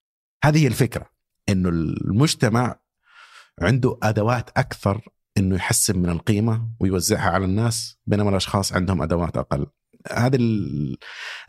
هذه 0.43 0.63
هي 0.63 0.67
الفكرة 0.67 1.09
إنه 1.49 1.69
المجتمع 1.69 2.79
عنده 3.61 3.97
أدوات 4.03 4.49
أكثر 4.57 5.01
إنه 5.37 5.55
يحسن 5.55 5.99
من 5.99 6.09
القيمة 6.09 6.69
ويوزعها 6.79 7.29
على 7.29 7.45
الناس 7.45 7.97
بينما 8.05 8.29
الأشخاص 8.29 8.73
عندهم 8.73 9.01
أدوات 9.01 9.37
أقل 9.37 9.65
هذه 10.11 10.35
ال- 10.35 10.97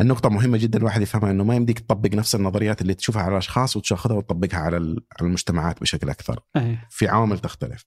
النقطة 0.01 0.29
مهمة 0.29 0.59
جدا 0.59 0.79
الواحد 0.79 1.03
يفهمها 1.03 1.31
إنه 1.31 1.45
ما 1.45 1.55
يمديك 1.57 1.79
تطبق 1.79 2.15
نفس 2.15 2.35
النظريات 2.35 2.83
اللي 2.83 2.95
تشوفها 2.95 3.23
على 3.23 3.33
الأشخاص 3.33 3.77
وتاخذها 3.77 4.17
وتطبقها 4.17 4.61
على 4.61 4.97
المجتمعات 5.21 5.81
بشكل 5.81 6.11
أكثر. 6.11 6.41
أيه. 6.57 6.87
في 6.91 7.09
عوامل 7.09 7.39
تختلف. 7.39 7.85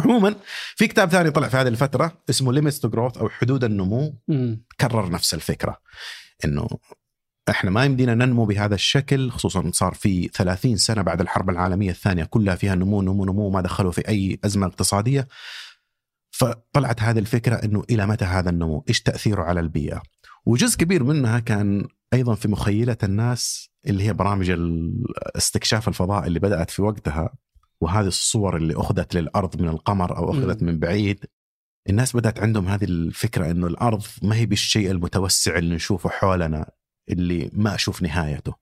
عموما 0.00 0.34
في 0.76 0.86
كتاب 0.86 1.08
ثاني 1.10 1.30
طلع 1.30 1.48
في 1.48 1.56
هذه 1.56 1.68
الفترة 1.68 2.12
اسمه 2.30 2.52
Limits 2.52 2.80
to 2.80 2.88
Growth 2.88 3.18
أو 3.18 3.28
حدود 3.28 3.64
النمو. 3.64 4.14
كرر 4.80 5.10
نفس 5.10 5.34
الفكرة 5.34 5.76
إنه 6.44 6.68
إحنا 7.50 7.70
ما 7.70 7.84
يمدينا 7.84 8.14
ننمو 8.14 8.44
بهذا 8.44 8.74
الشكل 8.74 9.30
خصوصا 9.30 9.70
صار 9.74 9.94
في 9.94 10.28
30 10.28 10.76
سنة 10.76 11.02
بعد 11.02 11.20
الحرب 11.20 11.50
العالمية 11.50 11.90
الثانية 11.90 12.24
كلها 12.24 12.54
فيها 12.54 12.74
نمو 12.74 13.02
نمو 13.02 13.24
نمو 13.24 13.50
ما 13.50 13.60
دخلوا 13.60 13.92
في 13.92 14.08
أي 14.08 14.38
أزمة 14.44 14.66
اقتصادية 14.66 15.28
فطلعت 16.30 17.02
هذه 17.02 17.18
الفكرة 17.18 17.54
إنه 17.54 17.82
إلى 17.90 18.06
متى 18.06 18.24
هذا 18.24 18.50
النمو؟ 18.50 18.84
إيش 18.88 19.02
تأثيره 19.02 19.42
على 19.42 19.60
البيئة؟ 19.60 20.02
وجزء 20.46 20.78
كبير 20.78 21.04
منها 21.04 21.38
كان 21.38 21.88
أيضا 22.14 22.34
في 22.34 22.48
مخيلة 22.48 22.96
الناس 23.02 23.70
اللي 23.86 24.04
هي 24.04 24.12
برامج 24.12 24.54
استكشاف 25.36 25.88
الفضاء 25.88 26.26
اللي 26.26 26.38
بدأت 26.38 26.70
في 26.70 26.82
وقتها 26.82 27.34
وهذه 27.80 28.06
الصور 28.06 28.56
اللي 28.56 28.74
أخذت 28.76 29.14
للأرض 29.14 29.62
من 29.62 29.68
القمر 29.68 30.16
أو 30.16 30.30
أخذت 30.30 30.62
من 30.62 30.78
بعيد 30.78 31.26
الناس 31.88 32.16
بدأت 32.16 32.40
عندهم 32.40 32.68
هذه 32.68 32.84
الفكرة 32.84 33.50
إنه 33.50 33.66
الأرض 33.66 34.02
ما 34.22 34.36
هي 34.36 34.46
بالشيء 34.46 34.90
المتوسع 34.90 35.58
اللي 35.58 35.74
نشوفه 35.74 36.10
حولنا 36.10 36.70
اللي 37.08 37.50
ما 37.52 37.74
أشوف 37.74 38.02
نهايته. 38.02 38.54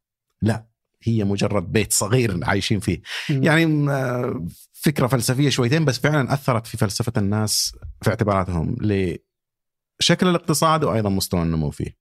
لا 0.42 0.68
هي 1.02 1.24
مجرد 1.24 1.72
بيت 1.72 1.92
صغير 1.92 2.44
عايشين 2.44 2.80
فيه. 2.80 3.02
يعني 3.30 3.90
آه، 3.90 4.46
فكرة 4.72 5.06
فلسفية 5.06 5.48
شويتين 5.48 5.84
بس 5.84 5.98
فعلا 5.98 6.32
أثرت 6.32 6.66
في 6.66 6.76
فلسفة 6.76 7.12
الناس 7.16 7.76
في 8.02 8.10
اعتباراتهم 8.10 8.76
لشكل 8.80 10.28
الاقتصاد 10.28 10.84
وأيضا 10.84 11.08
مستوى 11.08 11.42
النمو 11.42 11.70
فيه. 11.70 11.96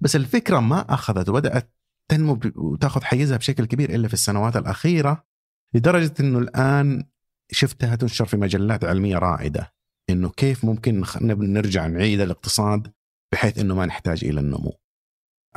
بس 0.00 0.16
الفكرة 0.16 0.60
ما 0.60 0.94
أخذت 0.94 1.28
وبدأت 1.28 1.74
تنمو 2.08 2.40
وتأخذ 2.56 3.02
حيزها 3.02 3.36
بشكل 3.36 3.64
كبير 3.64 3.94
إلا 3.94 4.08
في 4.08 4.14
السنوات 4.14 4.56
الأخيرة 4.56 5.29
لدرجة 5.74 6.14
إنه 6.20 6.38
الآن 6.38 7.04
شفتها 7.52 7.96
تنشر 7.96 8.24
في 8.24 8.36
مجلات 8.36 8.84
علمية 8.84 9.18
رائدة 9.18 9.72
إنه 10.10 10.28
كيف 10.28 10.64
ممكن 10.64 11.04
نرجع 11.22 11.86
نعيد 11.86 12.20
الاقتصاد 12.20 12.92
بحيث 13.32 13.58
إنه 13.58 13.74
ما 13.74 13.86
نحتاج 13.86 14.24
إلى 14.24 14.40
النمو. 14.40 14.72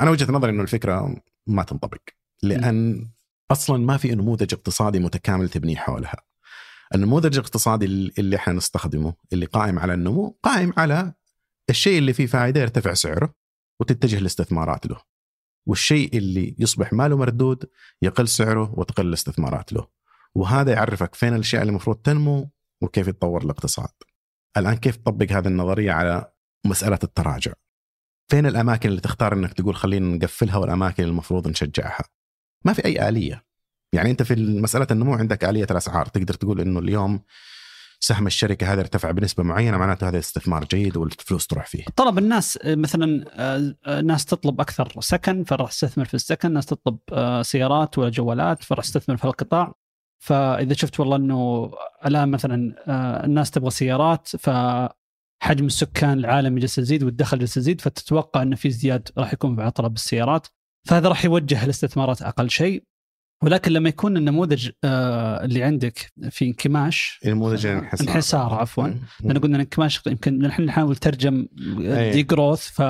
أنا 0.00 0.10
وجهة 0.10 0.32
نظري 0.32 0.50
إنه 0.50 0.62
الفكرة 0.62 1.16
ما 1.46 1.62
تنطبق 1.62 2.00
لأن 2.42 3.08
أصلا 3.50 3.78
ما 3.78 3.96
في 3.96 4.14
نموذج 4.14 4.54
اقتصادي 4.54 4.98
متكامل 4.98 5.48
تبني 5.48 5.76
حولها. 5.76 6.16
النموذج 6.94 7.38
الاقتصادي 7.38 7.84
اللي 8.18 8.36
إحنا 8.36 8.52
نستخدمه 8.52 9.14
اللي 9.32 9.46
قائم 9.46 9.78
على 9.78 9.94
النمو 9.94 10.38
قائم 10.42 10.72
على 10.76 11.12
الشيء 11.70 11.98
اللي 11.98 12.12
فيه 12.12 12.26
فائدة 12.26 12.60
يرتفع 12.60 12.94
سعره 12.94 13.34
وتتجه 13.80 14.18
الاستثمارات 14.18 14.86
له. 14.86 15.00
والشيء 15.66 16.16
اللي 16.16 16.56
يصبح 16.58 16.92
ماله 16.92 17.16
مردود 17.16 17.70
يقل 18.02 18.28
سعره 18.28 18.74
وتقل 18.78 19.06
الاستثمارات 19.06 19.72
له. 19.72 19.86
وهذا 20.34 20.72
يعرفك 20.72 21.14
فين 21.14 21.34
الأشياء 21.34 21.62
اللي 21.62 21.70
المفروض 21.70 21.96
تنمو 21.96 22.50
وكيف 22.80 23.08
يتطور 23.08 23.44
الاقتصاد. 23.44 23.88
الآن 24.56 24.76
كيف 24.76 24.96
تطبق 24.96 25.32
هذه 25.32 25.46
النظرية 25.46 25.92
على 25.92 26.32
مسألة 26.66 26.98
التراجع؟ 27.04 27.52
فين 28.30 28.46
الأماكن 28.46 28.88
اللي 28.88 29.00
تختار 29.00 29.32
إنك 29.32 29.52
تقول 29.52 29.76
خلينا 29.76 30.16
نقفلها 30.16 30.56
والأماكن 30.56 31.04
المفروض 31.04 31.48
نشجعها؟ 31.48 32.04
ما 32.64 32.72
في 32.72 32.84
أي 32.84 33.08
آلية. 33.08 33.44
يعني 33.92 34.10
أنت 34.10 34.22
في 34.22 34.34
مسألة 34.60 34.86
النمو 34.90 35.14
عندك 35.14 35.44
آلية 35.44 35.66
الأسعار، 35.70 36.06
تقدر 36.06 36.34
تقول 36.34 36.60
إنه 36.60 36.80
اليوم 36.80 37.20
سهم 38.00 38.26
الشركة 38.26 38.72
هذا 38.72 38.80
ارتفع 38.80 39.10
بنسبة 39.10 39.42
معينة 39.42 39.76
معناته 39.76 40.08
هذا 40.08 40.18
استثمار 40.18 40.64
جيد 40.64 40.96
والفلوس 40.96 41.46
تروح 41.46 41.66
فيه. 41.66 41.84
طلب 41.96 42.18
الناس 42.18 42.58
آه، 42.62 42.74
مثلا 42.74 43.24
آه، 43.32 43.74
آه، 43.86 44.00
ناس 44.00 44.24
تطلب 44.24 44.60
أكثر 44.60 44.92
سكن 45.00 45.44
فراح 45.44 45.70
تستثمر 45.70 46.04
في 46.04 46.14
السكن، 46.14 46.52
ناس 46.52 46.66
تطلب 46.66 46.98
سيارات 47.42 47.98
ولا 47.98 48.10
جوالات 48.10 48.64
فراح 48.64 48.84
تستثمر 48.84 49.16
في 49.16 49.24
القطاع. 49.24 49.74
فإذا 50.18 50.74
شفت 50.74 51.00
والله 51.00 51.16
إنه 51.16 51.70
الآن 52.06 52.28
مثلا 52.28 52.74
آه، 52.88 53.24
الناس 53.24 53.50
تبغى 53.50 53.70
سيارات 53.70 54.28
فحجم 54.28 55.66
السكان 55.66 56.18
العالمي 56.18 56.60
جالس 56.60 56.78
يزيد 56.78 57.02
والدخل 57.02 57.38
جالس 57.38 57.56
يزيد 57.56 57.80
فتتوقع 57.80 58.42
إنه 58.42 58.56
في 58.56 58.68
ازدياد 58.68 59.08
راح 59.18 59.32
يكون 59.32 59.60
على 59.60 59.70
طلب 59.70 59.94
السيارات 59.94 60.46
فهذا 60.86 61.08
راح 61.08 61.24
يوجه 61.24 61.64
الاستثمارات 61.64 62.22
أقل 62.22 62.50
شيء 62.50 62.84
ولكن 63.42 63.72
لما 63.72 63.88
يكون 63.88 64.16
النموذج 64.16 64.70
آه، 64.84 65.44
اللي 65.44 65.62
عندك 65.62 66.12
في 66.30 66.44
انكماش 66.44 67.20
نموذج 67.26 67.66
الانحسار 67.66 68.08
انحسار 68.08 68.54
عفوا. 68.54 68.88
لأن 69.20 69.38
قلنا 69.38 69.56
الانكماش 69.56 70.06
يمكن 70.06 70.38
نحن 70.38 70.62
نحاول 70.62 70.92
نترجم. 70.92 71.46
دي 72.12 72.22
جروث 72.22 72.68
ف. 72.68 72.82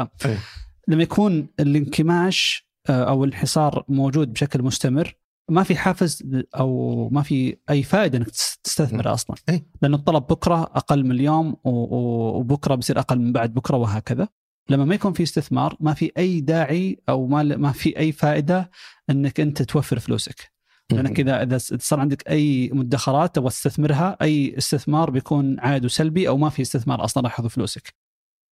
لما 0.88 1.02
يكون 1.02 1.48
الانكماش 1.60 2.68
آه، 2.88 3.04
أو 3.04 3.24
الانحسار 3.24 3.84
موجود 3.88 4.32
بشكل 4.32 4.62
مستمر 4.62 5.16
ما 5.50 5.62
في 5.62 5.76
حافز 5.76 6.22
أو 6.56 7.08
ما 7.08 7.22
في 7.22 7.56
أي 7.70 7.82
فائدة 7.82 8.18
إنك 8.18 8.30
تس- 8.30 8.58
تستثمر 8.64 9.12
أصلا. 9.12 9.36
لأنه 9.82 9.96
الطلب 9.96 10.22
بكرة 10.26 10.62
أقل 10.62 11.04
من 11.04 11.10
اليوم 11.12 11.56
وبكرة 11.64 12.74
بيصير 12.74 12.98
أقل 12.98 13.18
من 13.18 13.32
بعد 13.32 13.54
بكرة 13.54 13.76
وهكذا. 13.76 14.28
لما 14.70 14.84
ما 14.84 14.94
يكون 14.94 15.12
في 15.12 15.22
استثمار 15.22 15.76
ما 15.80 15.94
في 15.94 16.12
أي 16.18 16.40
داعي 16.40 17.02
أو 17.08 17.26
ما 17.26 17.42
ما 17.42 17.72
في 17.72 17.98
أي 17.98 18.12
فائدة 18.12 18.70
إنك 19.10 19.40
أنت 19.40 19.62
توفر 19.62 19.98
فلوسك. 19.98 20.52
لأنك 20.90 21.20
إذا 21.20 21.42
إذا 21.42 21.58
صار 21.58 22.00
عندك 22.00 22.28
أي 22.30 22.70
مدخرات 22.72 23.34
تبغى 23.34 23.50
تستثمرها 23.50 24.16
أي 24.22 24.58
استثمار 24.58 25.10
بيكون 25.10 25.60
عائد 25.60 25.86
سلبي 25.86 26.28
أو 26.28 26.36
ما 26.36 26.48
في 26.50 26.62
استثمار 26.62 27.04
أصلا 27.04 27.22
راح 27.22 27.32
ياخذ 27.40 27.48
فلوسك. 27.48 27.94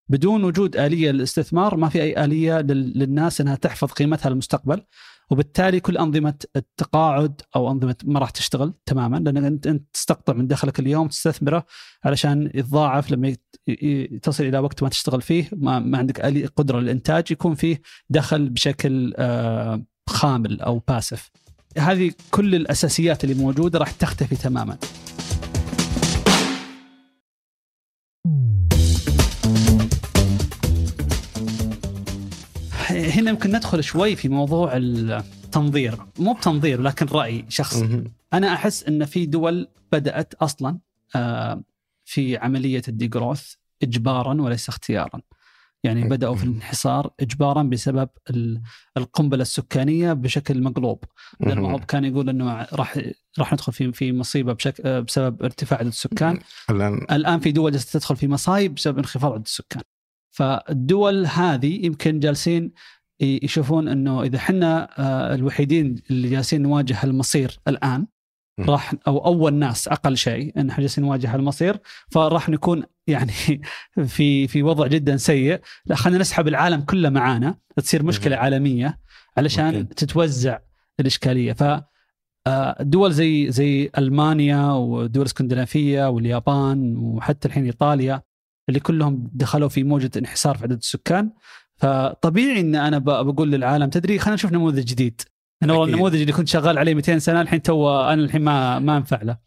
بدون 0.09 0.43
وجود 0.43 0.75
آلية 0.77 1.11
للاستثمار 1.11 1.77
ما 1.77 1.89
في 1.89 2.01
أي 2.01 2.23
آلية 2.25 2.59
لل- 2.61 2.99
للناس 2.99 3.41
إنها 3.41 3.55
تحفظ 3.55 3.91
قيمتها 3.91 4.29
للمستقبل. 4.29 4.83
وبالتالي 5.33 5.79
كل 5.79 5.97
أنظمة 5.97 6.33
التقاعد 6.55 7.41
أو 7.55 7.71
أنظمة 7.71 7.95
ما 8.03 8.19
راح 8.19 8.29
تشتغل 8.29 8.73
تماما 8.85 9.17
لانك 9.17 9.43
انت 9.43 9.67
أنت 9.67 9.83
تستقطع 9.93 10.33
من 10.33 10.47
دخلك 10.47 10.79
اليوم 10.79 11.07
تستثمره 11.07 11.65
علشان 12.03 12.51
يتضاعف 12.53 13.11
لما 13.11 13.35
تصل 14.21 14.43
إلى 14.43 14.59
وقت 14.59 14.83
ما 14.83 14.89
تشتغل 14.89 15.21
فيه 15.21 15.49
ما, 15.51 15.79
ما 15.79 15.97
عندك 15.97 16.21
قدرة 16.55 16.79
للإنتاج 16.79 17.31
يكون 17.31 17.55
فيه 17.55 17.81
دخل 18.09 18.49
بشكل 18.49 19.13
آه، 19.17 19.83
خامل 20.09 20.61
أو 20.61 20.79
باسف. 20.87 21.31
هذه 21.77 22.11
كل 22.31 22.55
الأساسيات 22.55 23.23
اللي 23.23 23.35
موجودة 23.35 23.79
راح 23.79 23.91
تختفي 23.91 24.35
تماما. 24.35 24.77
هنا 32.93 33.29
يمكن 33.29 33.49
ندخل 33.55 33.83
شوي 33.83 34.15
في 34.15 34.29
موضوع 34.29 34.71
التنظير، 34.77 35.97
مو 36.19 36.33
بتنظير 36.33 36.81
ولكن 36.81 37.05
رأي 37.05 37.45
شخصي. 37.49 37.83
أنا 38.33 38.53
أحس 38.53 38.83
إن 38.83 39.05
في 39.05 39.25
دول 39.25 39.67
بدأت 39.91 40.33
أصلا 40.33 40.77
آه، 41.15 41.63
في 42.05 42.37
عملية 42.37 42.81
الديجروث 42.87 43.53
اجبارا 43.83 44.41
وليس 44.41 44.69
اختيارا. 44.69 45.21
يعني 45.83 46.01
بدأوا 46.09 46.35
في 46.35 46.43
الانحسار 46.43 47.11
اجبارا 47.19 47.63
بسبب 47.63 48.09
ال- 48.29 48.61
القنبلة 48.97 49.41
السكانية 49.41 50.13
بشكل 50.13 50.61
مقلوب. 50.63 51.03
لأن 51.39 51.57
كان 51.77 52.05
يقول 52.05 52.29
إنه 52.29 52.67
راح 52.73 52.99
راح 53.39 53.53
ندخل 53.53 53.73
في 53.73 53.91
في 53.91 54.11
مصيبة 54.13 54.53
بشكل 54.53 54.83
آه، 54.85 54.99
بسبب 54.99 55.43
ارتفاع 55.43 55.79
عدد 55.79 55.87
السكان، 55.87 56.39
الآن 56.69 57.05
الآن 57.11 57.39
في 57.39 57.51
دول 57.51 57.71
جالسة 57.71 57.99
تدخل 57.99 58.15
في 58.15 58.27
مصايب 58.27 58.75
بسبب 58.75 58.97
انخفاض 58.97 59.33
عدد 59.33 59.45
السكان. 59.45 59.81
فالدول 60.33 61.25
هذه 61.25 61.85
يمكن 61.85 62.19
جالسين 62.19 62.71
يشوفون 63.19 63.87
إنه 63.87 64.23
إذا 64.23 64.37
إحنا 64.37 64.89
آه، 64.99 65.35
الوحيدين 65.35 65.95
اللي 66.09 66.29
جالسين 66.29 66.61
نواجه 66.61 67.03
المصير 67.03 67.59
الآن. 67.67 68.07
راح 68.59 68.93
أو 69.07 69.25
أول 69.25 69.53
ناس 69.53 69.87
أقل 69.87 70.17
شيء 70.17 70.59
إن 70.59 70.69
إحنا 70.69 70.81
جالسين 70.81 71.03
نواجه 71.03 71.35
المصير 71.35 71.79
فراح 72.11 72.49
نكون 72.49 72.83
يعني 73.07 73.31
في 74.15 74.47
في 74.47 74.63
وضع 74.63 74.87
جدا 74.87 75.17
سيء 75.17 75.61
لا 75.85 75.95
خلينا 75.95 76.19
نسحب 76.19 76.47
العالم 76.47 76.81
كله 76.81 77.09
معانا 77.09 77.55
تصير 77.77 78.03
مشكلة. 78.03 78.35
عالمية 78.35 78.99
علشان. 79.37 79.89
تتوزع 79.89 80.59
الإشكالية 80.99 81.53
ف 81.53 81.63
آه، 82.47 82.83
دول 82.83 83.13
زي 83.13 83.51
زي 83.51 83.89
ألمانيا 83.97 84.71
والدول 84.71 85.21
الاسكندنافيه 85.21 86.09
واليابان 86.09 86.97
وحتى 86.97 87.47
الحين 87.47 87.65
إيطاليا 87.65 88.21
اللي 88.69 88.79
كلهم 88.79 89.29
دخلوا 89.33 89.69
في 89.69 89.83
موجة 89.83 90.11
انحسار 90.17 90.57
في 90.57 90.63
عدد 90.63 90.77
السكان. 90.77 91.31
فطبيعي 91.75 92.59
إن 92.59 92.75
أنا 92.75 92.97
بقول 92.97 93.51
للعالم 93.51 93.89
تدري 93.89 94.19
خلينا 94.19 94.35
نشوف 94.35 94.51
نموذج 94.51 94.83
جديد. 94.83 95.21
أنا 95.63 95.73
والله. 95.73 95.93
النموذج 95.93 96.19
اللي 96.19 96.31
كنت 96.31 96.47
شغال 96.47 96.77
عليه 96.77 96.93
200 96.93 97.19
سنة 97.19 97.41
الحين 97.41 97.61
تو 97.61 97.99
أنا 97.99 98.23
الحين 98.23 98.41
ما 98.41 98.79
ما 98.79 98.97
أنفع 98.97 99.21
له. 99.21 99.37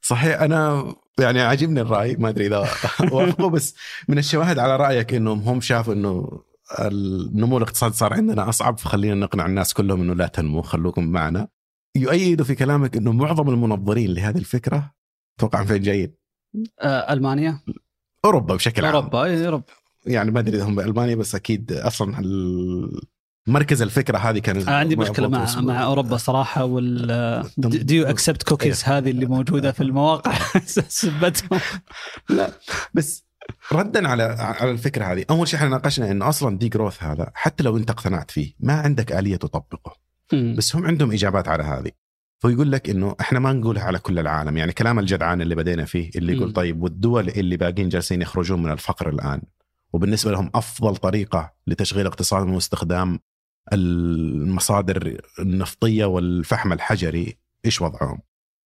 صحيح 0.00 0.40
أنا 0.40 0.94
يعني 1.20 1.40
عاجبني 1.40 1.80
الرأي 1.80 2.16
ما 2.16 2.28
أدري 2.28 2.46
إذا 2.46 2.58
وافقه 3.12 3.50
بس 3.50 3.74
من 4.08 4.18
الشواهد 4.18 4.58
على 4.58 4.76
رأيك 4.76 5.14
إنهم 5.14 5.38
هم 5.40 5.60
شافوا 5.60 5.94
إنه 5.94 6.42
النمو 6.80 7.56
الاقتصادي 7.56 7.94
صار 7.94 8.14
عندنا 8.14 8.48
أصعب 8.48 8.78
فخلينا 8.78 9.14
نقنع 9.14 9.46
الناس 9.46 9.74
كلهم 9.74 10.00
إنه 10.00 10.14
لا 10.14 10.26
تنمو 10.26 10.62
خلوكم 10.62 11.04
معنا. 11.04 11.48
يؤيد 11.96 12.42
في 12.42 12.54
كلامك 12.54 12.96
إنه 12.96 13.12
معظم 13.12 13.48
المنظرين 13.48 14.14
لهذه 14.14 14.38
الفكرة 14.38 14.92
أتوقع 15.38 15.60
من 15.60 15.66
فين 15.66 15.82
جايين؟ 15.82 16.14
ألمانيا. 16.84 17.60
أوروبا 18.24 18.54
بشكل 18.54 18.84
عام. 18.84 18.94
أوروبا 18.94 19.24
إيه، 19.24 19.44
أوروبا. 19.46 19.64
يعني 20.06 20.30
ما 20.30 20.40
أدري 20.40 20.56
إذا 20.56 20.64
هم 20.64 20.74
بألمانيا 20.74 21.14
بس 21.14 21.34
أكيد 21.34 21.72
أصلا 21.72 22.16
مركز 23.46 23.82
الفكرة 23.82 24.18
هذه 24.18 24.38
كان 24.38 24.68
عندي 24.68 24.96
مشكلة 24.96 25.28
مع 25.28 25.44
اسمه- 25.44 25.62
مع 25.62 25.84
أوروبا 25.84 26.16
صراحة 26.16 26.64
وال 26.64 27.06
دم- 27.56 27.68
do 27.70 28.06
you 28.06 28.18
accept 28.18 28.42
cookies 28.42 28.84
هذه 28.84 29.10
اللي 29.10 29.26
موجودة 29.26 29.72
في 29.72 29.82
المواقع؟ 29.82 30.32
سبتهم. 30.88 31.60
لا 32.30 32.52
بس 32.94 33.24
ردا 33.72 34.08
على 34.08 34.22
على 34.38 34.70
الفكرة 34.70 35.04
هذه 35.04 35.24
أول 35.30 35.48
شيء 35.48 35.58
إحنا 35.58 35.68
ناقشنا 35.68 36.10
إنه 36.10 36.28
أصلا 36.28 36.58
degrowth 36.58 37.02
هذا 37.02 37.30
حتى 37.34 37.62
لو 37.64 37.76
أنت 37.76 37.90
اقتنعت 37.90 38.30
فيه 38.30 38.52
ما 38.60 38.72
عندك 38.72 39.12
آلية 39.12 39.36
تطبقه. 39.36 39.96
بس 40.32 40.76
هم 40.76 40.86
عندهم 40.86 41.12
إجابات 41.12 41.48
على 41.48 41.62
هذه. 41.62 41.90
فيقول 42.42 42.72
لك 42.72 42.90
إنه 42.90 43.16
إحنا 43.20 43.38
ما 43.38 43.52
نقولها 43.52 43.82
على 43.82 43.98
كل 43.98 44.18
العالم 44.18 44.56
يعني 44.56 44.72
كلام 44.72 44.98
الجدعان 44.98 45.42
اللي 45.42 45.54
بدينا 45.54 45.84
فيه 45.84 46.10
اللي 46.16 46.36
يقول. 46.36 46.52
طيب 46.52 46.82
والدول 46.82 47.28
اللي 47.28 47.56
باقين 47.56 47.88
جالسين 47.88 48.22
يخرجون 48.22 48.62
من 48.62 48.72
الفقر 48.72 49.08
الآن 49.08 49.42
وبالنسبة 49.92 50.30
لهم 50.30 50.50
أفضل 50.54 50.96
طريقة 50.96 51.52
لتشغيل 51.66 52.06
اقتصادهم 52.06 52.50
هو 52.50 52.58
استخدام 52.58 53.20
المصادر 53.72 55.20
النفطية 55.38 56.04
والفحم 56.04 56.72
الحجري 56.72 57.38
إيش 57.64 57.82
وضعهم؟ 57.82 58.18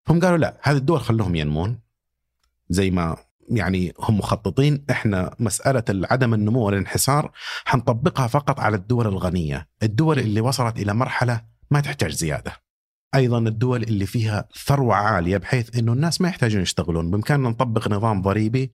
هم 0.09 0.21
قالوا 0.21 0.39
لا 0.39 0.61
هذه 0.63 0.77
الدول 0.77 1.01
خلوهم 1.01 1.35
ينمون 1.35 1.79
زي 2.69 2.91
ما 2.91 3.17
يعني 3.49 3.93
هم 4.01 4.19
مخططين 4.19 4.85
إحنا 4.91 5.35
مسألة 5.39 5.85
عدم 6.11 6.35
النمو 6.35 6.67
والانحسار 6.67 7.33
حنطبقها 7.65 8.27
فقط 8.27 8.61
على 8.61 8.77
الدول 8.77 9.07
الغنية، 9.07 9.69
الدول 9.83 10.19
اللي 10.19 10.41
وصلت 10.41 10.79
إلى 10.79 10.95
مرحلة 10.95 11.45
ما 11.71 11.81
تحتاج 11.81 12.13
زيادة. 12.13 12.66
أيضا 13.17 13.39
الدول 13.39 13.83
اللي 13.83 14.07
فيها 14.07 14.49
ثروة 14.67 14.95
عالية 14.95 15.37
بحيث 15.37 15.79
إنه 15.79 15.93
الناس 15.93 16.21
ما 16.21 16.29
يحتاجون 16.29 16.63
يشتغلون، 16.63 17.11
بإمكاننا 17.11 17.49
نطبق 17.49 17.89
نظام 17.89 18.23
ضريبي 18.23 18.73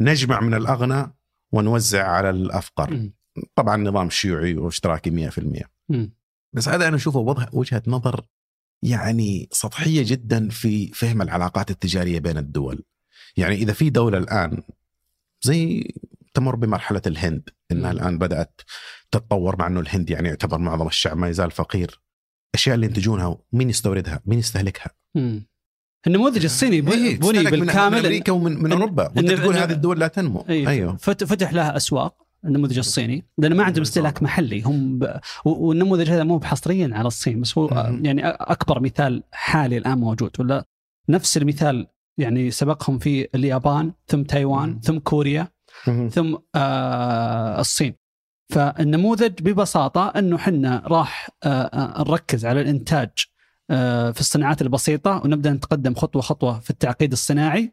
نجمع 0.00 0.40
من 0.40 0.54
الأغنى 0.54 1.14
ونوزع 1.52 2.08
على 2.08 2.30
الأفقر. 2.30 3.10
طبعا 3.54 3.76
نظام 3.76 4.10
شيوعي 4.10 4.54
واشتراكي 4.54 5.10
100%. 5.10 5.70
مم. 5.88 6.12
بس 6.52 6.68
هذا 6.68 6.88
أنا 6.88 6.96
أشوفه 6.96 7.18
وضع 7.18 7.46
وجهة 7.52 7.82
نظر 7.86 8.24
يعني 8.82 9.48
سطحية 9.52 10.02
جدا 10.06 10.48
في 10.48 10.88
فهم 10.88 11.22
العلاقات 11.22 11.70
التجارية 11.70 12.18
بين 12.18 12.38
الدول. 12.38 12.84
يعني 13.36 13.54
إذا 13.54 13.72
في 13.72 13.90
دولة 13.90 14.18
الآن 14.18 14.62
زي 15.42 15.92
تمر 16.34 16.56
بمرحلة 16.56 17.02
الهند 17.06 17.50
إنها. 17.72 17.90
الآن 17.90 18.18
بدأت 18.18 18.60
تتطور 19.10 19.56
مع 19.58 19.66
إنه 19.66 19.80
الهند 19.80 20.10
يعني 20.10 20.28
يعتبر 20.28 20.58
معظم 20.58 20.86
الشعب 20.86 21.16
ما 21.16 21.28
يزال 21.28 21.50
فقير. 21.50 22.00
الأشياء 22.54 22.74
اللي 22.74 22.86
ينتجونها 22.86 23.36
مين 23.52 23.70
يستوردها؟ 23.70 24.20
مين 24.26 24.38
يستهلكها؟ 24.38 24.90
مم. 25.14 25.46
النموذج 26.06 26.44
الصيني 26.44 26.80
ب- 26.80 26.88
إيه، 26.88 26.96
بني 26.96 27.16
تستهلك 27.18 27.52
من- 27.52 27.60
بالكامل 27.60 27.98
أمريكا 27.98 28.32
ومن 28.32 28.62
من 28.62 28.72
أوروبا 28.72 29.12
وأنت 29.16 29.32
تقول 29.32 29.56
هذه 29.56 29.72
الدول 29.72 30.00
لا 30.00 30.08
تنمو 30.08 30.44
أيوه. 30.48 30.70
أيوه 30.70 30.96
فت- 30.96 31.24
فتح 31.24 31.52
لها 31.52 31.76
أسواق 31.76 32.14
النموذج 32.44 32.78
الصيني 32.78 33.24
لأن 33.38 33.54
ما 33.54 33.64
عندهم 33.64 33.82
استهلاك 33.82 34.22
محلي 34.22 34.62
هم 34.62 34.98
ب... 34.98 35.20
والنموذج 35.44 36.10
هذا 36.10 36.24
مو 36.24 36.40
حصريا 36.40 36.90
على 36.92 37.06
الصين 37.06 37.40
بس 37.40 37.58
هو 37.58 37.68
مهم. 37.68 38.04
يعني 38.04 38.28
أكبر 38.28 38.80
مثال 38.80 39.22
حالي 39.32 39.76
الآن 39.78 39.98
موجود 39.98 40.30
ولا 40.38 40.64
نفس 41.08 41.36
المثال 41.36 41.86
يعني 42.18 42.50
سبقهم 42.50 42.98
في 42.98 43.28
اليابان 43.34 43.92
ثم 44.06 44.22
تايوان 44.22 44.68
مم. 44.68 44.80
ثم 44.82 44.98
كوريا 44.98 45.48
مهم. 45.88 46.08
ثم 46.08 46.34
آه 46.54 47.60
الصين 47.60 47.94
فالنموذج 48.54 49.42
ببساطة 49.42 50.08
أنه 50.08 50.38
حنا 50.38 50.82
راح 50.86 51.30
آه 51.44 51.48
آه 51.48 52.04
نركز 52.08 52.46
على 52.46 52.60
الإنتاج 52.60 53.10
آه 53.70 54.10
في 54.10 54.20
الصناعات 54.20 54.62
البسيطة 54.62 55.22
ونبدأ 55.24 55.52
نتقدم 55.52 55.94
خطوة 55.94 56.22
خطوة 56.22 56.60
في 56.60 56.70
التعقيد 56.70 57.12
الصناعي 57.12 57.72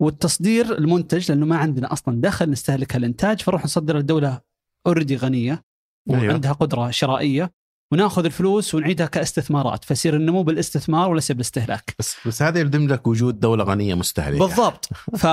والتصدير 0.00 0.78
المنتج 0.78 1.32
لأنه 1.32 1.46
ما 1.46 1.56
عندنا 1.56 1.92
أصلا 1.92 2.20
دخل 2.20 2.50
نستهلك 2.50 2.96
الإنتاج 2.96 3.40
فنروح 3.40 3.64
نصدر 3.64 3.98
الدولة 3.98 4.40
أوريدي 4.86 5.16
غنية 5.16 5.64
أيوة. 6.10 6.28
وعندها 6.28 6.52
قدرة 6.52 6.90
شرائية 6.90 7.52
وناخذ 7.92 8.24
الفلوس 8.24 8.74
ونعيدها 8.74 9.06
كاستثمارات 9.06 9.84
فيصير 9.84 10.16
النمو 10.16 10.42
بالاستثمار 10.42 11.10
وليس 11.10 11.32
بالاستهلاك. 11.32 11.94
بس 11.98 12.16
بس 12.26 12.42
هذا 12.42 12.60
يلزم 12.60 12.88
لك 12.88 13.06
وجود 13.06 13.40
دولة 13.40 13.64
غنية 13.64 13.94
مستهلكة. 13.94 14.46
بالضبط. 14.46 14.88
ف... 15.22 15.26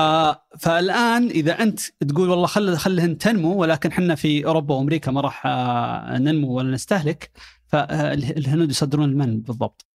فالآن 0.58 1.28
إذا 1.28 1.62
أنت 1.62 1.80
تقول 2.08 2.30
والله 2.30 2.46
خل 2.46 2.76
خلهن 2.76 3.18
تنمو 3.18 3.54
ولكن 3.54 3.90
إحنا 3.90 4.14
في 4.14 4.46
أوروبا 4.46 4.74
وأمريكا 4.74 5.10
ما 5.10 5.20
راح 5.20 5.46
آه، 5.46 6.18
ننمو 6.18 6.52
ولا 6.52 6.70
نستهلك 6.70 7.30
فالهنود 7.66 8.70
يصدرون 8.70 9.08
المن 9.08 9.40
بالضبط. 9.40 9.86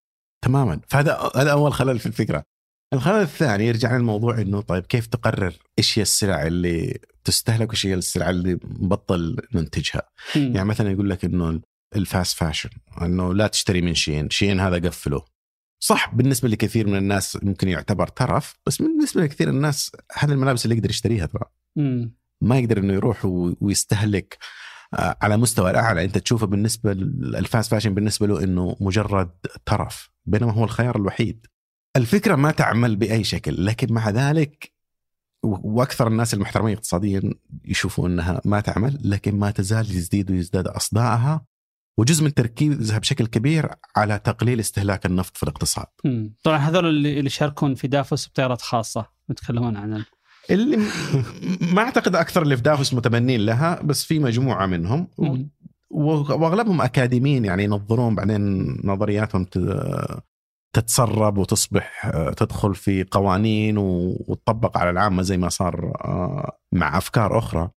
تماما. 0.44 0.80
فهذا 0.88 1.30
هذا 1.36 1.52
أول 1.52 1.72
خلل 1.72 1.98
في 1.98 2.06
الفكرة. 2.06 2.42
الخلل 2.92 3.22
الثاني 3.22 3.66
يرجع 3.66 3.96
للموضوع 3.96 4.40
إنه 4.40 4.60
طيب 4.60 4.86
كيف 4.86 5.06
تقرر 5.06 5.54
إيش 5.78 5.98
هي 5.98 6.02
السلع 6.02 6.46
اللي 6.46 6.98
تستهلك 7.24 7.68
وإيش 7.68 7.86
هي 7.86 7.94
السلع 7.94 8.30
اللي 8.30 8.58
نبطل 8.64 9.36
ننتجها. 9.54 10.02
يعني 10.36 10.64
مثلا 10.64 10.90
يقول 10.90 11.10
لك 11.10 11.24
إنه 11.24 11.60
ال 11.96 12.04
fast 12.04 12.36
fashion 12.38 12.70
إنه 13.02 13.34
لا 13.34 13.46
تشتري 13.46 13.82
من 13.82 13.94
شين 13.94 14.30
شين 14.30 14.60
هذا 14.60 14.88
قفله. 14.88 15.24
صح 15.80 16.14
بالنسبة 16.14 16.48
لكثير 16.48 16.86
من 16.86 16.96
الناس 16.96 17.38
ممكن 17.42 17.68
يعتبر 17.68 18.06
ترف 18.06 18.58
بس 18.66 18.82
بالنسبة 18.82 19.22
لكثير 19.22 19.48
الناس 19.48 19.92
هذه 20.12 20.32
الملابس 20.32 20.64
اللي 20.64 20.76
يقدر 20.76 20.90
يشتريها 20.90 21.26
ترى. 21.26 21.44
ما 22.40 22.58
يقدر 22.58 22.78
إنه 22.78 22.92
يروح 22.92 23.24
ويستهلك 23.60 24.38
آه، 24.94 25.16
على 25.22 25.36
مستوى 25.36 25.70
الأعلى. 25.70 26.04
أنت 26.04 26.18
تشوفه 26.18 26.46
بالنسبة 26.46 26.92
لل 26.92 27.18
fast 27.18 27.70
fashion 27.70 27.94
بالنسبة 27.94 28.26
له 28.26 28.44
إنه 28.44 28.76
مجرد 28.80 29.30
ترف 29.66 30.10
بينما 30.26 30.52
هو 30.52 30.64
الخيار 30.64 30.96
الوحيد. 30.96 31.46
الفكرة 31.96 32.34
ما 32.34 32.50
تعمل 32.50 32.96
بأي 32.96 33.24
شكل 33.24 33.66
لكن 33.66 33.92
مع 33.92 34.10
ذلك 34.10 34.72
وأكثر 35.42 36.06
الناس 36.06 36.34
المحترمين 36.34 36.74
اقتصاديا 36.74 37.34
يشوفوا 37.64 38.08
إنها 38.08 38.40
ما 38.44 38.60
تعمل 38.60 38.98
لكن 39.04 39.38
ما 39.38 39.50
تزال 39.50 39.96
يزيد 39.96 40.30
ويزداد 40.30 40.68
أصداءها 40.68 41.44
وجزء 41.98 42.24
من 42.24 42.34
تركيزها 42.34 42.98
بشكل 42.98 43.26
كبير 43.26 43.70
على 43.96 44.18
تقليل 44.18 44.60
استهلاك 44.60 45.06
النفط 45.06 45.36
في 45.36 45.42
الاقتصاد 45.42 45.86
مم. 46.04 46.34
طبعا 46.44 46.56
هذول 46.58 46.86
اللي 46.86 47.18
يشاركون 47.26 47.74
في 47.74 47.88
دافوس 47.88 48.28
بطيارات 48.28 48.62
خاصة 48.62 49.06
يتكلمون 49.30 49.76
عن 49.76 49.94
ال... 49.94 50.04
اللي 50.50 50.76
ما 51.74 51.82
أعتقد 51.82 52.14
أكثر 52.16 52.42
اللي 52.42 52.56
في 52.56 52.62
دافوس 52.62 52.94
متبنين 52.94 53.40
لها 53.46 53.82
بس 53.82 54.04
في 54.04 54.18
مجموعة 54.18 54.66
منهم 54.66 55.08
مم. 55.18 55.50
و- 55.90 56.34
وأغلبهم 56.34 56.80
أكاديميين 56.80 57.44
يعني 57.44 57.64
ينظرون 57.64 58.14
بعدين 58.14 58.66
نظرياتهم 58.84 59.44
ت- 59.44 60.22
تتسرب 60.72 61.38
وتصبح 61.38 62.06
آه، 62.06 62.30
تدخل 62.32 62.74
في 62.74 63.04
قوانين 63.10 63.78
وتطبق 63.78 64.78
على 64.78 64.90
العامة 64.90 65.22
زي 65.22 65.36
ما 65.36 65.48
صار 65.48 65.92
آه، 66.04 66.58
مع 66.72 66.98
أفكار 66.98 67.38
أخرى 67.38 67.70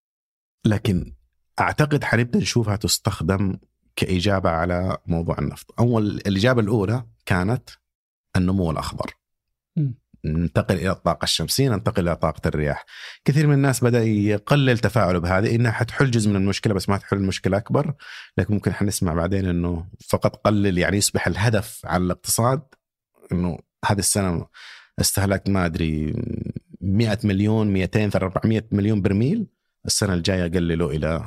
لكن 0.66 1.12
أعتقد 1.60 2.04
حنبدا 2.04 2.38
نشوفها 2.38 2.76
تستخدم 2.76 3.56
كإجابة 3.96 4.50
على 4.50 4.96
موضوع 5.06 5.38
النفط. 5.38 5.74
أول 5.78 6.06
الإجابة 6.06 6.60
الأولى 6.60 7.04
كانت 7.26 7.70
النمو 8.36 8.70
الأخضر. 8.70 9.10
مم. 9.76 9.94
ننتقل 10.24 10.74
إلى 10.74 10.90
الطاقه 10.90 11.24
الشمسية، 11.24 11.68
ننتقل 11.68 12.02
إلى 12.08 12.16
طاقة 12.16 12.48
الرياح. 12.48 12.84
كثير 13.24 13.46
من 13.46 13.54
الناس 13.54 13.84
بدأ 13.84 14.02
يقلل 14.04 14.78
تفاعله 14.78 15.18
بهذه 15.18 15.54
إنها 15.54 15.72
حتحل 15.72 16.10
جزء 16.10 16.30
من 16.30 16.36
المشكلة 16.36 16.74
بس 16.74 16.88
ما 16.88 16.96
تحل 16.96 17.18
مشكلة 17.18 17.56
أكبر، 17.56 17.94
لكن 18.38 18.54
ممكن 18.54 18.72
حنسمع 18.72 19.14
بعدين 19.14 19.46
إنه 19.46 19.86
فقط 20.08 20.36
قلل 20.36 20.78
يعني 20.78 20.96
يصبح 20.96 21.26
الهدف 21.26 21.80
على 21.84 22.04
الاقتصاد 22.04 22.62
إنه 23.32 23.58
هذه 23.84 23.98
السنة 23.98 24.46
استهلك 25.00 25.48
ما 25.48 25.66
أدري 25.66 26.14
100 26.80 27.18
مليون 27.24 27.72
200 27.72 28.10
400 28.14 28.62
مليون 28.72 29.02
برميل 29.02 29.46
السنة 29.86 30.14
الجاية 30.14 30.52
قللوا 30.52 30.92
إلى 30.92 31.24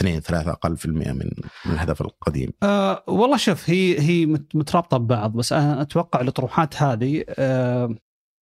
2 0.00 0.20
3 0.20 0.50
أقل 0.50 0.76
في 0.76 0.84
المئة 0.86 1.12
من 1.12 1.30
من 1.66 1.72
الهدف 1.72 2.00
القديم. 2.00 2.50
أه 2.62 3.04
والله 3.08 3.36
شوف 3.36 3.70
هي 3.70 4.00
هي 4.00 4.26
مت- 4.26 4.56
مترابطة 4.56 4.96
ببعض 4.96 5.32
بس 5.32 5.52
أنا 5.52 5.82
أتوقع 5.82 6.20
الأطروحات 6.20 6.82
هذه 6.82 7.24
أه 7.28 7.94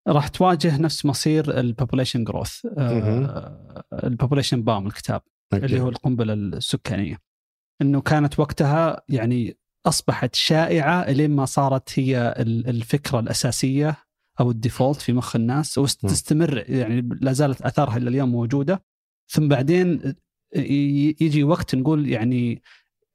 راح 0.09 0.29
تواجه 0.29 0.79
نفس 0.81 1.07
مصير 1.07 1.59
ال 1.61 1.66
population 1.66 2.25
growth 2.25 2.67
ال 4.05 4.10
population 4.10 4.63
bomb 4.63 4.87
الكتاب 4.87 5.23
اللي 5.55 5.81
هو 5.81 5.89
القنبلة 5.89 6.33
السكانية. 6.33 7.19
إنه 7.83 8.01
كانت 8.01 8.39
وقتها 8.41 9.03
يعني 9.09 9.59
أصبحت 9.87 10.35
شائعة 10.35 11.11
لين 11.11 11.31
ما 11.31 11.45
صارت 11.45 11.99
هي 11.99 12.35
ال- 12.39 12.69
الفكرة 12.69 13.21
الأساسية 13.21 13.97
أو 14.41 14.51
ال 14.51 14.57
default 14.57 15.01
في 15.01 15.13
مخ 15.13 15.37
الناس 15.37 15.79
وتستمر 15.79 16.65
يعني 16.69 17.09
لا 17.21 17.33
زالت 17.33 17.63
آثارها 17.63 17.97
إلى 17.97 18.11
اليوم 18.11 18.29
موجودة. 18.33 18.83
ثم 19.33 19.49
بعدين 19.49 20.15
يجي 21.21 21.45
وقت 21.45 21.75
نقول 21.75 22.09
يعني 22.09 22.63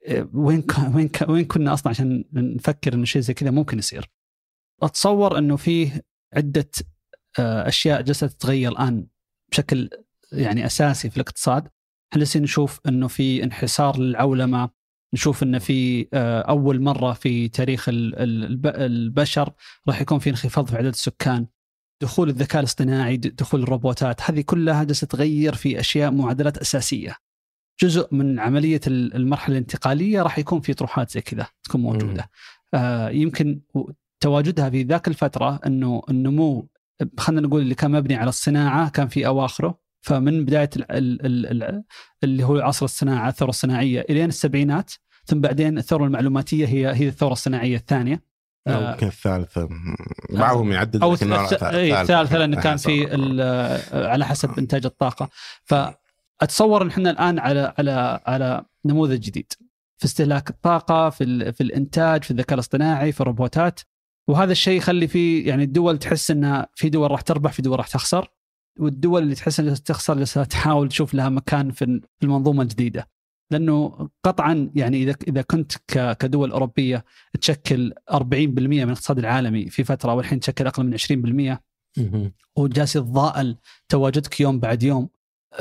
آه، 0.07 0.29
وين 0.33 0.63
وين 0.95 1.09
وين 1.29 1.45
كنا 1.45 1.73
أصلا 1.73 1.89
عشان 1.89 2.23
نفكر 2.33 2.93
إنه 2.93 3.05
شيء 3.05 3.21
زي 3.21 3.33
كذا 3.33 3.51
ممكن 3.51 3.77
يصير. 3.79 4.09
أتصور 4.81 5.37
إنه 5.37 5.55
فيه 5.55 6.05
عدة 6.33 6.69
آه، 7.39 7.67
أشياء 7.67 8.01
جالسة 8.01 8.27
تتغير 8.27 8.71
الآن 8.71 9.07
بشكل 9.51 9.89
يعني 10.31 10.65
أساسي 10.65 11.09
في 11.09 11.17
الاقتصاد. 11.17 11.67
إحنا 12.13 12.25
نشوف 12.35 12.79
إنه 12.87 13.07
في 13.07 13.43
انحسار 13.43 13.99
للعولمة، 13.99 14.69
نشوف 15.13 15.43
إنه 15.43 15.59
في 15.59 16.07
آه، 16.13 16.41
أول 16.41 16.81
مرة 16.81 17.13
في 17.13 17.47
تاريخ 17.47 17.89
ال- 17.89 18.15
ال- 18.19 18.43
الب- 18.43 18.67
البشر 18.67 19.53
راح 19.87 20.01
يكون 20.01 20.19
في 20.19 20.29
انخفاض 20.29 20.67
في 20.69 20.77
عدد 20.77 20.87
السكان. 20.87 21.47
دخول 22.01 22.29
الذكاء 22.29 22.59
الاصطناعي، 22.59 23.17
دخول 23.17 23.63
الروبوتات، 23.63 24.21
هذه 24.21 24.41
كلها 24.41 24.83
جالسة 24.83 25.07
تغير 25.07 25.55
في 25.55 25.79
أشياء 25.79 26.11
معادلات 26.11 26.57
أساسية. 26.57 27.15
جزء 27.82 28.07
من 28.11 28.39
عملية 28.39 28.82
ال- 28.88 29.15
المرحلة 29.15 29.53
الانتقالية 29.57 30.21
راح 30.21 30.39
يكون 30.39 30.61
في 30.61 30.73
طروحات 30.73 31.11
زي 31.11 31.21
كذا 31.21 31.47
تكون 31.63 31.82
موجودة. 31.82 32.29
آه 32.73 33.09
يمكن 33.09 33.61
تواجدها 34.19 34.69
في 34.69 34.84
ذاك 34.84 35.07
الفترة 35.07 35.59
إنه 35.65 36.01
النمو 36.09 36.67
خلينا 37.17 37.41
نقول 37.47 37.61
اللي 37.61 37.75
كان 37.75 37.91
مبني 37.91 38.15
على 38.15 38.29
الصناعة 38.29 38.89
كان 38.89 39.07
في 39.07 39.27
أواخره. 39.27 39.79
فمن 40.01 40.45
بداية 40.45 40.69
ال 40.75 40.91
ال 40.91 41.63
ال 41.63 41.84
اللي 42.23 42.43
هو 42.43 42.59
عصر 42.59 42.86
الصناعة 42.86 43.29
الثورة 43.29 43.49
الصناعية 43.49 44.05
إلين 44.09 44.29
السبعينات 44.29 44.91
ثم 45.25 45.39
بعدين 45.41 45.77
الثورة 45.77 46.05
المعلوماتية 46.05 46.65
هي 46.67 46.95
هي 46.95 47.07
الثورة 47.07 47.32
الصناعية 47.34 47.75
الثانية. 47.77 48.23
أو 48.67 48.73
آه، 48.73 48.91
يمكن 48.91 49.07
الثالثة. 49.07 49.69
بعضهم 50.29 50.71
يعدد 50.71 51.01
أو 51.03 51.13
إيه، 51.13 52.01
الثالثة 52.01 52.38
لأنه 52.38 52.61
كان 52.65 52.77
في 52.77 53.05
على 53.93 54.25
حسب 54.25 54.49
إنتاج 54.59 54.86
الطاقة. 54.86 55.29
فاتصور 56.41 56.81
إن 56.81 56.87
إحنا 56.87 57.09
الآن 57.09 57.39
على 57.39 57.73
على 57.77 58.19
على 58.25 58.65
نموذج 58.85 59.19
جديد 59.19 59.53
في 59.97 60.05
استهلاك 60.05 60.49
الطاقة 60.49 61.09
في 61.09 61.23
ال- 61.23 61.53
في 61.53 61.61
الإنتاج 61.61 62.23
في 62.23 62.31
الذكاء 62.31 62.53
الاصطناعي 62.53 63.11
في 63.11 63.21
الروبوتات. 63.21 63.79
وهذا 64.27 64.51
الشيء 64.51 64.77
يخلي 64.77 65.07
في 65.07 65.39
يعني 65.39 65.63
الدول 65.63 65.97
تحس 65.99 66.31
انها 66.31 66.67
في 66.75 66.89
دول 66.89 67.11
راح 67.11 67.21
تربح 67.21 67.51
في 67.51 67.61
دول 67.61 67.77
راح 67.79 67.87
تخسر. 67.87 68.27
والدول 68.79 69.23
اللي 69.23 69.35
تحس 69.35 69.59
إنها 69.59 69.75
تخسر 69.75 70.17
جالسة 70.17 70.43
تحاول 70.43 70.89
تشوف 70.89 71.13
لها 71.13 71.29
مكان 71.29 71.71
في 71.71 72.01
المنظومة 72.23 72.63
الجديدة. 72.63 73.07
لأنه 73.51 74.09
قطعا 74.25 74.71
يعني 74.75 75.03
اذا 75.03 75.15
إذا 75.27 75.41
كنت 75.41 75.71
كدول 76.19 76.51
أوروبية 76.51 77.05
تشكل 77.41 77.93
40% 78.11 78.13
من 78.59 78.83
الاقتصاد 78.83 79.19
العالمي 79.19 79.69
في 79.69 79.83
فترة 79.83 80.13
والحين 80.13 80.39
تشكل 80.39 80.67
أقل 80.67 80.83
من 80.83 80.93
20% 80.93 81.61
مهم. 81.97 82.33
وجالس 82.55 82.95
يتضاءل 82.95 83.57
تواجدك 83.89 84.39
يوم 84.41 84.59
بعد 84.59 84.83
يوم. 84.83 85.09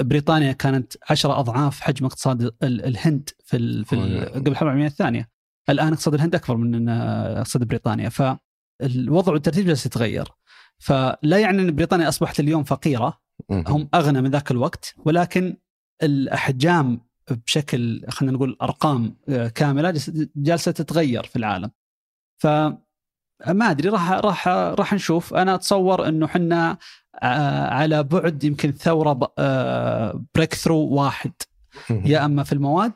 بريطانيا 0.01 0.53
كانت 0.53 0.93
عشرة 1.11 1.39
أضعاف 1.41 1.81
حجم 1.81 2.07
اقتصاد 2.07 2.43
ال- 2.43 2.55
الهند 2.63 3.31
في, 3.45 3.57
ال 3.57 3.85
في 3.85 3.93
ال. 3.97 4.33
قبل 4.35 4.51
الحرب 4.51 4.67
العالمية 4.67 4.87
الثانية. 4.87 5.31
الآن 5.69 5.93
اقتصاد 5.93 6.15
الهند 6.15 6.35
أكبر 6.35 6.57
من 6.57 6.89
اقتصاد 6.89 7.65
بريطانيا. 7.65 8.09
فالوضع 8.09 9.33
والترتيب 9.33 9.67
جالس 9.67 9.87
يتغير. 9.87 10.29
فلا 10.79 11.39
يعني 11.39 11.63
أن 11.63 11.75
بريطانيا 11.75 12.09
أصبحت 12.09 12.41
اليوم 12.41 12.65
فقيرة. 12.65 13.21
مهم. 13.51 13.65
هم 13.69 13.89
أغنى 13.95 14.21
من 14.23 14.31
ذاك 14.31 14.51
الوقت. 14.51 14.95
ولكن 15.05 15.57
الأحجام 16.03 17.01
بشكل 17.47 18.05
خلينا 18.09 18.37
نقول 18.37 18.57
أرقام 18.63 19.17
آه، 19.29 19.49
كاملة 19.49 19.93
جالسة- 19.93 20.27
جالسة 20.37 20.73
تتغير 20.73 21.25
في 21.25 21.37
العالم. 21.37 21.71
ف 22.43 22.47
ما 23.47 23.71
أدري 23.71 23.89
راح 23.89 24.11
راح 24.13 24.49
راح 24.49 24.95
نشوف 24.95 25.35
أنا 25.35 25.55
أتصور 25.55 26.09
إنه 26.09 26.27
إحنا 26.27 26.79
آه، 27.23 27.75
على 27.75 28.03
بعد 28.03 28.45
يمكن 28.45 28.73
ثورة 28.73 29.13
بريك 30.35 30.55
ثرو 30.55 30.79
واحد 30.79 31.33
مهم. 31.91 32.07
يا 32.07 32.25
أما 32.25 32.45
في 32.45 32.53
المواد 32.53 32.93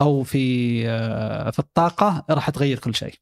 أو 0.00 0.22
في 0.22 0.82
آه، 0.88 1.50
في 1.50 1.58
الطاقة 1.58 2.24
راح 2.30 2.50
تغير 2.50 2.78
كل 2.78 2.94
شيء. 2.94 3.14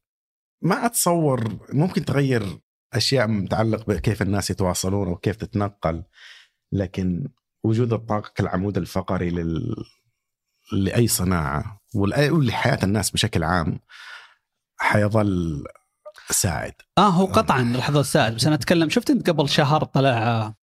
ما 0.61 0.85
أتصور 0.85 1.57
ممكن 1.73 2.05
تغير 2.05 2.59
أشياء 2.93 3.27
متعلق 3.27 3.87
بكيف 3.87 4.21
الناس 4.21 4.49
يتواصلون 4.49 5.07
وكيف 5.07 5.35
تتنقل 5.35 6.03
لكن 6.71 7.27
وجود 7.63 7.93
الطاقة 7.93 8.31
كالعمود 8.35 8.77
الفقري 8.77 9.29
لل... 9.29 9.75
لأي 10.71 11.07
صناعة 11.07 11.81
ولحياة 11.95 12.79
الناس 12.83 13.11
بشكل 13.11 13.43
عام 13.43 13.79
حيظل 14.77 15.63
سائد. 16.31 16.73
آه 16.97 17.09
هو 17.09 17.25
قطعا 17.25 17.73
راح 17.75 17.89
يظل 17.89 18.05
سائد 18.05 18.35
بس 18.35 18.45
أنا 18.45 18.55
أتكلم 18.55 18.89
شفت 18.89 19.09
أنت 19.09 19.29
قبل 19.29 19.49
شهر 19.49 19.83
طلع 19.83 20.53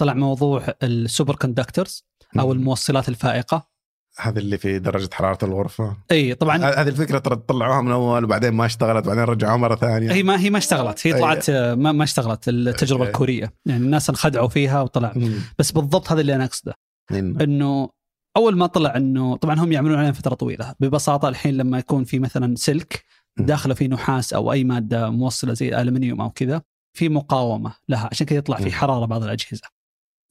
طلع 0.00 0.14
موضوع 0.14 0.66
ال 0.82 1.34
superconductors 1.34 2.04
أو 2.38 2.52
الموصلات 2.52 3.08
الفائقة؟ 3.08 3.76
هذا 4.18 4.38
اللي 4.38 4.58
في 4.58 4.78
درجة 4.78 5.08
حرارة 5.12 5.44
الغرفة. 5.44 5.96
إي 6.10 6.34
طبعا. 6.34 6.56
هذه 6.56 6.88
الفكرة 6.88 7.18
ترى 7.18 7.36
طلعوها 7.36 7.82
من 7.82 7.92
أول 7.92 8.24
وبعدين 8.24 8.52
ما 8.52 8.66
اشتغلت 8.66 9.06
بعدين 9.06 9.22
رجعوها 9.22 9.56
مرة 9.56 9.76
ثانية. 9.76 10.12
هي 10.12 10.22
ما 10.22 10.40
هي 10.40 10.50
ما 10.50 10.58
اشتغلت. 10.58 11.06
هي. 11.06 11.12
طلعت 11.12 11.50
آه، 11.50 11.74
ما, 11.74 11.92
ما 11.92 12.04
اشتغلت 12.04 12.48
التجربة 12.48 13.04
أي. 13.04 13.08
الكورية. 13.08 13.52
يعني 13.66 13.84
الناس 13.84 14.10
انخدعوا 14.10 14.48
فيها 14.48 14.82
وطلع. 14.82 15.12
مم. 15.16 15.40
بس 15.58 15.72
بالضبط 15.72 16.12
هذا 16.12 16.20
اللي 16.20 16.34
أنا 16.34 16.44
أقصده. 16.44 16.74
إنه 17.10 17.90
أول 18.36 18.56
ما 18.56 18.66
طلع 18.66 18.96
إنه 18.96 19.36
طبعا 19.36 19.60
هم 19.60 19.72
يعملون 19.72 19.98
عليه 19.98 20.10
فترة 20.10 20.34
طويلة. 20.34 20.74
ببساطة 20.80 21.28
الحين 21.28 21.56
لما 21.56 21.78
يكون 21.78 22.04
في 22.04 22.18
مثلا 22.18 22.54
سلك 22.56 23.04
داخلة 23.38 23.74
فيه 23.74 23.88
نحاس 23.88 24.32
أو 24.32 24.52
أي 24.52 24.64
مادة 24.64 25.10
موصلة 25.10 25.54
زي 25.54 25.68
الالمنيوم 25.68 26.20
أو 26.20 26.30
كذا 26.30 26.62
في 26.96 27.08
مقاومة 27.08 27.74
لها. 27.88 28.08
عشان 28.12 28.26
كذا 28.26 28.38
يطلع 28.38 28.56
في 28.56 28.72
حرارة 28.72 29.06
بعض 29.06 29.22
الأجهزة. 29.22 29.68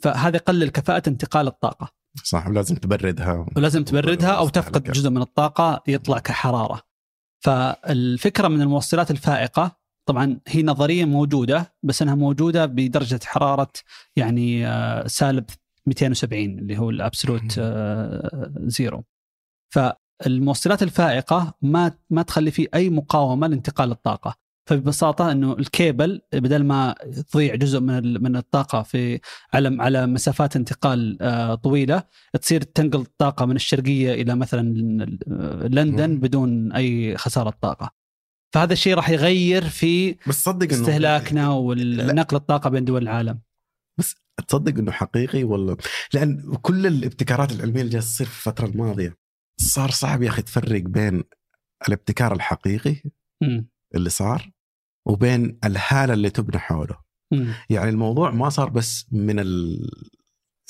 فهذا 0.03 0.35
يقلل 0.35 0.69
كفاءة 0.69 1.09
انتقال 1.09 1.47
الطاقة. 1.47 1.91
صح 2.23 2.47
ولازم 2.47 2.75
تبردها. 2.75 3.45
ولازم 3.57 3.83
تبردها 3.83 4.31
أو 4.31 4.49
تفقد 4.49 4.83
جزء 4.83 5.09
من 5.09 5.21
الطاقة 5.21 5.83
يطلع 5.87 6.19
كحرارة. 6.19 6.81
فالفكرة 7.43 8.47
من 8.47 8.61
الموصلات 8.61 9.11
الفائقة 9.11 9.77
طبعا 10.05 10.39
هي 10.47 10.63
نظريا 10.63 11.05
موجودة 11.05 11.75
بس 11.83 12.01
إنها 12.01 12.15
موجودة 12.15 12.65
بدرجة 12.65 13.19
حرارة 13.23 13.71
يعني 14.15 14.67
آه، 14.67 15.07
سالب 15.07 15.45
270 15.87 16.59
اللي 16.59 16.77
هو 16.77 16.89
ال 16.89 16.97
absolute 16.97 17.59
zero. 18.67 19.03
فالموصلات 20.23 20.83
الفائقة 20.83 21.53
ما 21.61 21.91
ما 22.09 22.21
تخلي 22.21 22.51
فيه 22.51 22.67
أي 22.73 22.89
مقاومة 22.89 23.47
لانتقال 23.47 23.91
الطاقة. 23.91 24.45
فببساطة 24.69 25.31
إنه 25.31 25.53
الكيبل 25.53 26.21
بدل 26.33 26.63
ما 26.63 26.95
تضيع 27.31 27.55
جزء 27.55 27.79
من 27.79 28.23
من 28.23 28.35
الطاقة 28.35 28.83
في 28.83 29.19
على 29.53 29.77
على 29.79 30.07
مسافات 30.07 30.55
انتقال 30.55 31.17
آه، 31.21 31.55
طويلة 31.55 32.03
تصير 32.41 32.61
تنقل 32.61 32.99
الطاقة 32.99 33.45
من 33.45 33.55
الشرقية 33.55 34.13
إلى 34.13 34.35
مثلا 34.35 34.61
لندن 35.67 36.19
بدون 36.19 36.71
أي 36.71 37.17
خسارة 37.17 37.53
طاقة. 37.61 37.91
فهذا 38.53 38.73
الشيء 38.73 38.93
راح 38.93 39.09
يغير 39.09 39.63
في 39.63 40.15
بس 40.27 40.43
صدق 40.43 40.73
إنه 40.73 40.81
استهلاكنا 40.81 41.49
ونقل 41.49 42.37
الطاقة 42.37 42.69
بين 42.69 42.85
دول 42.85 43.01
العالم. 43.01 43.39
بس 43.99 44.15
تصدق 44.47 44.77
إنه 44.77 44.91
حقيقي 44.91 45.43
ولا؟ 45.43 45.77
لأن 46.13 46.55
كل 46.61 46.87
الابتكارات 46.87 47.51
العلمية 47.51 47.81
اللي 47.81 47.91
جالسة 47.91 48.09
تصير 48.15 48.27
في 48.27 48.47
الفترة 48.47 48.65
الماضية 48.65 49.24
صار 49.57 49.89
صعب 49.91 50.23
يا 50.23 50.29
أخي 50.29 50.41
تفرق 50.41 50.81
بين 50.81 51.23
الابتكار 51.87 52.33
الحقيقي 52.33 53.01
م. 53.43 53.61
اللي 53.95 54.09
صار 54.09 54.51
وبين 55.07 55.59
الهالة 55.65 56.13
اللي 56.13 56.29
تبنى 56.29 56.59
حوله 56.59 56.97
م. 57.33 57.51
يعني 57.69 57.89
الموضوع 57.89 58.31
ما 58.31 58.49
صار 58.49 58.69
بس 58.69 59.05
من 59.11 59.39
ال... 59.39 59.79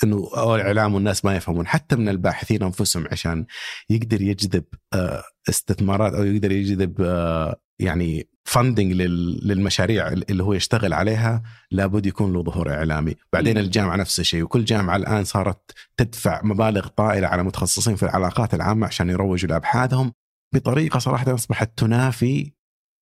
إنه 0.04 0.30
الاعلام 0.56 0.94
والناس 0.94 1.26
ما 1.26 1.36
يفهمون 1.36 1.68
حتى 1.68 1.96
من 1.96 2.10
الباحثين 2.10 2.64
أنفسهم 2.64 3.08
عشان 3.12 3.46
يقدر 3.90 4.22
يجذب 4.22 4.64
آه، 4.94 5.24
استثمارات 5.50 6.14
أو 6.14 6.24
يقدر 6.24 6.52
يجذب 6.52 7.02
آه، 7.02 7.56
يعني 7.80 8.30
فندنج 8.44 8.92
للمشاريع 8.92 10.08
اللي 10.08 10.44
هو 10.44 10.54
يشتغل 10.54 10.94
عليها 10.94 11.44
لابد 11.72 12.06
يكون 12.06 12.34
له 12.34 12.44
ظهور 12.44 12.74
إعلامي، 12.74 13.16
بعدين 13.34 13.58
الجامعة 13.58 13.96
نفس 13.96 14.20
الشيء 14.20 14.44
وكل 14.44 14.66
جامعة 14.66 14.96
الآن 14.96 15.24
صارت 15.24 15.72
تدفع 15.98 16.42
مبالغ 16.44 16.88
طائلة 16.88 17.28
على 17.28 17.44
متخصصين 17.44 17.96
في 17.96 18.04
العلاقات 18.04 18.54
العامة 18.54 18.88
عشان 18.88 19.10
يروجوا 19.10 19.50
لأبحاثهم 19.50 20.14
بطريقة 20.54 21.00
صراحة 21.00 21.34
أصبحت 21.34 21.78
تنافي 21.78 22.54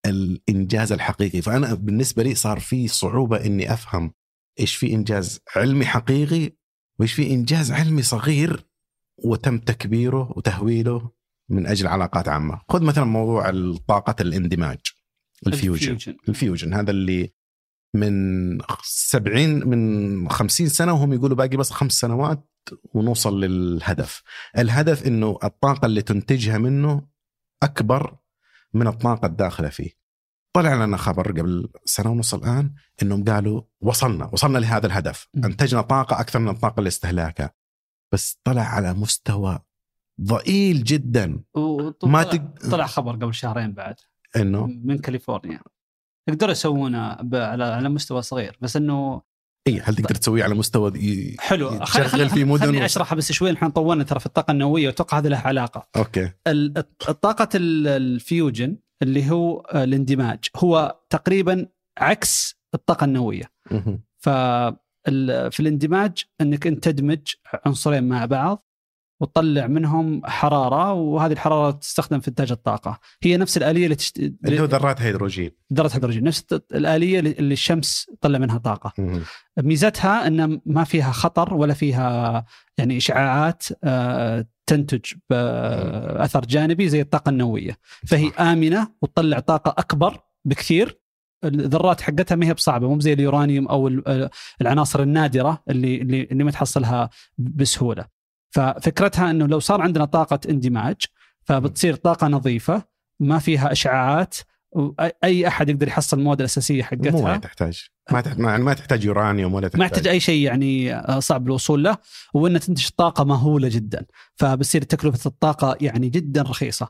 الإنجاز 0.06 0.92
الحقيقي، 0.92 1.42
فأنا 1.42 1.74
بالنسبة 1.74 2.24
لي 2.24 2.36
صار 2.36 2.60
في 2.60 2.88
صعوبة 2.88 3.46
إني 3.46 3.74
أفهم 3.74 4.12
إيش 4.60 4.76
في 4.76 4.94
إنجاز 4.94 5.40
علمي 5.56 5.86
حقيقي 5.86 6.52
وإيش 7.00 7.14
في 7.14 7.32
إنجاز 7.32 7.72
علمي 7.72 8.02
صغير 8.02 8.66
وتم 9.18 9.58
تكبيره 9.58 10.34
وتهويله 10.38 11.12
من 11.50 11.68
أجل 11.68 11.88
علاقات 11.88 12.28
عامة، 12.28 12.62
خذ 12.70 12.84
مثلا 12.84 13.06
موضوع 13.06 13.52
طاقه 13.88 14.16
الاندماج 14.22 14.80
ال 15.48 15.53
fusion. 15.53 15.92
ال 15.92 15.95
fusion, 15.95 16.20
ال 16.30 16.35
fusion. 16.35 16.74
هذا 16.74 16.92
اللي 16.92 17.34
من 17.96 18.58
70 18.84 19.68
من 19.68 20.30
50 20.30 20.68
سنة 20.68 20.94
وهم 20.94 21.14
يقولوا 21.14 21.38
باقي 21.38 21.58
بس 21.58 21.72
خمس 21.72 21.92
سنوات 21.92 22.50
ونوصل 22.94 23.44
للهدف. 23.44 24.24
الهدف 24.58 25.08
إنه 25.08 25.40
الطاقة 25.44 25.86
اللي 25.86 26.02
تنتجها 26.02 26.58
منه 26.58 27.08
أكبر 27.64 28.18
من 28.74 28.88
الطاقة 28.88 29.26
الداخلة 29.26 29.70
فيه. 29.70 29.92
طلع 30.54 30.86
لنا 30.86 30.98
خبر 30.98 31.32
قبل 31.32 31.70
سنة 31.86 32.12
ونص 32.12 32.34
الآن 32.34 32.74
إنهم 33.02 33.24
قالوا 33.24 33.62
وصلنا 33.82 34.30
وصلنا 34.34 34.58
لهذا 34.58 34.88
الهدف. 34.88 35.28
أنتجنا 35.36 35.82
طاقة 35.82 36.20
أكثر 36.20 36.40
من 36.40 36.50
الطاقة 36.50 36.80
اللي 36.80 36.88
استهلكناها. 36.88 37.54
بس 38.14 38.40
طلع 38.44 38.62
على 38.62 38.94
مستوى 38.94 39.60
ضئيل 40.22 40.84
جدا. 40.84 41.44
ما 42.04 42.24
تق... 42.24 42.70
طلع 42.72 42.86
خبر 42.86 43.12
قبل 43.12 43.34
شهرين 43.34 43.74
بعد. 43.74 43.96
إنه؟ 44.36 44.68
من 44.68 44.98
كاليفورنيا. 44.98 45.60
يقدروا 46.30 46.52
يسوونه 46.52 47.00
على 47.34 47.64
على 47.64 47.90
مستوى 47.90 48.22
صغير. 48.22 48.58
بس 48.62 48.78
إنه 48.78 49.22
اي 49.68 49.80
هل 49.80 49.96
تقدر 49.96 50.16
تسويه 50.16 50.44
على 50.44 50.56
مستوى 50.56 50.94
حلو. 51.40 51.78
تشغل 51.78 52.30
في 52.30 52.44
مدن 52.44 52.66
خليني 52.66 52.86
اشرحها 52.86 53.16
بس 53.16 53.32
شوي. 53.32 53.54
إحنا 53.54 53.70
طولنا 53.70 54.04
ترى 54.04 54.20
في 54.20 54.26
الطاقة 54.26 54.52
النووية 54.52 54.88
وأتوقع 54.88 55.18
هذا 55.18 55.30
له 55.30 55.38
علاقة. 55.38 55.88
okay. 55.96 56.32
الطاقه 57.10 57.50
ال 57.56 57.73
fusion 57.73 58.78
اللي 59.02 59.32
هو 59.32 59.60
الاندماج 59.76 60.40
هو 60.56 61.00
تقريبا 61.10 61.68
عكس 61.98 62.56
الطاقة 62.74 63.06
النووية. 63.06 63.52
ف 64.18 64.30
في 65.50 65.60
الاندماج 65.60 66.24
إنك 66.42 66.68
أنت 66.68 66.84
تدمج 66.84 67.20
عنصرين 67.66 68.04
مع 68.04 68.26
بعض 68.26 68.68
وتطلع 69.24 69.68
منهم 69.68 70.22
حرارة 70.26 70.94
وهذه 70.94 71.32
الحرارة 71.32 71.72
تستخدم 71.72 72.20
في 72.20 72.28
إنتاج 72.28 72.52
الطاقة. 72.52 73.00
هي 73.24 73.38
نفس 73.38 73.58
الآلية 73.58 73.84
اللي 73.84 73.96
تشت... 73.96 74.18
اللي 74.18 74.60
هو 74.60 74.66
ذرات 74.66 75.02
هيدروجين. 75.02 75.52
ذرات 75.74 75.96
هيدروجين. 75.96 76.24
نفس 76.24 76.46
الآلية 76.74 77.20
اللي 77.20 77.54
الشمس 77.54 78.12
تطلع 78.22 78.40
منها 78.40 78.58
طاقة. 78.58 78.94
ميزتها 79.58 80.28
إن 80.28 80.62
ما 80.66 80.84
فيها 80.84 81.12
خطر 81.12 81.54
ولا 81.54 81.74
فيها 81.74 82.46
يعني 82.78 82.98
إشعاعات 82.98 83.64
آه، 83.84 84.46
تنتج 84.66 85.14
باثر 85.30 86.46
جانبي 86.46 86.90
زي 86.90 87.02
الطاقة 87.02 87.30
النووية. 87.30 87.78
فهي 88.08 88.30
آمنة 88.40 88.88
وتطلع 89.02 89.40
طاقة 89.40 89.76
أكبر 89.78 90.20
بكثير. 90.46 91.00
الذرات 91.44 92.02
حقتها 92.02 92.36
ما 92.36 92.46
هي 92.46 92.54
بصعبة 92.54 92.88
مو 92.88 93.00
زي 93.00 93.14
اليورانيوم 93.14 93.68
أو 93.68 93.88
العناصر 94.62 95.02
النادرة 95.02 95.64
اللي 95.70 96.02
اللي, 96.02 96.24
اللي 96.24 96.44
ما 96.44 96.52
تحصلها 96.52 97.10
بسهولة. 97.38 98.23
ففكرتها 98.54 99.32
إنه 99.32 99.48
لو 99.48 99.60
صار 99.60 99.82
عندنا 99.82 100.06
طاقة 100.06 100.40
اندماج 100.50 100.96
فبتصير 101.44 101.96
طاقة 101.96 102.28
نظيفة 102.28 102.84
ما 103.20 103.40
فيها 103.40 103.72
إشعاعات 103.72 104.36
اي 105.24 105.48
أحد 105.48 105.70
يقدر 105.70 105.88
يحصل 105.88 106.20
المواد 106.20 106.40
الأساسية 106.40 106.84
حقتها. 106.84 107.12
مو 107.12 107.22
ما 107.22 107.38
تحتاج. 107.38 107.88
ما 108.12 108.22
تحتاج 108.22 108.40
ما 108.40 108.74
تحتاج 108.74 109.06
يورانيوم 109.06 109.54
ولا 109.54 109.68
تحتاج. 109.68 109.82
ما 109.82 109.88
تحتاج 109.88 110.08
أي 110.08 110.20
شيء 110.20 110.46
يعني 110.46 110.96
آه، 110.96 111.20
صعب 111.20 111.48
الوصول 111.48 111.84
له 111.84 111.98
وانها 112.34 112.60
تنتج 112.60 112.90
طاقة 112.98 113.24
مهولة 113.24 113.70
جدا. 113.70 114.06
فبتصير 114.36 114.82
تكلفة 114.82 115.28
الطاقة 115.28 115.78
يعني 115.82 116.10
جدا 116.10 116.42
رخيصة. 116.42 116.88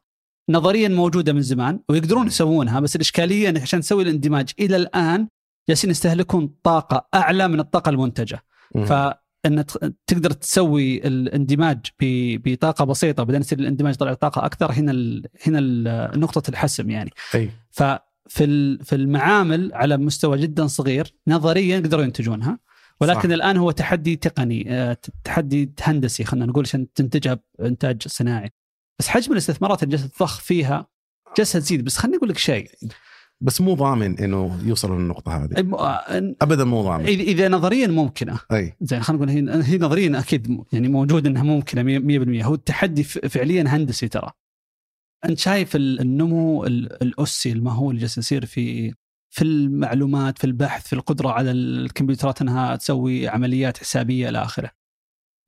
نظريا 0.49 0.87
موجودة 0.87 1.33
من 1.33 1.41
زمان 1.41 1.79
ويقدرون 1.89 2.27
يسوونها 2.27 2.79
بس 2.79 2.95
الإشكالية 2.95 3.49
انك 3.49 3.61
عشان 3.61 3.81
تسوي 3.81 4.03
الاندماج 4.03 4.51
إلى 4.59 4.75
الآن 4.75 5.27
جالسين 5.69 5.89
يستهلكون 5.89 6.55
طاقة 6.63 7.07
أعلى 7.13 7.47
من 7.47 7.59
الطاقة 7.59 7.89
المنتجة. 7.89 8.43
ف 8.85 8.93
أن 9.45 9.65
تقدر 10.07 10.31
تسوي 10.31 11.07
الاندماج 11.07 11.79
بطاقة 12.01 12.85
بسيطة 12.85 13.23
بعدين 13.23 13.41
يصير 13.41 13.59
الاندماج 13.59 13.95
طلع 13.95 14.13
طاقة 14.13 14.45
أكثر 14.45 14.71
هنا 14.71 14.91
ال 14.91 15.27
هنا 15.47 15.59
ال 15.61 16.19
نقطة 16.19 16.49
الحسم 16.49 16.89
يعني 16.89 17.11
أي. 17.35 17.51
ففي 17.69 18.77
في 18.83 18.95
المعامل 18.95 19.71
على 19.73 19.97
مستوى 19.97 20.37
جدا 20.37 20.67
صغير 20.67 21.15
نظريا 21.27 21.77
يقدروا 21.77 22.03
ينتجونها 22.03 22.59
ولكن 23.01 23.29
صح. 23.29 23.33
الآن 23.33 23.57
هو 23.57 23.71
تحدي 23.71 24.15
تقني 24.15 24.65
آه، 24.69 24.97
تحدي 25.23 25.73
هندسي 25.81 26.23
خلينا 26.23 26.45
نقول 26.45 26.63
عشان 26.63 26.93
تنتجها 26.93 27.39
بإنتاج 27.59 28.07
صناعي 28.07 28.51
بس 28.99 29.07
حجم 29.07 29.31
الاستثمارات 29.31 29.83
اللي 29.83 29.97
جالسة 29.97 30.07
تضخ 30.17 30.39
فيها 30.39 30.87
جالسة 31.37 31.59
تزيد 31.59 31.83
بس 31.83 31.97
خليني 31.97 32.17
أقول 32.17 32.29
لك 32.29 32.37
شيء 32.37 32.71
بس 33.43 33.61
مو 33.61 33.73
ضامن 33.73 34.19
إنه 34.19 34.59
يوصلوا 34.63 34.99
للنقطة 34.99 35.43
هذه. 35.43 35.73
آه، 35.73 36.35
ابدا 36.41 36.63
مو 36.63 36.81
ضامن. 36.81 37.05
إذا 37.05 37.49
نظريا 37.49 37.87
ممكنة. 37.87 38.39
أي. 38.51 38.73
زين 38.81 39.03
خلينا 39.03 39.25
نقول 39.25 39.49
هي, 39.49 39.63
هي 39.63 39.77
نظريا 39.77 40.19
أكيد 40.19 40.63
يعني 40.73 40.87
موجود 40.87 41.27
إنها 41.27 41.43
ممكنة 41.43 41.99
100% 41.99 42.45
هو 42.45 42.53
التحدي 42.53 43.03
فعليا 43.03 43.63
هندسي 43.67 44.07
ترى. 44.07 44.31
أنت 45.25 45.39
شايف 45.39 45.75
النمو 45.75 46.65
الأسي 46.65 47.51
المهول 47.51 47.89
اللي 47.89 48.01
جالس 48.01 48.17
يصير 48.17 48.45
في 48.45 48.93
في 49.33 49.41
المعلومات 49.41 50.37
في 50.37 50.43
البحث 50.43 50.87
في 50.87 50.93
القدرة 50.93 51.29
على 51.29 51.51
الكمبيوترات 51.51 52.41
إنها 52.41 52.75
تسوي 52.75 53.27
عمليات 53.27 53.77
حسابية 53.77 54.29
إلى 54.29 54.41
آخره. 54.41 54.71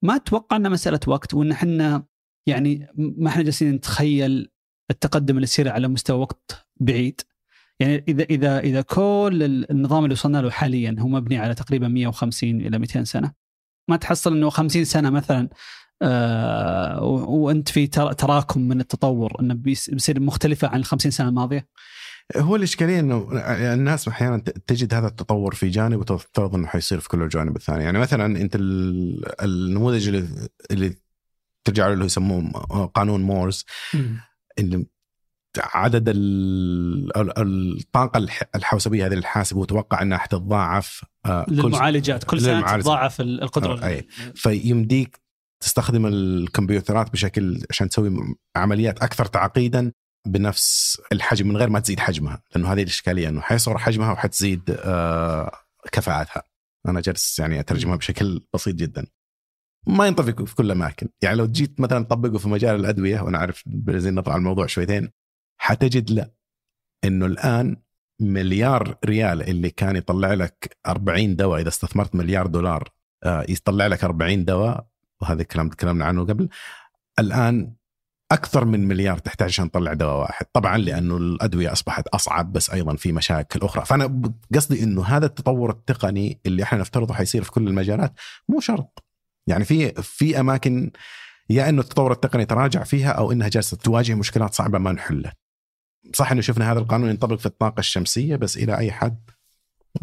ما 0.04 0.16
أتوقع 0.16 0.58
إنها 0.58 0.70
مسألة 0.70 1.00
وقت 1.08 1.34
وإن 1.34 1.52
إحنا 1.52 2.04
يعني 2.48 2.88
ما 2.96 3.30
إحنا 3.30 3.44
جالسين 3.44 3.72
نتخيل 3.72 4.50
التقدم 4.92 5.36
اللي 5.36 5.44
يصير 5.44 5.70
على 5.70 5.88
مستوى 5.88 6.20
وقت 6.20 6.68
بعيد؟ 6.80 7.22
يعني 7.80 8.04
إذا 8.08 8.24
إذا 8.24 8.60
إذا 8.60 8.82
كل 8.82 9.66
النظام 9.72 10.04
اللي 10.04 10.14
وصلنا 10.14 10.42
له 10.42 10.50
حاليا 10.50 10.96
هو 11.00 11.08
مبني 11.08 11.38
على 11.38 11.56
تقريبا 11.56 11.88
150 11.88 12.62
إلى 12.62 12.80
200 12.80 13.04
سنة. 13.04 13.32
ما 13.90 13.96
تحصل 13.96 14.36
إنه 14.36 14.50
50 14.50 14.86
سنة 14.86 15.10
مثلا 15.10 15.50
آه 16.02 17.04
وأنت 17.04 17.70
في 17.70 17.88
تراكم 17.88 18.62
من 18.62 18.80
التطور 18.82 19.34
إنه 19.40 19.54
بيصير 19.54 20.20
مختلفة 20.20 20.68
عن 20.68 20.80
ال 20.80 20.86
50 20.86 21.12
سنة 21.12 21.30
الماضية؟ 21.30 21.68
هو 22.38 22.56
الإشكالية 22.56 23.00
إنه 23.00 23.28
الناس 23.74 24.08
أحيانا 24.08 24.38
تجد 24.68 24.94
هذا 24.94 25.08
التطور 25.08 25.56
في 25.56 25.70
جانب 25.70 26.00
وتفترض 26.00 26.56
إنه 26.56 26.68
حيصير 26.68 27.00
في 27.00 27.10
كل 27.10 27.22
الجوانب 27.22 27.56
الثانية، 27.56 27.84
يعني 27.84 28.00
مثلا 28.00 28.26
أنت 28.42 28.56
النموذج 29.44 30.08
اللي 30.08 30.28
اللي 30.72 30.96
ترجع 31.64 31.88
له 31.88 32.06
يسموه 32.06 32.52
قانون 32.86 33.22
مورس 33.22 33.66
اللي 34.60 34.86
عدد 35.60 36.10
ال- 36.10 37.18
ال- 37.18 37.78
الطاقة 37.80 38.18
الح- 38.18 38.44
الحوسبية 38.56 39.06
هذه 39.06 39.14
الحاسب 39.14 39.58
وتوقع 39.58 40.02
أنها 40.02 40.18
حتتضاعف 40.18 41.06
آه، 41.26 41.46
للمعالجات 41.50 42.24
كل 42.24 42.42
سنه 42.42 42.54
للمعالجات. 42.54 42.84
تضاعف 42.86 43.22
ال- 43.22 43.42
القدرة 43.44 43.84
آه، 43.84 43.88
أي. 43.88 44.08
فيمديك 44.36 45.20
تستخدم 45.64 46.06
الكمبيوترات 46.06 47.12
بشكل 47.12 47.64
عشان 47.70 47.90
تسوي 47.90 48.36
عمليات 48.56 49.00
أكثر 49.04 49.26
تعقيدا 49.26 49.92
بنفس 50.28 50.98
الحجم 51.12 51.48
من 51.48 51.58
غير 51.58 51.70
ما 51.70 51.80
تزيد 51.80 52.00
حجمها 52.00 52.42
لأنه 52.56 52.74
هذه 52.74 52.82
الإشكالية 52.82 53.30
إنه 53.30 53.42
حيصغر 53.42 53.78
حجمها 53.78 54.12
وحتزيد 54.12 54.62
آه، 54.80 55.52
كفاءتها 55.92 56.44
أنا 56.88 57.02
جالس 57.02 57.40
يعني 57.40 57.60
أترجمها 57.60 57.96
بشكل 57.96 58.42
بسيط 58.54 58.76
جدا 58.76 59.06
ما 59.88 60.08
ينطبق 60.08 60.44
في 60.44 60.56
كل 60.56 60.66
الأماكن 60.66 61.10
يعني 61.24 61.38
لو 61.38 61.48
جيت 61.48 61.80
مثلا 61.80 62.04
تطبقه 62.06 62.38
في 62.38 62.50
مجال 62.50 62.76
الأدوية 62.76 63.22
وأنا 63.22 63.38
عارف 63.38 63.64
زي 63.90 64.12
نطلع 64.12 64.36
الموضوع 64.36 64.66
شويتين 64.66 65.10
حتجد 65.66 66.12
لا. 66.12 66.32
إنه 67.04 67.26
الآن 67.26 67.78
مليار 68.22 68.98
ريال 69.06 69.50
اللي 69.50 69.70
كان 69.70 69.96
يطلع 69.96 70.34
لك 70.34 70.78
40 70.88 71.36
دواء 71.36 71.62
إذا 71.62 71.68
استثمرت 71.68 72.16
مليار 72.16 72.48
دولار 72.48 72.90
آه، 73.24 73.46
يطلع 73.50 73.88
لك 73.88 74.04
40 74.04 74.46
دواء 74.46 74.88
وهذا 75.22 75.42
الكلام 75.42 75.70
تكلمنا 75.70 76.06
عنه 76.06 76.26
قبل. 76.26 76.50
الآن 77.20 77.74
أكثر 78.32 78.66
من 78.66 78.88
مليار 78.88 79.18
تحتاج 79.18 79.48
عشان 79.48 79.72
تطلع 79.72 79.94
دواء 79.94 80.20
واحد. 80.20 80.46
طبعا 80.54 80.78
لأنه 80.78 81.18
الأدوية 81.18 81.72
أصبحت 81.72 82.08
أصعب 82.08 82.54
بس 82.54 82.70
أيضا 82.70 82.96
في 82.96 83.12
مشاكل 83.12 83.60
أخرى. 83.60 83.86
فأنا 83.86 84.22
قصدي 84.56 84.84
إنه 84.84 85.06
هذا 85.06 85.26
التطور 85.26 85.70
التقني 85.70 86.40
اللي 86.46 86.64
إحنا 86.64 86.80
نفترضه 86.80 87.14
حيصير 87.14 87.44
في 87.44 87.52
كل 87.52 87.68
المجالات 87.68 88.14
مو 88.50 88.60
شرط. 88.60 89.04
يعني 89.48 89.66
في 89.66 89.92
في 90.02 90.40
أماكن 90.40 90.92
يا 91.50 91.70
إنه 91.70 91.82
التطور 91.82 92.12
التقني 92.12 92.46
تراجع 92.46 92.84
فيها 92.84 93.10
أو 93.12 93.32
إنها 93.32 93.48
جالسة 93.48 93.78
تواجه 93.78 94.16
مشكلات 94.16 94.54
صعبة 94.54 94.78
ما 94.80 94.92
نحلها. 94.92 95.34
صح 96.14 96.32
إنه 96.32 96.42
شفنا 96.42 96.72
هذا 96.72 96.80
القانون 96.80 97.10
ينطبق 97.10 97.36
في 97.40 97.46
الطاقة 97.46 97.80
الشمسية 97.80 98.36
بس 98.36 98.58
إلى 98.58 98.78
أي 98.78 98.92
حد 98.92 99.30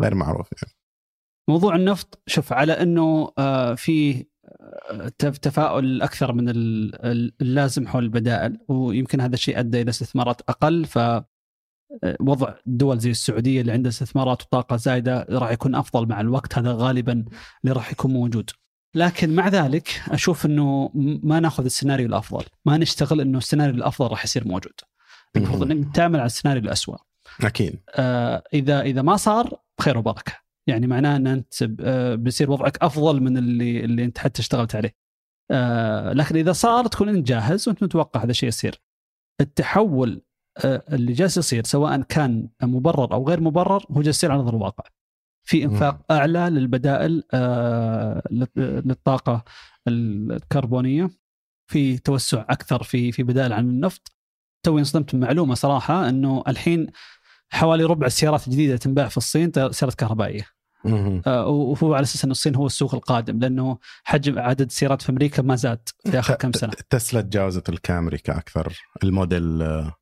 غير 0.00 0.14
معروف 0.14 0.48
يعني. 0.62 0.74
موضوع 1.48 1.76
النفط 1.76 2.22
شوف 2.26 2.52
على 2.52 2.72
إنه 2.72 3.32
آه، 3.38 3.74
في 3.74 4.26
آه، 4.90 5.12
تف- 5.18 5.38
تفاؤل 5.38 6.02
أكثر 6.02 6.32
من 6.32 6.48
ال- 6.48 7.04
ال- 7.06 7.32
اللازم 7.40 7.86
حول 7.88 8.04
البدائل 8.04 8.58
ويمكن 8.68 9.20
هذا 9.20 9.34
الشيء 9.34 9.58
أدى 9.58 9.80
إلى 9.82 9.90
استثمارات 9.90 10.40
أقل 10.48 10.84
ف 10.84 10.98
آه، 10.98 11.24
وضع 12.20 12.54
دول 12.66 12.98
زي 12.98 13.10
السعودية 13.10 13.60
اللي 13.60 13.72
عندها 13.72 13.88
استثمارات 13.90 14.42
وطاقة 14.42 14.76
زايدة 14.76 15.26
راح 15.30 15.50
يكون 15.50 15.74
أفضل 15.74 16.08
مع 16.08 16.20
الوقت 16.20 16.58
هذا 16.58 16.72
غالبا 16.72 17.24
اللي 17.64 17.74
راح 17.74 17.92
يكون 17.92 18.12
موجود. 18.12 18.50
لكن 18.94 19.34
مع 19.34 19.48
ذلك 19.48 19.88
أشوف 20.08 20.46
إنه 20.46 20.90
ما 21.22 21.40
نأخذ 21.40 21.64
السيناريو 21.64 22.06
الأفضل، 22.06 22.44
ما 22.66 22.76
نشتغل 22.76 23.20
إنه 23.20 23.38
السيناريو 23.38 23.74
الأفضل 23.74 24.06
راح 24.10 24.24
يصير 24.24 24.48
موجود. 24.48 24.72
المفروض 25.36 25.70
إنك 25.70 25.94
تعمل 25.96 26.18
على 26.20 26.26
السيناريو 26.26 26.62
الاسوء. 26.62 26.96
أكيد. 27.44 27.80
آه، 27.94 28.42
إذا 28.54 28.80
إذا 28.80 29.02
ما 29.02 29.16
صار 29.16 29.60
خير 29.80 29.98
وبركة. 29.98 30.32
يعني 30.66 30.86
معناه 30.86 31.16
إن 31.16 31.26
أنت 31.26 31.54
آه، 31.80 32.14
بيصير 32.14 32.50
وضعك 32.50 32.78
أفضل 32.82 33.20
من 33.22 33.36
اللي 33.38 33.84
اللي 33.84 34.04
أنت 34.04 34.18
حتى 34.18 34.40
اشتغلت 34.42 34.74
عليه. 34.76 34.94
آه، 35.50 36.12
لكن 36.12 36.36
إذا 36.36 36.52
صار 36.52 36.86
تكون 36.86 37.08
أنت 37.08 37.26
جاهز 37.28 37.68
وأنت 37.68 37.82
متوقع 37.82 38.22
هذا 38.24 38.30
الشيء 38.30 38.48
يصير. 38.48 38.80
التحول 39.40 40.22
آه، 40.64 40.82
اللي 40.92 41.12
جالس 41.12 41.36
يصير 41.36 41.64
سواء 41.64 42.02
كان 42.02 42.48
مبرر 42.62 43.12
أو 43.14 43.28
غير 43.28 43.40
مبرر 43.40 43.84
هو 43.90 44.02
جالس 44.02 44.16
يصير 44.18 44.32
على 44.32 44.40
أرض 44.40 44.48
الواقع. 44.54 44.84
في 45.48 45.64
إنفاق 45.64 46.12
أعلى 46.12 46.38
للبدائل 46.50 47.22
آه، 47.34 48.22
لل- 48.30 48.48
للطاقة 48.86 49.44
الكربونية. 49.88 51.10
في 51.70 51.98
توسع 51.98 52.40
أكثر 52.48 52.82
في 52.82 53.12
في 53.12 53.22
بدائل 53.22 53.52
عن 53.52 53.64
النفط. 53.68 54.12
توي 54.62 54.80
انصدمت 54.80 55.16
بمعلومه 55.16 55.54
صراحة 55.54 56.08
إنه 56.08 56.42
الحين 56.48 56.86
حوالي 57.50 57.84
ربع 57.84 58.06
السيارات 58.06 58.46
الجديدة 58.46 58.76
تنباع 58.76 59.08
في 59.08 59.16
الصين 59.16 59.52
سيارات 59.54 59.94
كهربائية. 59.94 60.46
آه، 61.26 61.46
وهو 61.46 61.94
على 61.94 62.02
أساس 62.02 62.24
ان 62.24 62.30
الصين 62.30 62.54
هو 62.56 62.66
السوق 62.66 62.94
القادم 62.94 63.38
لأنه 63.38 63.78
حجم 64.04 64.38
عدد 64.38 64.60
السيارات 64.66 65.02
في 65.02 65.10
أمريكا 65.12 65.42
ما 65.42 65.56
زاد 65.56 65.88
في 66.04 66.18
آخر 66.18 66.34
كم 66.34 66.52
سنة 66.52 66.72
تسلا 66.90 67.20
تجاوزت 67.20 67.68
الكامري 67.68 68.18
كاكثر 68.18 68.72
الموديل 69.02 69.62
آه، 69.62 69.94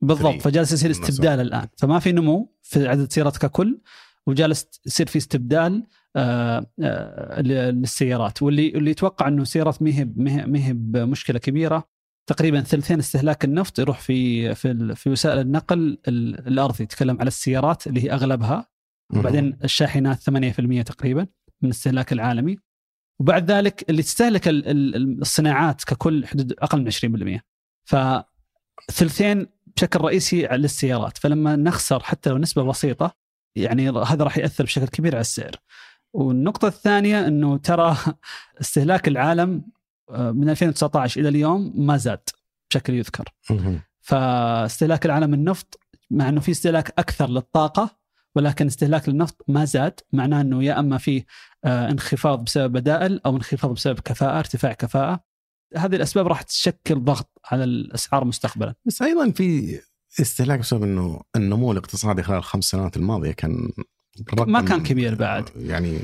بالضبط. 0.00 0.42
فجالس 0.42 0.72
يصير. 0.72 0.90
استبدال 0.90 1.40
الآن 1.40 1.68
فما 1.76 1.98
في 1.98 2.12
نمو 2.12 2.54
في 2.62 2.88
عدد 2.88 3.00
السيارات 3.00 3.36
ككل 3.36 3.80
وجالس 4.26 4.66
يصير 4.86 5.06
في 5.06 5.18
استبدال 5.18 5.86
آه، 6.16 6.66
آه، 6.82 7.40
للسيارات 7.42 8.42
واللي 8.42 8.68
اللي 8.68 8.90
يتوقع 8.90 9.28
إنه 9.28 9.42
السيارات 9.42 9.82
ما 9.82 9.90
هي 9.90 10.04
ما 10.46 10.58
هي- 10.66 10.72
بمشكلة 10.72 11.38
كبيرة 11.38 11.88
تقريبا 12.28 12.60
ثلثين 12.60 12.98
استهلاك 12.98 13.44
النفط 13.44 13.78
يروح 13.78 14.00
في 14.00 14.54
في 14.54 14.94
في 14.94 15.10
وسائل 15.10 15.38
النقل 15.38 15.98
ال- 16.08 16.48
الأرضي. 16.48 16.84
يتكلم 16.84 17.18
على 17.20 17.28
السيارات 17.28 17.86
اللي 17.86 18.04
هي 18.04 18.12
أغلبها. 18.12 18.66
وبعدين 19.20 19.58
الشاحنات 19.64 20.18
8% 20.22 20.82
تقريبا 20.82 21.20
من 21.62 21.68
الاستهلاك 21.68 22.12
العالمي. 22.12 22.56
وبعد 23.20 23.50
ذلك 23.50 23.90
اللي 23.90 24.02
تستهلك 24.02 24.48
ال- 24.48 24.68
ال- 24.68 25.20
الصناعات 25.20 25.84
ككل 25.84 26.26
حدود 26.26 26.52
أقل 26.52 26.78
من 26.80 26.86
20% 26.86 27.40
فثلثين 27.84 29.46
بشكل 29.76 30.00
رئيسي 30.00 30.46
على 30.46 30.64
السيارات 30.64 31.18
فلما 31.18 31.56
نخسر 31.56 32.00
حتى 32.02 32.30
لو 32.30 32.38
نسبة 32.38 32.62
بسيطة 32.62 33.14
يعني 33.56 33.90
هذا 33.90 34.24
راح 34.24 34.38
يأثر 34.38 34.64
بشكل 34.64 34.86
كبير 34.88 35.14
على 35.14 35.20
السعر. 35.20 35.50
والنقطة 36.12 36.68
الثانية 36.68 37.26
إنه 37.26 37.56
ترى 37.56 37.96
استهلاك 38.60 39.08
العالم 39.08 39.62
من 40.10 40.48
2019 40.48 41.20
إلى 41.20 41.28
اليوم 41.28 41.72
ما 41.76 41.96
زاد 41.96 42.20
بشكل 42.70 42.94
يذكر. 42.94 43.24
فاستهلاك 44.00 45.06
العالم 45.06 45.34
النفط 45.34 45.80
مع 46.10 46.28
إنه 46.28 46.40
في 46.40 46.50
استهلاك 46.50 46.94
أكثر 46.98 47.28
للطاقة 47.28 47.98
ولكن 48.34 48.66
استهلاك 48.66 49.08
النفط 49.08 49.44
ما 49.48 49.64
زاد 49.64 50.00
معناه 50.12 50.40
إنه 50.40 50.64
يا 50.64 50.78
أما 50.78 50.98
في 50.98 51.24
آه، 51.64 51.90
انخفاض 51.90 52.44
بسبب 52.44 52.72
بدائل 52.72 53.20
أو 53.26 53.36
انخفاض 53.36 53.74
بسبب 53.74 54.00
كفاءة 54.00 54.38
ارتفاع 54.38 54.72
كفاءة 54.72 55.20
هذه 55.76 55.96
الأسباب 55.96 56.26
راح 56.26 56.42
تشكل 56.42 57.00
ضغط 57.04 57.30
على 57.44 57.64
الأسعار 57.64 58.24
مستقبلا 58.24 58.74
بس 58.84 59.02
أيضا 59.02 59.30
في 59.30 59.78
استهلاك 60.20 60.58
بسبب 60.58 60.82
إنه 60.82 61.20
النمو 61.36 61.72
الاقتصادي 61.72 62.22
خلال 62.22 62.38
الخمس 62.38 62.64
سنوات 62.64 62.96
الماضية 62.96 63.32
كان 63.32 63.70
ما 64.46 64.60
كان 64.60 64.82
كبير 64.82 65.14
بعد. 65.14 65.50
يعني 65.56 65.98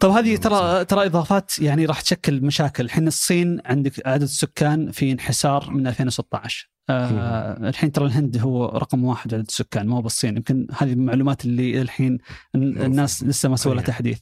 طب 0.00 0.10
هذه 0.10 0.36
ترى 0.36 0.84
ترى 0.84 1.06
إضافات 1.06 1.58
يعني 1.58 1.84
راح 1.86 2.00
تشكل 2.00 2.40
مشاكل. 2.44 2.84
الحين 2.84 3.06
الصين 3.06 3.60
عندك 3.64 4.06
عدد 4.06 4.22
السكان 4.22 4.90
في 4.90 5.12
انحسار 5.12 5.70
من 5.70 5.86
2016 5.86 6.70
آه 6.90 7.68
الحين 7.68 7.92
ترى 7.92 8.06
الهند 8.06 8.38
هو 8.38 8.66
رقم 8.66 9.04
واحد 9.04 9.34
عدد 9.34 9.44
السكان 9.48 9.86
ما 9.86 9.96
هو 9.96 10.02
بالصين. 10.02 10.36
يمكن 10.36 10.66
هذه 10.78 10.92
المعلومات 10.92 11.44
اللي 11.44 11.82
الحين 11.82 12.18
الن- 12.54 12.82
الناس 12.82 13.22
لسه 13.24 13.48
ما 13.48 13.56
سووا 13.56 13.74
لها. 13.74 13.82
تحديث. 13.84 14.18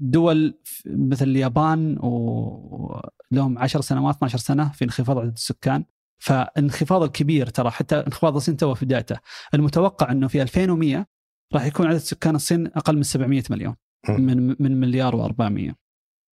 دول 0.00 0.58
مثل 0.86 1.24
اليابان 1.28 1.98
ولهم 1.98 3.58
10 3.58 3.80
سنوات 3.80 4.14
12 4.16 4.38
سنة 4.38 4.72
في 4.72 4.84
انخفاض 4.84 5.18
عدد 5.18 5.32
السكان. 5.32 5.84
فالانخفاض 6.22 7.02
الكبير 7.02 7.46
ترى 7.48 7.70
حتى 7.70 7.96
انخفاض 7.96 8.36
الصين 8.36 8.56
تو 8.56 8.74
في 8.74 8.84
بدايته. 8.84 9.16
المتوقع 9.54 10.12
إنه 10.12 10.28
في 10.28 10.42
2100 10.42 11.06
راح 11.54 11.64
يكون 11.64 11.86
عدد 11.86 11.98
سكان 11.98 12.34
الصين 12.34 12.66
أقل 12.66 12.96
من 12.96 13.02
700 13.02 13.42
مليون. 13.50 13.74
من 14.10 14.56
من 14.58 14.80
مليار 14.80 15.28
و400 15.28 15.72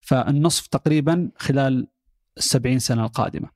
فالنصف 0.01 0.67
تقريبا 0.67 1.30
خلال 1.38 1.88
السبعين 2.38 2.80
سنة 2.80 3.05
القادمة. 3.05 3.49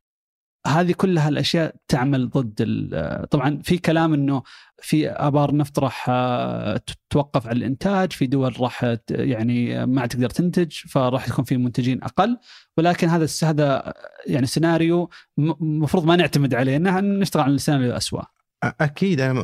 هذه 0.68 0.92
كلها 0.92 1.30
الأشياء 1.30 1.76
تعمل 1.88 2.30
ضد 2.30 2.54
ال- 2.60 3.30
طبعا 3.30 3.62
في 3.64 3.78
كلام 3.78 4.14
أنه 4.14 4.44
في 4.82 5.10
آبار 5.10 5.56
نفط 5.56 5.80
راح 5.80 6.06
آه، 6.10 6.78
تتوقف 6.78 7.48
على 7.48 7.58
الإنتاج 7.58 8.12
في 8.12 8.28
دول 8.28 8.62
راح 8.62 8.96
يعني 9.10 9.86
ما 9.86 10.06
تقدر 10.06 10.30
تنتج 10.30 10.72
فراح 10.72 11.28
يكون 11.28 11.46
في 11.46 11.58
منتجين 11.58 12.04
أقل. 12.04 12.38
ولكن 12.78 13.08
هذا 13.08 13.28
هذا 13.44 13.94
يعني 14.26 14.46
سيناريو 14.46 15.10
المفروض 15.40 16.06
ما 16.06 16.16
نعتمد 16.16 16.54
عليه 16.54 16.76
إنه 16.76 17.00
نشتغل 17.00 17.44
على 17.44 17.54
السيناريو 17.56 17.90
الأسوأ 17.90 18.22
أكيد 18.64 19.22
أنا 19.22 19.44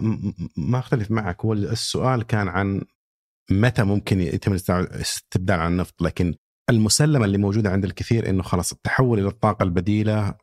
ما 0.58 0.80
أختلف 0.80 1.12
معك. 1.12 1.46
هو 1.46 1.54
السؤال 1.54 2.24
كان 2.24 2.48
عن 2.48 2.82
متى 3.52 3.84
ممكن 3.84 4.22
يتم 4.22 4.54
الاستبدال 4.70 5.60
عن 5.60 5.72
النفط 5.72 6.02
لكن 6.02 6.36
المسلمة 6.70 7.26
اللي 7.26 7.38
موجودة 7.38 7.70
عند 7.70 7.86
الكثير 7.86 8.30
إنه 8.30 8.44
خلاص 8.44 8.72
التحول 8.72 9.20
إلى 9.20 9.28
الطاقة 9.28 9.64
البديلة 9.64 10.36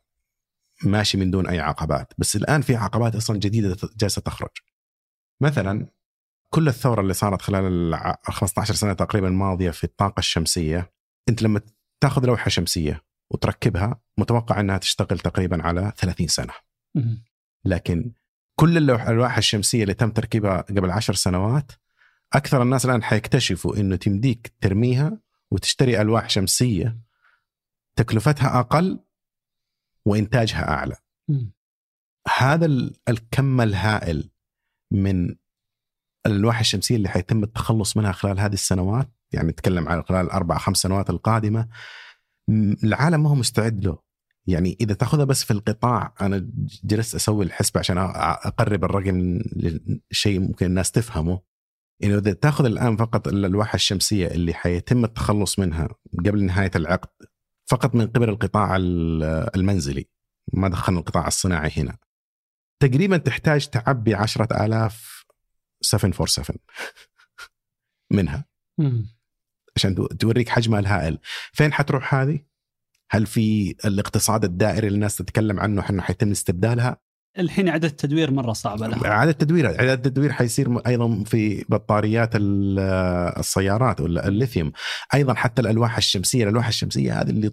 ماشي 0.83 1.17
من 1.17 1.31
دون 1.31 1.47
أي 1.47 1.59
عقبات. 1.59 2.13
بس 2.17 2.35
الآن 2.35 2.61
في 2.61 2.75
عقبات 2.75 3.15
أصلا 3.15 3.39
جديدة 3.39 3.77
جالسة 3.97 4.21
تخرج. 4.21 4.49
مثلا 5.41 5.87
كل 6.49 6.67
الثورة 6.67 7.01
اللي 7.01 7.13
صارت 7.13 7.41
خلال 7.41 7.93
ال 7.93 8.15
15 8.23 8.73
سنة 8.73 8.93
تقريبا 8.93 9.27
الماضية 9.27 9.71
في 9.71 9.83
الطاقة 9.83 10.19
الشمسية 10.19 10.93
أنت 11.29 11.41
لما 11.41 11.61
تاخذ 12.03 12.25
لوحة 12.25 12.49
شمسية 12.49 13.01
وتركبها 13.31 14.01
متوقع 14.17 14.59
إنها 14.59 14.77
تشتغل 14.77 15.19
تقريبا 15.19 15.63
على 15.63 15.93
30 15.97 16.27
سنة. 16.27 16.53
لكن 17.65 18.11
كل 18.59 18.77
اللوح 18.77 19.01
الالواح 19.01 19.37
الشمسية 19.37 19.83
اللي 19.83 19.93
تم 19.93 20.11
تركيبها 20.11 20.61
قبل 20.61 20.91
عشر 20.91 21.13
سنوات 21.13 21.71
أكثر 22.33 22.61
الناس 22.61 22.85
الآن 22.85 23.03
حيكتشفوا 23.03 23.77
إنه 23.77 23.95
تمديك 23.95 24.53
ترميها 24.61 25.17
وتشتري 25.51 26.01
ألواح 26.01 26.29
شمسية 26.29 26.97
تكلفتها 27.95 28.59
أقل 28.59 28.99
وإنتاجها 30.05 30.69
أعلى. 30.69 30.95
مم. 31.27 31.51
هذا 32.37 32.65
ال- 32.65 32.95
الكم 33.09 33.61
الهائل 33.61 34.29
من 34.91 35.35
الألواح 36.25 36.59
الشمسية 36.59 36.95
اللي 36.95 37.09
حيتم 37.09 37.43
التخلص 37.43 37.97
منها 37.97 38.11
خلال 38.11 38.39
هذه 38.39 38.53
السنوات 38.53 39.11
يعني 39.31 39.47
نتكلم 39.49 39.89
عن 39.89 40.01
خلال 40.03 40.25
الاربع 40.25 40.57
خمس 40.57 40.77
سنوات 40.77 41.09
القادمة 41.09 41.67
م- 42.47 42.75
العالم 42.83 43.23
ما 43.23 43.29
هو 43.29 43.35
مستعد 43.35 43.85
له. 43.85 43.97
يعني 44.47 44.77
إذا 44.81 44.93
تأخذها 44.93 45.25
بس 45.25 45.43
في 45.43 45.51
القطاع 45.51 46.13
أنا 46.21 46.49
جلست 46.83 47.15
أسوي 47.15 47.45
الحسبة 47.45 47.79
عشان 47.79 47.97
أقرب 47.97 48.83
الرقم 48.83 49.39
لشيء 50.11 50.39
ممكن 50.39 50.65
الناس 50.65 50.91
تفهمه. 50.91 51.41
انه 52.03 52.17
إذا 52.17 52.33
تأخذ 52.33 52.65
الآن 52.65 52.97
فقط 52.97 53.27
الالواح 53.27 53.73
الشمسية 53.73 54.27
اللي 54.27 54.53
حيتم 54.53 55.03
التخلص 55.05 55.59
منها 55.59 55.87
قبل 56.25 56.43
نهاية 56.43 56.71
العقد 56.75 57.09
فقط 57.69 57.95
من 57.95 58.07
قبل 58.07 58.29
القطاع 58.29 58.75
ال- 58.75 59.23
المنزلي 59.55 60.07
ما 60.53 60.67
دخلنا 60.67 60.99
القطاع 60.99 61.27
الصناعي 61.27 61.71
هنا. 61.77 61.97
تقريبا 62.81 63.17
تحتاج 63.17 63.67
تعبي 63.67 64.13
10000 64.15 65.25
747 65.81 66.57
منها. 68.17 68.45
عشان 69.75 69.95
تو- 69.95 70.07
توريك 70.07 70.49
حجمها 70.49 70.79
الهائل. 70.79 71.19
فين 71.53 71.73
حتروح 71.73 72.15
هذه؟ 72.15 72.39
هل 73.11 73.25
في 73.25 73.75
الاقتصاد 73.85 74.43
الدائري 74.43 74.87
اللي 74.87 74.95
الناس 74.95 75.15
تتكلم 75.15 75.59
عنه 75.59 75.89
انه 75.89 76.01
حيتم 76.01 76.31
استبدالها؟ 76.31 76.97
الحين 77.39 77.67
اعاده 77.67 77.87
التدوير 77.87 78.31
مرة 78.31 78.53
صعبه 78.53 78.87
لها. 78.87 79.07
اعاده 79.07 79.31
تدوير 79.31 79.65
اعاده 79.65 79.93
التدوير 79.93 80.31
حيصير 80.31 80.87
أيضا 80.87 81.23
في 81.23 81.65
بطاريات 81.69 82.35
ال- 82.35 82.79
السيارات 83.39 84.01
ولا 84.01 84.27
الليثيوم. 84.27 84.71
أيضا 85.13 85.33
حتى 85.33 85.61
الألواح 85.61 85.97
الشمسية 85.97 86.43
الألواح 86.43 86.67
الشمسية 86.67 87.21
هذه 87.21 87.29
اللي 87.29 87.51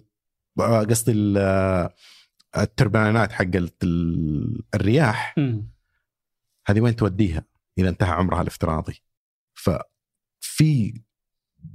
قصدي 0.89 1.11
ال- 1.11 1.89
التربانات 2.57 3.31
حق 3.31 3.55
ال- 3.55 4.63
الرياح. 4.75 5.35
هذه 6.67 6.79
وين 6.81 6.95
توديها؟ 6.95 7.45
إذا 7.77 7.89
انتهى 7.89 8.09
عمرها 8.09 8.41
الافتراضي. 8.41 9.01
ففي 9.53 11.01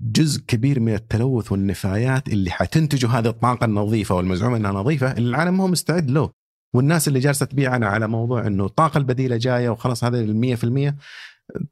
جزء 0.01 0.41
كبير 0.43 0.81
من 0.81 0.95
التلوث 0.95 1.53
والنفايات 1.53 2.29
اللي 2.29 2.51
حتنتجه 2.51 3.09
هذه 3.09 3.29
الطاقة 3.29 3.65
النظيفة 3.65 4.15
والمزعوم 4.15 4.55
إنها 4.55 4.73
نظيفة 4.73 5.13
اللي 5.13 5.29
العالم 5.29 5.57
ما 5.57 5.65
هو 5.65 5.69
مستعد 5.69 6.11
له. 6.11 6.31
والناس 6.75 7.09
اللي 7.09 7.19
جالسة 7.19 7.47
تبيعنا 7.47 7.87
على 7.89 8.09
موضوع 8.09 8.47
إنه 8.47 8.67
الطاقه 8.67 8.99
البديلة 8.99 9.37
جاية 9.37 9.69
وخلاص 9.69 10.05
هذا 10.05 10.21
ال 10.21 10.57
100% 10.95 10.95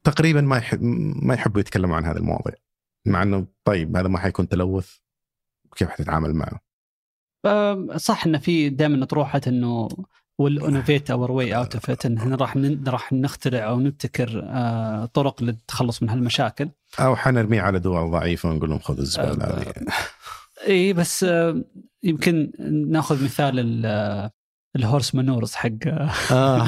تقريبا 0.03 0.41
ما 0.41 0.57
يحب 0.57 0.79
ما 1.23 1.33
يحبوا 1.33 1.59
يتكلموا 1.61 1.95
عن 1.95 2.05
هذه 2.05 2.17
المواضيع 2.17 2.53
مع 3.05 3.23
إنه 3.23 3.45
طيب 3.65 3.97
هذا 3.97 4.07
ما 4.07 4.19
حيكون 4.19 4.47
تلوث 4.47 4.89
كيف 5.75 5.89
حتتعامل 5.89 6.33
معه؟ 6.33 6.59
صح 7.97 8.25
ان 8.25 8.37
في 8.37 8.69
دائما 8.69 9.03
اطروحه 9.03 9.41
إنه 9.47 9.89
وال 10.37 10.52
innovate 10.52 11.11
our 11.11 11.31
way 11.31 11.55
out 11.55 11.75
of 11.75 11.89
it 11.89 12.05
إن 12.05 12.17
إحنا 12.17 12.35
راح 12.35 12.57
راح 12.87 13.13
نخترع 13.13 13.69
أو 13.69 13.79
نبتكر 13.79 14.41
آه، 14.45 15.05
طرق 15.05 15.43
للتخلص 15.43 16.03
من 16.03 16.09
هالمشاكل 16.09 16.69
أو 16.99 17.15
حنرميه 17.15 17.61
على 17.61 17.79
دول 17.79 18.11
ضعيفة 18.11 18.49
ونقول 18.49 18.69
لهم 18.69 18.79
خذوا 18.79 18.99
الزبالة 19.01 19.45
آه، 19.45 19.59
هذه 19.59 19.73
اي 20.67 20.93
بس 20.93 21.23
آه، 21.23 21.63
يمكن 22.03 22.51
ناخذ 22.89 23.23
مثال 23.23 23.59
ال- 23.59 24.29
ال 24.75 24.82
horse 24.82 25.15
manure 25.15 25.53
حق 25.53 25.69
آه. 26.31 26.67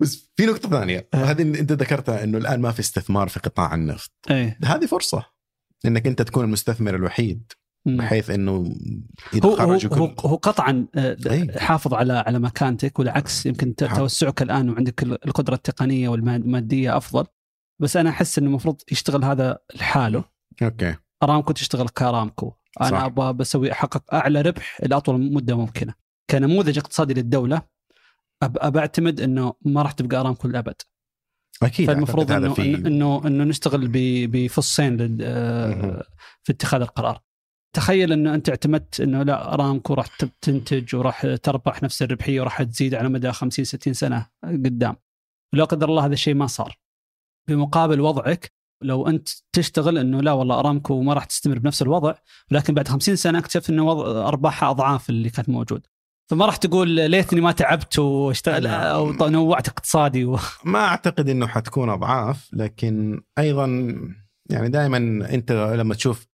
بس 0.00 0.30
في 0.36 0.46
نقطة 0.46 0.68
ثانية. 0.68 1.08
هذه 1.14 1.42
أنت 1.42 1.72
ذكرتها 1.72 2.24
إنه 2.24 2.38
الآن 2.38 2.60
ما 2.60 2.72
في 2.72 2.80
استثمار 2.80 3.28
في 3.28 3.40
قطاع 3.40 3.74
النفط، 3.74 4.12
إيه. 4.30 4.58
هذه 4.64 4.86
فرصة 4.86 5.24
إنك 5.86 6.06
أنت 6.06 6.22
تكون 6.22 6.44
المستثمر 6.44 6.94
الوحيد. 6.94 7.52
بحيث 7.86 8.30
إنه 8.30 8.52
هو 9.44 9.54
هو 9.54 9.72
هو, 9.72 9.78
كل 9.78 10.28
هو 10.28 10.36
قطعا 10.36 10.86
آه، 10.94 11.16
أي. 11.30 11.52
حافظ 11.58 11.94
على 11.94 12.12
على 12.12 12.38
مكانتك 12.38 12.98
والعكس 12.98 13.46
يمكن. 13.46 13.74
توسعك 13.74 14.42
الآن 14.42 14.70
وعندك 14.70 15.02
ال- 15.02 15.24
القدرة 15.26 15.54
التقنية 15.54 16.08
والماديه 16.08 16.96
أفضل. 16.96 17.24
بس 17.82 17.96
أنا 17.96 18.10
أحس 18.10 18.38
إنه 18.38 18.46
المفروض 18.48 18.80
يشتغل 18.92 19.24
هذا 19.24 19.58
لحاله. 19.74 20.24
okay. 20.62 20.94
ارامكو 21.22 21.52
تشتغل 21.52 21.88
كارامكو 21.88 22.52
أنا. 22.80 23.06
أبغى 23.06 23.32
بسوي 23.32 23.72
احقق 23.72 24.14
أعلى 24.14 24.40
ربح 24.40 24.80
لأطول 24.82 25.32
مدة 25.32 25.56
ممكنة. 25.56 25.94
كنموذج 26.30 26.78
اقتصادي 26.78 27.14
للدولة 27.14 27.62
أب 28.42 28.58
أبعتمد 28.60 29.20
إنه 29.20 29.54
ما 29.62 29.82
راح 29.82 29.92
تبقى 29.92 30.20
ارامكو 30.20 30.48
للابد 30.48 30.82
أكيد 31.62 31.86
فالمفروض 31.86 32.32
إنه 32.32 32.54
في 32.54 32.74
إنه 32.74 33.26
إنه 33.26 33.44
نشتغل 33.44 33.88
بفصين 34.26 34.96
لل-. 34.96 36.02
في 36.42 36.52
اتخاذ 36.52 36.80
القرار. 36.80 37.20
تخيل 37.76 38.12
إنه 38.12 38.34
أنت 38.34 38.48
اعتمدت 38.48 39.00
إنه 39.00 39.22
لا 39.22 39.54
أرامكو 39.54 39.94
راح 39.94 40.06
تنتج 40.40 40.96
وراح 40.96 41.26
تربح 41.34 41.82
نفس 41.82 42.02
الربحية 42.02 42.40
وراح 42.40 42.62
تزيد 42.62 42.94
على 42.94 43.08
مدى 43.08 43.32
50 43.32 43.64
60 43.64 43.92
سنة 43.92 44.26
قدام. 44.44 44.96
لا 45.52 45.64
قدر 45.64 45.88
الله 45.88 46.04
هذا 46.04 46.12
الشيء 46.12 46.34
ما 46.34 46.46
صار. 46.46 46.78
بمقابل 47.48 48.00
وضعك 48.00 48.52
لو 48.82 49.06
أنت 49.08 49.28
تشتغل 49.52 49.98
إنه 49.98 50.22
لا 50.22 50.32
والله 50.32 50.58
أرامكو 50.58 51.02
ما 51.02 51.14
راح 51.14 51.24
تستمر 51.24 51.58
بنفس 51.58 51.82
الوضع 51.82 52.14
ولكن 52.52 52.74
بعد 52.74 52.88
50 52.88 53.16
سنة 53.16 53.38
اكتشفت 53.38 53.70
إنه 53.70 53.84
وضع 53.84 54.28
ارباحها 54.28 54.70
أضعاف 54.70 55.10
اللي 55.10 55.30
كانت 55.30 55.48
موجود. 55.48 55.86
فما 56.30 56.46
راح 56.46 56.56
تقول 56.56 56.88
ليتني 56.88 57.40
ما 57.40 57.52
تعبت 57.52 57.98
واشتغل. 57.98 58.66
أو 58.66 59.12
نوعت 59.28 59.68
اقتصادي 59.68 60.24
و... 60.24 60.38
ما 60.64 60.78
أعتقد 60.78 61.28
إنه 61.28 61.46
حتكون 61.46 61.90
أضعاف 61.90 62.48
لكن 62.52 63.20
أيضا 63.38 63.66
يعني 64.50 64.68
دائما 64.68 64.96
أنت 65.34 65.52
لما 65.52 65.94
تشوف 65.94 66.26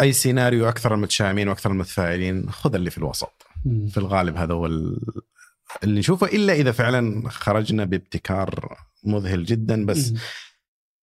أي 0.00 0.12
سيناريو 0.12 0.68
أكثر 0.68 0.94
المتشائمين 0.94 1.48
وأكثر 1.48 1.70
المتفائلين 1.70 2.50
خذ 2.50 2.74
اللي 2.74 2.90
في 2.90 2.98
الوسط. 2.98 3.42
في 3.88 3.96
الغالب 3.98 4.36
هذا 4.36 4.54
هو 4.54 4.66
ال- 4.66 5.00
اللي 5.84 5.98
نشوفه 5.98 6.26
إلا 6.26 6.52
إذا 6.52 6.72
فعلا 6.72 7.30
خرجنا 7.30 7.84
بابتكار 7.84 8.76
مذهل 9.04 9.44
جدا 9.44 9.86
بس 9.86 10.12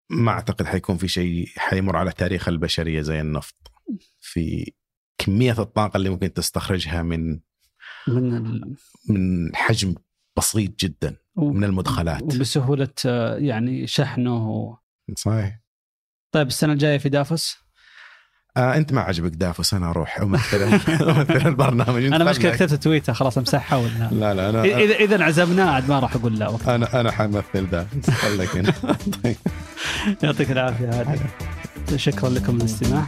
ما 0.10 0.32
أعتقد 0.32 0.66
حيكون 0.66 0.98
في 0.98 1.08
شيء 1.08 1.48
حيمر 1.58 1.96
على 1.96 2.12
تاريخ 2.12 2.48
البشرية 2.48 3.02
زي 3.02 3.22
النفط. 3.22 3.72
في 4.20 4.74
كمية 5.18 5.62
الطاقة 5.62 5.98
اللي 5.98 6.10
ممكن 6.10 6.34
تستخرجها 6.34 7.02
من 7.02 7.40
من 8.08 8.38
ال... 8.38 8.76
من 9.10 9.56
حجم 9.56 9.96
بسيط 10.38 10.80
جدا 10.80 11.16
من 11.38 11.64
المدخلات. 11.64 12.24
وبسهولة 12.24 12.94
آه، 13.06 13.38
يعني 13.38 13.88
شحنه 13.88 14.50
و... 14.50 14.78
صحيح. 15.18 15.62
طيب 16.32 16.48
السنة 16.48 16.74
الجاية 16.74 16.98
في 16.98 17.10
دافوس؟ 17.10 17.67
آه 18.58 18.78
انت 18.78 18.94
ما 18.94 19.02
عجبك 19.02 19.32
دافوس 19.32 19.74
أنا 19.78 19.90
أروح 19.90 20.20
امثل 20.20 20.64
امثل 20.64 21.48
البرنامج 21.48 22.06
أنا 22.06 22.24
مشكله. 22.24 22.56
كتبت 22.56 22.74
تويتر 22.74 23.14
خلاص 23.14 23.38
امسحها 23.38 23.78
ولا؟ 23.78 24.10
لا 24.12 24.34
لا 24.34 24.50
أنا 24.50 24.64
اذا 24.64 24.96
إذا 24.96 25.24
عزمناه 25.24 25.72
عاد 25.72 25.90
ما 25.90 26.00
راح 26.00 26.16
أقول 26.16 26.40
لا 26.40 26.50
وقت 26.50 26.68
أنا 26.68 27.00
أنا 27.02 27.12
حمثل 27.12 27.70
دافوس 27.72 28.10
خليك 28.10 28.58
هنا. 28.58 28.74
طيب. 29.24 29.36
يعطيك 30.24 30.52
العافية 30.52 30.90
هادي 30.90 31.20
شكرا 31.98 32.30
لكم 32.30 32.58
للاستماع 32.58 33.06